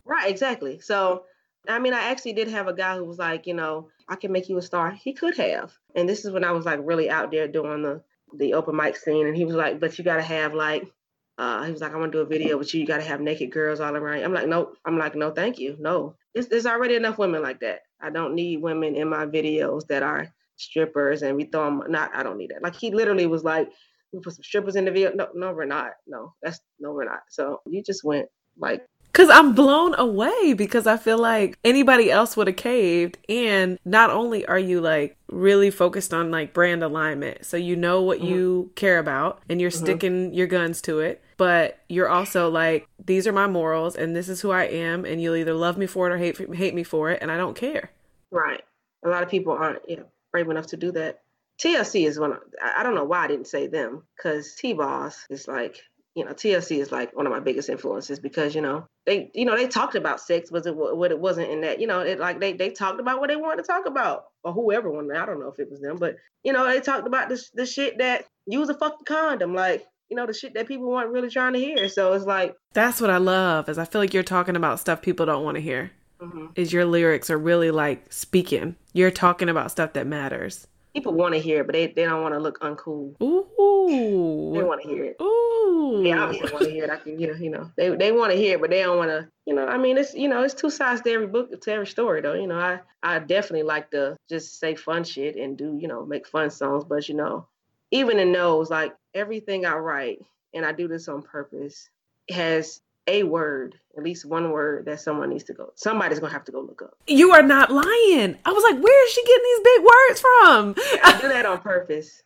Right. 0.05 0.31
Exactly. 0.31 0.81
So 0.81 1.25
I 1.69 1.79
mean, 1.79 1.95
I 1.95 2.05
actually 2.05 2.33
did 2.33 2.49
have 2.49 2.69
a 2.69 2.73
guy 2.73 2.97
who 2.97 3.05
was 3.05 3.19
like, 3.19 3.47
you 3.47 3.55
know, 3.55 3.89
I 4.11 4.17
can 4.17 4.33
make 4.33 4.49
you 4.49 4.59
a 4.59 4.63
star. 4.63 4.91
He 4.91 5.15
could 5.15 5.37
have. 5.39 5.73
And 5.95 6.09
this 6.09 6.25
is 6.25 6.33
when 6.33 6.45
I 6.45 6.53
was 6.53 6.67
like 6.67 6.81
really 6.83 7.09
out 7.09 7.31
there 7.31 7.49
doing 7.49 7.83
the 7.83 8.03
the 8.37 8.55
open 8.55 8.77
mic 8.77 8.97
scene. 8.97 9.27
And 9.27 9.37
he 9.37 9.45
was 9.45 9.55
like, 9.55 9.81
but 9.81 9.97
you 9.97 10.05
gotta 10.05 10.23
have 10.23 10.53
like 10.53 10.93
uh, 11.41 11.65
he 11.65 11.73
was 11.73 11.81
like, 11.81 11.95
I 11.95 11.97
want 11.97 12.13
to 12.13 12.19
do 12.19 12.23
a 12.23 12.27
video 12.27 12.59
with 12.59 12.75
you. 12.75 12.83
You 12.83 12.87
got 12.87 12.99
to 12.99 13.03
have 13.03 13.23
naked 13.23 13.51
girls 13.51 13.81
all 13.81 13.97
around. 13.97 14.23
I'm 14.23 14.35
like, 14.35 14.47
nope. 14.47 14.77
I'm 14.85 14.99
like, 14.99 15.15
no, 15.15 15.31
thank 15.31 15.59
you. 15.59 15.75
No, 15.81 16.15
there's, 16.35 16.49
there's 16.49 16.67
already 16.67 16.97
enough 16.97 17.17
women 17.17 17.41
like 17.41 17.61
that. 17.61 17.81
I 17.99 18.11
don't 18.11 18.35
need 18.35 18.61
women 18.61 18.95
in 18.95 19.09
my 19.09 19.25
videos 19.25 19.87
that 19.87 20.03
are 20.03 20.29
strippers 20.57 21.23
and 21.23 21.37
we 21.37 21.45
throw 21.45 21.65
them. 21.65 21.83
Not, 21.89 22.15
I 22.15 22.23
don't 22.23 22.37
need 22.37 22.51
that. 22.51 22.63
Like 22.63 22.77
he 22.77 22.91
literally 22.91 23.25
was 23.25 23.43
like, 23.43 23.71
we 24.13 24.21
put 24.21 24.35
some 24.35 24.43
strippers 24.43 24.77
in 24.77 24.85
the 24.85 24.91
video. 24.91 25.13
No, 25.15 25.29
no, 25.35 25.55
we're 25.55 25.65
not. 25.65 25.93
No, 26.07 26.35
that's 26.43 26.61
no, 26.79 26.93
we're 26.93 27.07
not. 27.07 27.23
So 27.31 27.63
you 27.67 27.83
just 27.83 28.05
went 28.05 28.29
like 28.59 28.87
Cause 29.13 29.29
I'm 29.29 29.55
blown 29.55 29.95
away 29.99 30.55
because 30.55 30.87
I 30.87 30.97
feel 30.97 31.19
like 31.19 31.59
anybody 31.65 32.11
else 32.11 32.37
would 32.37 32.47
have 32.47 32.57
caved. 32.57 33.19
And 33.29 33.79
not 33.85 34.11
only 34.11 34.47
are 34.47 34.59
you 34.59 34.81
like 34.81 35.17
really 35.29 35.71
focused 35.71 36.15
on 36.15 36.31
like 36.31 36.53
brand 36.53 36.83
alignment, 36.83 37.45
so 37.45 37.57
you 37.57 37.77
know 37.77 38.03
what 38.03 38.19
mm-hmm. 38.19 38.29
you 38.29 38.73
care 38.77 38.99
about 38.99 39.43
and 39.49 39.61
you're 39.61 39.71
mm-hmm. 39.71 39.85
sticking 39.85 40.35
your 40.35 40.47
guns 40.47 40.81
to 40.83 41.01
it, 41.01 41.23
but 41.37 41.79
you're 41.89 42.09
also 42.09 42.51
like, 42.51 42.87
these 43.05 43.27
are 43.27 43.33
my 43.33 43.47
morals 43.47 43.97
and 43.97 44.15
this 44.15 44.29
is 44.29 44.41
who 44.41 44.51
I 44.51 44.65
am, 44.65 45.05
and 45.05 45.23
you'll 45.23 45.37
either 45.37 45.55
love 45.55 45.79
me 45.79 45.87
for 45.87 46.07
it 46.07 46.13
or 46.13 46.19
hate 46.19 46.55
hate 46.55 46.75
me 46.75 46.85
for 46.85 47.11
it, 47.11 47.21
and 47.23 47.33
I 47.33 47.37
don't 47.37 47.57
care. 47.57 47.91
Right. 48.31 48.63
A 49.05 49.09
lot 49.09 49.23
of 49.23 49.31
people 49.31 49.55
aren't 49.55 49.89
you 49.89 49.97
know, 49.97 50.07
brave 50.33 50.49
enough 50.51 50.67
to 50.69 50.77
do 50.77 50.93
that. 50.93 51.23
TLC 51.59 52.07
is 52.07 52.19
one. 52.19 52.33
Of, 52.33 52.39
I 52.63 52.83
don't 52.83 52.95
know 52.95 53.05
why 53.05 53.25
I 53.25 53.29
didn't 53.29 53.47
say 53.47 53.67
them 53.67 54.03
because 54.17 54.55
T-Boz 54.55 55.27
is 55.31 55.49
like 55.49 55.83
you 56.15 56.25
know, 56.25 56.33
TLC 56.33 56.79
is 56.79 56.91
like 56.91 57.15
one 57.17 57.27
of 57.27 57.33
my 57.33 57.41
biggest 57.41 57.69
influences 57.69 58.19
because 58.19 58.55
you 58.55 58.61
know 58.61 58.87
they, 59.07 59.31
you 59.35 59.45
know, 59.45 59.57
they 59.57 59.69
talked 59.69 59.95
about 59.95 60.21
sex, 60.21 60.51
but 60.51 60.67
it 60.67 60.75
what 60.75 61.11
it 61.11 61.21
wasn't 61.21 61.51
in 61.51 61.61
that, 61.61 61.81
you 61.81 61.87
know, 61.87 62.01
it 62.01 62.19
like 62.19 62.41
they 62.41 62.53
they 62.53 62.71
talked 62.71 63.01
about 63.01 63.21
what 63.21 63.29
they 63.29 63.37
wanted 63.37 63.63
to 63.63 63.67
talk 63.67 63.87
about 63.87 64.25
or 64.43 64.53
whoever 64.53 64.91
wanted. 64.91 65.17
I 65.17 65.27
don't 65.27 65.41
know 65.41 65.49
if 65.49 65.59
it 65.59 65.71
was 65.71 65.81
them, 65.81 65.97
but 65.97 66.17
you 66.43 66.53
know, 66.53 66.67
they 66.67 66.81
talked 66.81 67.07
about 67.07 67.29
this 67.29 67.51
the 67.51 67.65
shit 67.65 67.99
that 67.99 68.25
use 68.47 68.69
a 68.69 68.75
fucking 68.75 69.05
condom, 69.07 69.55
like 69.55 69.87
you 70.09 70.17
know, 70.17 70.27
the 70.27 70.35
shit 70.35 70.55
that 70.55 70.67
people 70.67 70.91
weren't 70.91 71.13
really 71.13 71.31
trying 71.31 71.53
to 71.53 71.61
hear. 71.61 71.89
So 71.89 72.13
it's 72.13 72.25
like 72.25 72.57
that's 72.73 73.01
what 73.01 73.11
I 73.11 73.19
love 73.19 73.69
is 73.69 73.79
I 73.79 73.85
feel 73.85 74.01
like 74.01 74.13
you're 74.13 74.23
talking 74.25 74.57
about 74.57 74.81
stuff 74.81 75.03
people 75.03 75.27
don't 75.27 75.45
want 75.45 75.57
to 75.57 75.63
hear. 75.63 75.93
Mm-hmm. 76.21 76.47
Is 76.57 76.73
your 76.73 76.85
lyrics 76.85 77.31
are 77.31 77.39
really 77.39 77.71
like 77.71 78.13
speaking. 78.13 78.77
You're 78.93 79.13
talking 79.13 79.49
about 79.49 79.71
stuff 79.71 79.93
that 79.95 80.07
matters 80.07 80.67
people 80.95 81.13
want 81.13 81.35
to 81.35 81.41
hear 81.41 81.61
it, 81.61 81.67
but 81.67 81.75
they, 81.75 81.87
they 81.89 82.05
don't 82.05 82.23
want 82.23 82.35
to 82.35 82.41
look 82.41 82.61
uncool. 82.61 83.15
Ooh, 83.23 84.53
they 84.55 84.63
want 84.63 84.83
to 84.83 84.89
hear 84.89 85.05
it. 85.05 85.17
Ooh, 85.21 86.03
yeah, 86.05 86.25
I 86.25 86.53
want 86.53 86.65
to 86.65 86.71
hear 86.71 86.85
it. 86.85 86.91
I 86.91 86.97
can, 86.97 87.19
you 87.19 87.29
know, 87.29 87.35
you 87.35 87.51
know, 87.51 87.71
they 87.77 87.95
they 87.97 88.13
want 88.13 88.33
to 88.33 88.39
hear 88.39 88.57
it, 88.57 88.61
but 88.61 88.71
they 88.71 88.83
don't 88.83 88.99
want 88.99 89.11
to. 89.11 89.29
You 89.47 89.55
know, 89.55 89.67
I 89.67 89.79
mean, 89.79 89.99
it's 89.99 90.15
you 90.15 90.29
know, 90.29 90.43
it's 90.43 90.55
two 90.55 90.71
sides 90.71 91.01
to 91.03 91.11
every 91.11 91.27
book, 91.27 91.61
to 91.61 91.73
every 91.73 91.87
story, 91.87 92.21
though. 92.21 92.35
You 92.35 92.47
know, 92.47 92.59
I 92.59 92.81
I 93.03 93.19
definitely 93.19 93.65
like 93.65 93.91
to 93.91 94.17
just 94.29 94.59
say 94.59 94.75
fun 94.75 95.05
shit 95.05 95.37
and 95.37 95.57
do 95.57 95.77
you 95.81 95.89
know 95.89 96.05
make 96.05 96.27
fun 96.27 96.51
songs, 96.51 96.85
but 96.85 97.09
you 97.09 97.15
know, 97.15 97.47
even 97.91 98.19
in 98.19 98.33
those, 98.33 98.71
like 98.71 98.95
everything 99.15 99.67
I 99.67 99.77
write, 99.77 100.19
and 100.55 100.65
I 100.65 100.73
do 100.73 100.89
this 100.89 101.09
on 101.09 101.23
purpose, 101.23 101.89
has 102.31 102.81
a 103.11 103.23
word, 103.25 103.77
at 103.97 104.03
least 104.05 104.25
one 104.25 104.51
word 104.53 104.87
that 104.87 105.01
someone 105.01 105.31
needs 105.31 105.45
to 105.45 105.53
go. 105.53 105.73
Somebody's 105.75 106.21
gonna 106.21 106.33
have 106.33 106.45
to 106.45 106.53
go 106.53 106.61
look 106.61 106.83
up. 106.83 106.95
You 107.07 107.33
are 107.33 107.43
not 107.43 107.71
lying. 107.71 108.37
I 108.45 108.53
was 108.53 108.65
like, 108.65 108.83
where 108.83 109.07
is 109.07 109.13
she 109.13 109.23
getting 109.25 109.45
these 109.45 109.61
big 109.65 109.81
words 109.85 110.21
from? 110.21 110.75
I 111.05 111.19
do 111.21 111.29
that 111.29 111.47
on 111.47 111.59
purpose, 111.61 112.23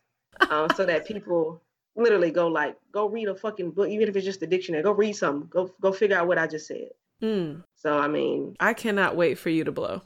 um, 0.49 0.67
so 0.75 0.85
that 0.85 1.05
people 1.05 1.61
literally 1.95 2.31
go 2.31 2.47
like, 2.47 2.77
go 2.91 3.09
read 3.09 3.27
a 3.27 3.35
fucking 3.35 3.71
book, 3.71 3.89
even 3.89 4.07
if 4.07 4.15
it's 4.15 4.25
just 4.25 4.41
a 4.43 4.47
dictionary. 4.47 4.83
Go 4.83 4.91
read 4.91 5.13
something. 5.13 5.49
Go 5.49 5.73
go 5.81 5.91
figure 5.91 6.17
out 6.17 6.27
what 6.27 6.37
I 6.37 6.47
just 6.47 6.67
said. 6.67 6.89
Mm. 7.21 7.63
So 7.75 7.97
I 7.97 8.07
mean, 8.07 8.55
I 8.59 8.73
cannot 8.73 9.15
wait 9.15 9.39
for 9.39 9.49
you 9.49 9.63
to 9.63 9.71
blow. 9.71 10.01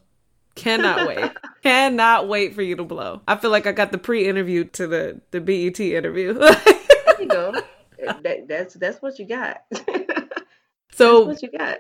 Cannot 0.56 1.08
wait. 1.16 1.32
cannot 1.62 2.28
wait 2.28 2.56
for 2.56 2.62
you 2.62 2.76
to 2.78 2.84
blow. 2.84 3.22
I 3.28 3.36
feel 3.36 3.52
like 3.52 3.68
I 3.68 3.72
got 3.72 3.92
the 3.92 3.98
pre-interview 3.98 4.64
to 4.66 4.88
the 4.88 5.22
the 5.32 5.42
BET 5.42 5.80
interview. 5.80 6.34
there 6.34 7.22
you 7.22 7.28
go. 7.28 7.62
that, 8.24 8.48
that's 8.48 8.74
that's 8.76 9.02
what 9.02 9.20
you 9.20 9.26
got. 9.26 9.64
so 11.00 11.26
that's 11.26 11.42
what 11.42 11.52
you 11.52 11.58
got. 11.58 11.78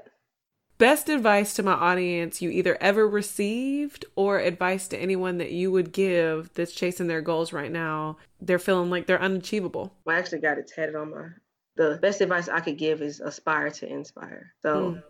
Best 0.77 1.09
advice 1.09 1.53
to 1.55 1.63
my 1.63 1.73
audience 1.73 2.41
you 2.41 2.49
either 2.49 2.77
ever 2.79 3.05
received 3.05 4.05
or 4.15 4.39
advice 4.39 4.87
to 4.87 4.97
anyone 4.97 5.37
that 5.39 5.51
you 5.51 5.71
would 5.71 5.91
give 5.91 6.53
that's 6.53 6.71
chasing 6.71 7.07
their 7.07 7.21
goals 7.21 7.51
right 7.51 7.71
now. 7.71 8.17
They're 8.39 8.59
feeling 8.59 8.89
like 8.89 9.05
they're 9.05 9.21
unachievable. 9.21 9.93
Well, 10.05 10.15
I 10.15 10.19
actually 10.19 10.39
got 10.39 10.57
it 10.57 10.71
tatted 10.73 10.95
on 10.95 11.11
my. 11.11 11.27
The 11.75 11.99
best 12.01 12.21
advice 12.21 12.47
I 12.47 12.61
could 12.61 12.77
give 12.77 13.01
is 13.01 13.19
aspire 13.19 13.69
to 13.71 13.87
inspire. 13.87 14.53
So 14.61 14.91
mm. 14.91 15.03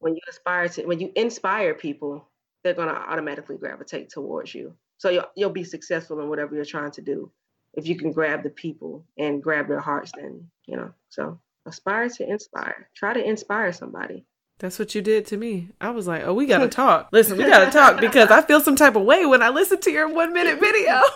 when 0.00 0.14
you 0.14 0.20
aspire 0.28 0.68
to, 0.68 0.84
when 0.84 1.00
you 1.00 1.10
inspire 1.16 1.74
people, 1.74 2.28
they're 2.62 2.74
going 2.74 2.88
to 2.88 2.94
automatically 2.94 3.56
gravitate 3.56 4.10
towards 4.10 4.54
you. 4.54 4.74
So 4.98 5.08
you'll, 5.08 5.30
you'll 5.36 5.50
be 5.50 5.64
successful 5.64 6.20
in 6.20 6.28
whatever 6.28 6.54
you're 6.54 6.64
trying 6.66 6.92
to 6.92 7.02
do. 7.02 7.30
If 7.72 7.86
you 7.86 7.96
can 7.96 8.12
grab 8.12 8.42
the 8.42 8.50
people 8.50 9.06
and 9.18 9.42
grab 9.42 9.68
their 9.68 9.80
hearts, 9.80 10.12
then, 10.14 10.48
you 10.66 10.76
know, 10.76 10.92
so 11.08 11.40
aspire 11.66 12.08
to 12.08 12.28
inspire. 12.28 12.88
Try 12.94 13.14
to 13.14 13.22
inspire 13.22 13.72
somebody. 13.72 14.24
That's 14.58 14.78
what 14.78 14.94
you 14.94 15.02
did 15.02 15.26
to 15.26 15.36
me. 15.36 15.70
I 15.80 15.90
was 15.90 16.06
like, 16.06 16.22
oh, 16.24 16.34
we 16.34 16.46
got 16.46 16.58
to 16.58 16.68
talk. 16.82 17.08
Listen, 17.12 17.36
we 17.36 17.44
got 17.44 17.64
to 17.64 17.70
talk 17.70 18.00
because 18.00 18.30
I 18.30 18.42
feel 18.42 18.60
some 18.60 18.76
type 18.76 18.96
of 18.96 19.02
way 19.02 19.26
when 19.26 19.42
I 19.42 19.48
listen 19.48 19.80
to 19.80 19.90
your 19.90 20.08
one 20.08 20.32
minute 20.32 20.60
video. 20.60 21.00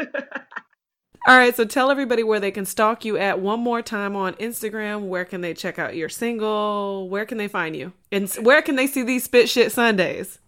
All 1.24 1.36
right, 1.36 1.54
so 1.54 1.64
tell 1.64 1.90
everybody 1.90 2.24
where 2.24 2.40
they 2.40 2.50
can 2.50 2.64
stalk 2.64 3.04
you 3.04 3.16
at 3.16 3.38
one 3.38 3.60
more 3.60 3.80
time 3.80 4.16
on 4.16 4.34
Instagram. 4.34 5.06
Where 5.06 5.24
can 5.24 5.40
they 5.40 5.54
check 5.54 5.78
out 5.78 5.94
your 5.94 6.08
single? 6.08 7.08
Where 7.08 7.24
can 7.24 7.38
they 7.38 7.46
find 7.46 7.76
you? 7.76 7.92
And 8.10 8.28
where 8.42 8.60
can 8.60 8.74
they 8.74 8.88
see 8.88 9.04
these 9.04 9.22
spit 9.22 9.48
shit 9.48 9.70
Sundays? 9.70 10.40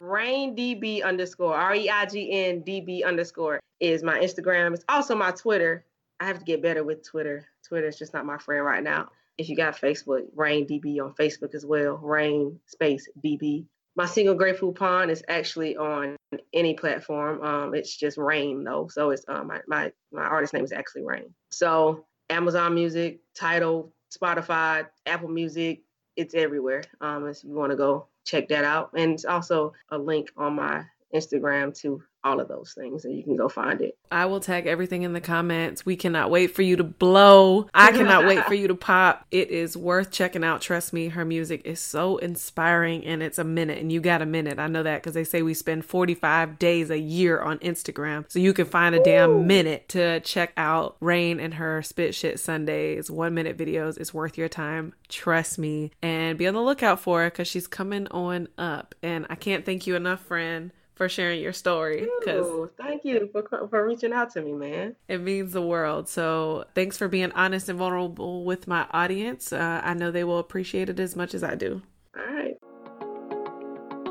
Reign 0.00 0.54
DB 0.54 1.02
underscore 1.02 1.54
R 1.54 1.74
E 1.74 1.88
I 1.88 2.06
G 2.06 2.30
N 2.30 2.60
D 2.60 2.80
B 2.80 3.02
underscore 3.02 3.58
is 3.80 4.02
my 4.02 4.18
Instagram. 4.18 4.74
It's 4.74 4.84
also 4.88 5.16
my 5.16 5.30
Twitter. 5.30 5.84
I 6.20 6.26
have 6.26 6.38
to 6.38 6.44
get 6.44 6.62
better 6.62 6.84
with 6.84 7.04
Twitter. 7.06 7.46
Twitter 7.68 7.86
is 7.86 7.98
just 7.98 8.14
not 8.14 8.26
my 8.26 8.38
friend 8.38 8.64
right 8.64 8.82
now 8.82 9.08
if 9.38 9.48
you 9.48 9.56
got 9.56 9.76
Facebook, 9.80 10.24
Reign 10.34 10.66
DB 10.66 11.00
on 11.00 11.14
Facebook 11.14 11.54
as 11.54 11.64
well. 11.64 11.94
Reign 11.94 12.58
space 12.66 13.08
DB. 13.24 13.64
My 13.96 14.06
single 14.06 14.34
Grateful 14.34 14.72
Pond 14.72 15.10
is 15.10 15.22
actually 15.28 15.76
on 15.76 16.16
any 16.52 16.74
platform. 16.74 17.42
Um, 17.42 17.74
it's 17.74 17.96
just 17.96 18.18
Reign 18.18 18.64
though, 18.64 18.88
so 18.88 19.10
it's 19.10 19.24
um, 19.28 19.46
my 19.46 19.60
my 19.66 19.92
my 20.12 20.24
artist 20.24 20.52
name 20.52 20.64
is 20.64 20.72
actually 20.72 21.04
Reign. 21.04 21.32
So 21.50 22.04
Amazon 22.28 22.74
Music, 22.74 23.20
Tidal, 23.34 23.92
Spotify, 24.14 24.86
Apple 25.06 25.28
Music, 25.28 25.82
it's 26.16 26.34
everywhere. 26.34 26.82
Um, 27.00 27.26
if 27.28 27.42
you 27.42 27.54
want 27.54 27.70
to 27.70 27.76
go 27.76 28.08
check 28.24 28.48
that 28.48 28.64
out, 28.64 28.90
and 28.94 29.12
it's 29.12 29.24
also 29.24 29.72
a 29.90 29.98
link 29.98 30.30
on 30.36 30.54
my 30.54 30.84
Instagram 31.14 31.76
to 31.80 32.02
all 32.28 32.40
of 32.40 32.48
those 32.48 32.72
things 32.72 33.04
and 33.04 33.16
you 33.16 33.22
can 33.22 33.36
go 33.36 33.48
find 33.48 33.80
it. 33.80 33.96
I 34.10 34.26
will 34.26 34.40
tag 34.40 34.66
everything 34.66 35.02
in 35.02 35.12
the 35.12 35.20
comments. 35.20 35.84
We 35.84 35.96
cannot 35.96 36.30
wait 36.30 36.54
for 36.54 36.62
you 36.62 36.76
to 36.76 36.84
blow. 36.84 37.68
I 37.74 37.92
cannot 37.92 38.26
wait 38.26 38.44
for 38.44 38.54
you 38.54 38.68
to 38.68 38.74
pop. 38.74 39.26
It 39.30 39.50
is 39.50 39.76
worth 39.76 40.10
checking 40.10 40.44
out. 40.44 40.60
Trust 40.60 40.92
me, 40.92 41.08
her 41.08 41.24
music 41.24 41.62
is 41.64 41.80
so 41.80 42.18
inspiring 42.18 43.04
and 43.04 43.22
it's 43.22 43.38
a 43.38 43.44
minute 43.44 43.78
and 43.78 43.90
you 43.90 44.00
got 44.00 44.22
a 44.22 44.26
minute. 44.26 44.58
I 44.58 44.66
know 44.66 44.82
that 44.82 45.02
because 45.02 45.14
they 45.14 45.24
say 45.24 45.42
we 45.42 45.54
spend 45.54 45.84
45 45.84 46.58
days 46.58 46.90
a 46.90 46.98
year 46.98 47.40
on 47.40 47.58
Instagram. 47.58 48.24
So 48.28 48.38
you 48.38 48.52
can 48.52 48.66
find 48.66 48.94
a 48.94 49.02
damn 49.02 49.46
minute 49.46 49.88
to 49.90 50.20
check 50.20 50.52
out 50.56 50.96
Reign 51.00 51.40
and 51.40 51.54
her 51.54 51.82
Spit 51.82 52.14
Shit 52.14 52.40
Sundays, 52.40 53.10
one 53.10 53.34
minute 53.34 53.56
videos. 53.56 53.98
It's 53.98 54.14
worth 54.14 54.38
your 54.38 54.48
time. 54.48 54.92
Trust 55.08 55.58
me. 55.58 55.92
And 56.02 56.38
be 56.38 56.46
on 56.46 56.54
the 56.54 56.62
lookout 56.62 57.00
for 57.00 57.22
her 57.22 57.30
because 57.30 57.48
she's 57.48 57.66
coming 57.66 58.06
on 58.08 58.48
up. 58.58 58.94
And 59.02 59.26
I 59.30 59.34
can't 59.34 59.64
thank 59.64 59.86
you 59.86 59.96
enough, 59.96 60.20
friend 60.20 60.72
for 60.98 61.08
sharing 61.08 61.40
your 61.40 61.54
story. 61.54 62.06
Because 62.18 62.68
thank 62.76 63.04
you 63.04 63.30
for 63.32 63.68
for 63.70 63.86
reaching 63.86 64.12
out 64.12 64.30
to 64.32 64.42
me, 64.42 64.52
man. 64.52 64.96
It 65.06 65.22
means 65.22 65.52
the 65.52 65.62
world. 65.62 66.08
So 66.08 66.64
thanks 66.74 66.98
for 66.98 67.08
being 67.08 67.32
honest 67.32 67.70
and 67.70 67.78
vulnerable 67.78 68.44
with 68.44 68.66
my 68.66 68.86
audience. 68.90 69.52
Uh, 69.52 69.80
I 69.82 69.94
know 69.94 70.10
they 70.10 70.24
will 70.24 70.40
appreciate 70.40 70.90
it 70.90 71.00
as 71.00 71.16
much 71.16 71.32
as 71.32 71.42
I 71.42 71.54
do. 71.54 71.80
All 72.18 72.34
right. 72.34 72.56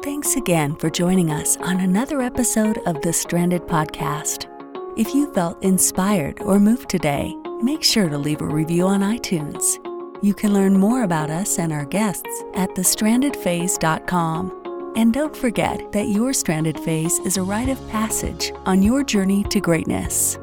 Thanks 0.01 0.35
again 0.37 0.75
for 0.77 0.89
joining 0.89 1.29
us 1.31 1.57
on 1.57 1.81
another 1.81 2.21
episode 2.21 2.79
of 2.87 3.01
the 3.01 3.11
Stranded 3.11 3.63
Podcast. 3.63 4.47
If 4.97 5.13
you 5.13 5.31
felt 5.33 5.61
inspired 5.61 6.41
or 6.41 6.59
moved 6.59 6.89
today, 6.89 7.35
make 7.61 7.83
sure 7.83 8.07
to 8.09 8.17
leave 8.17 8.41
a 8.41 8.47
review 8.47 8.87
on 8.87 9.01
iTunes. 9.01 9.77
You 10.23 10.33
can 10.33 10.53
learn 10.53 10.79
more 10.79 11.03
about 11.03 11.29
us 11.29 11.59
and 11.59 11.71
our 11.71 11.85
guests 11.85 12.43
at 12.55 12.69
thestrandedphase.com. 12.71 14.66
And 14.97 15.13
don't 15.13 15.37
forget 15.37 15.91
that 15.91 16.07
your 16.07 16.33
stranded 16.33 16.79
phase 16.79 17.19
is 17.19 17.37
a 17.37 17.43
rite 17.43 17.69
of 17.69 17.77
passage 17.89 18.51
on 18.65 18.81
your 18.81 19.03
journey 19.03 19.43
to 19.43 19.59
greatness. 19.59 20.39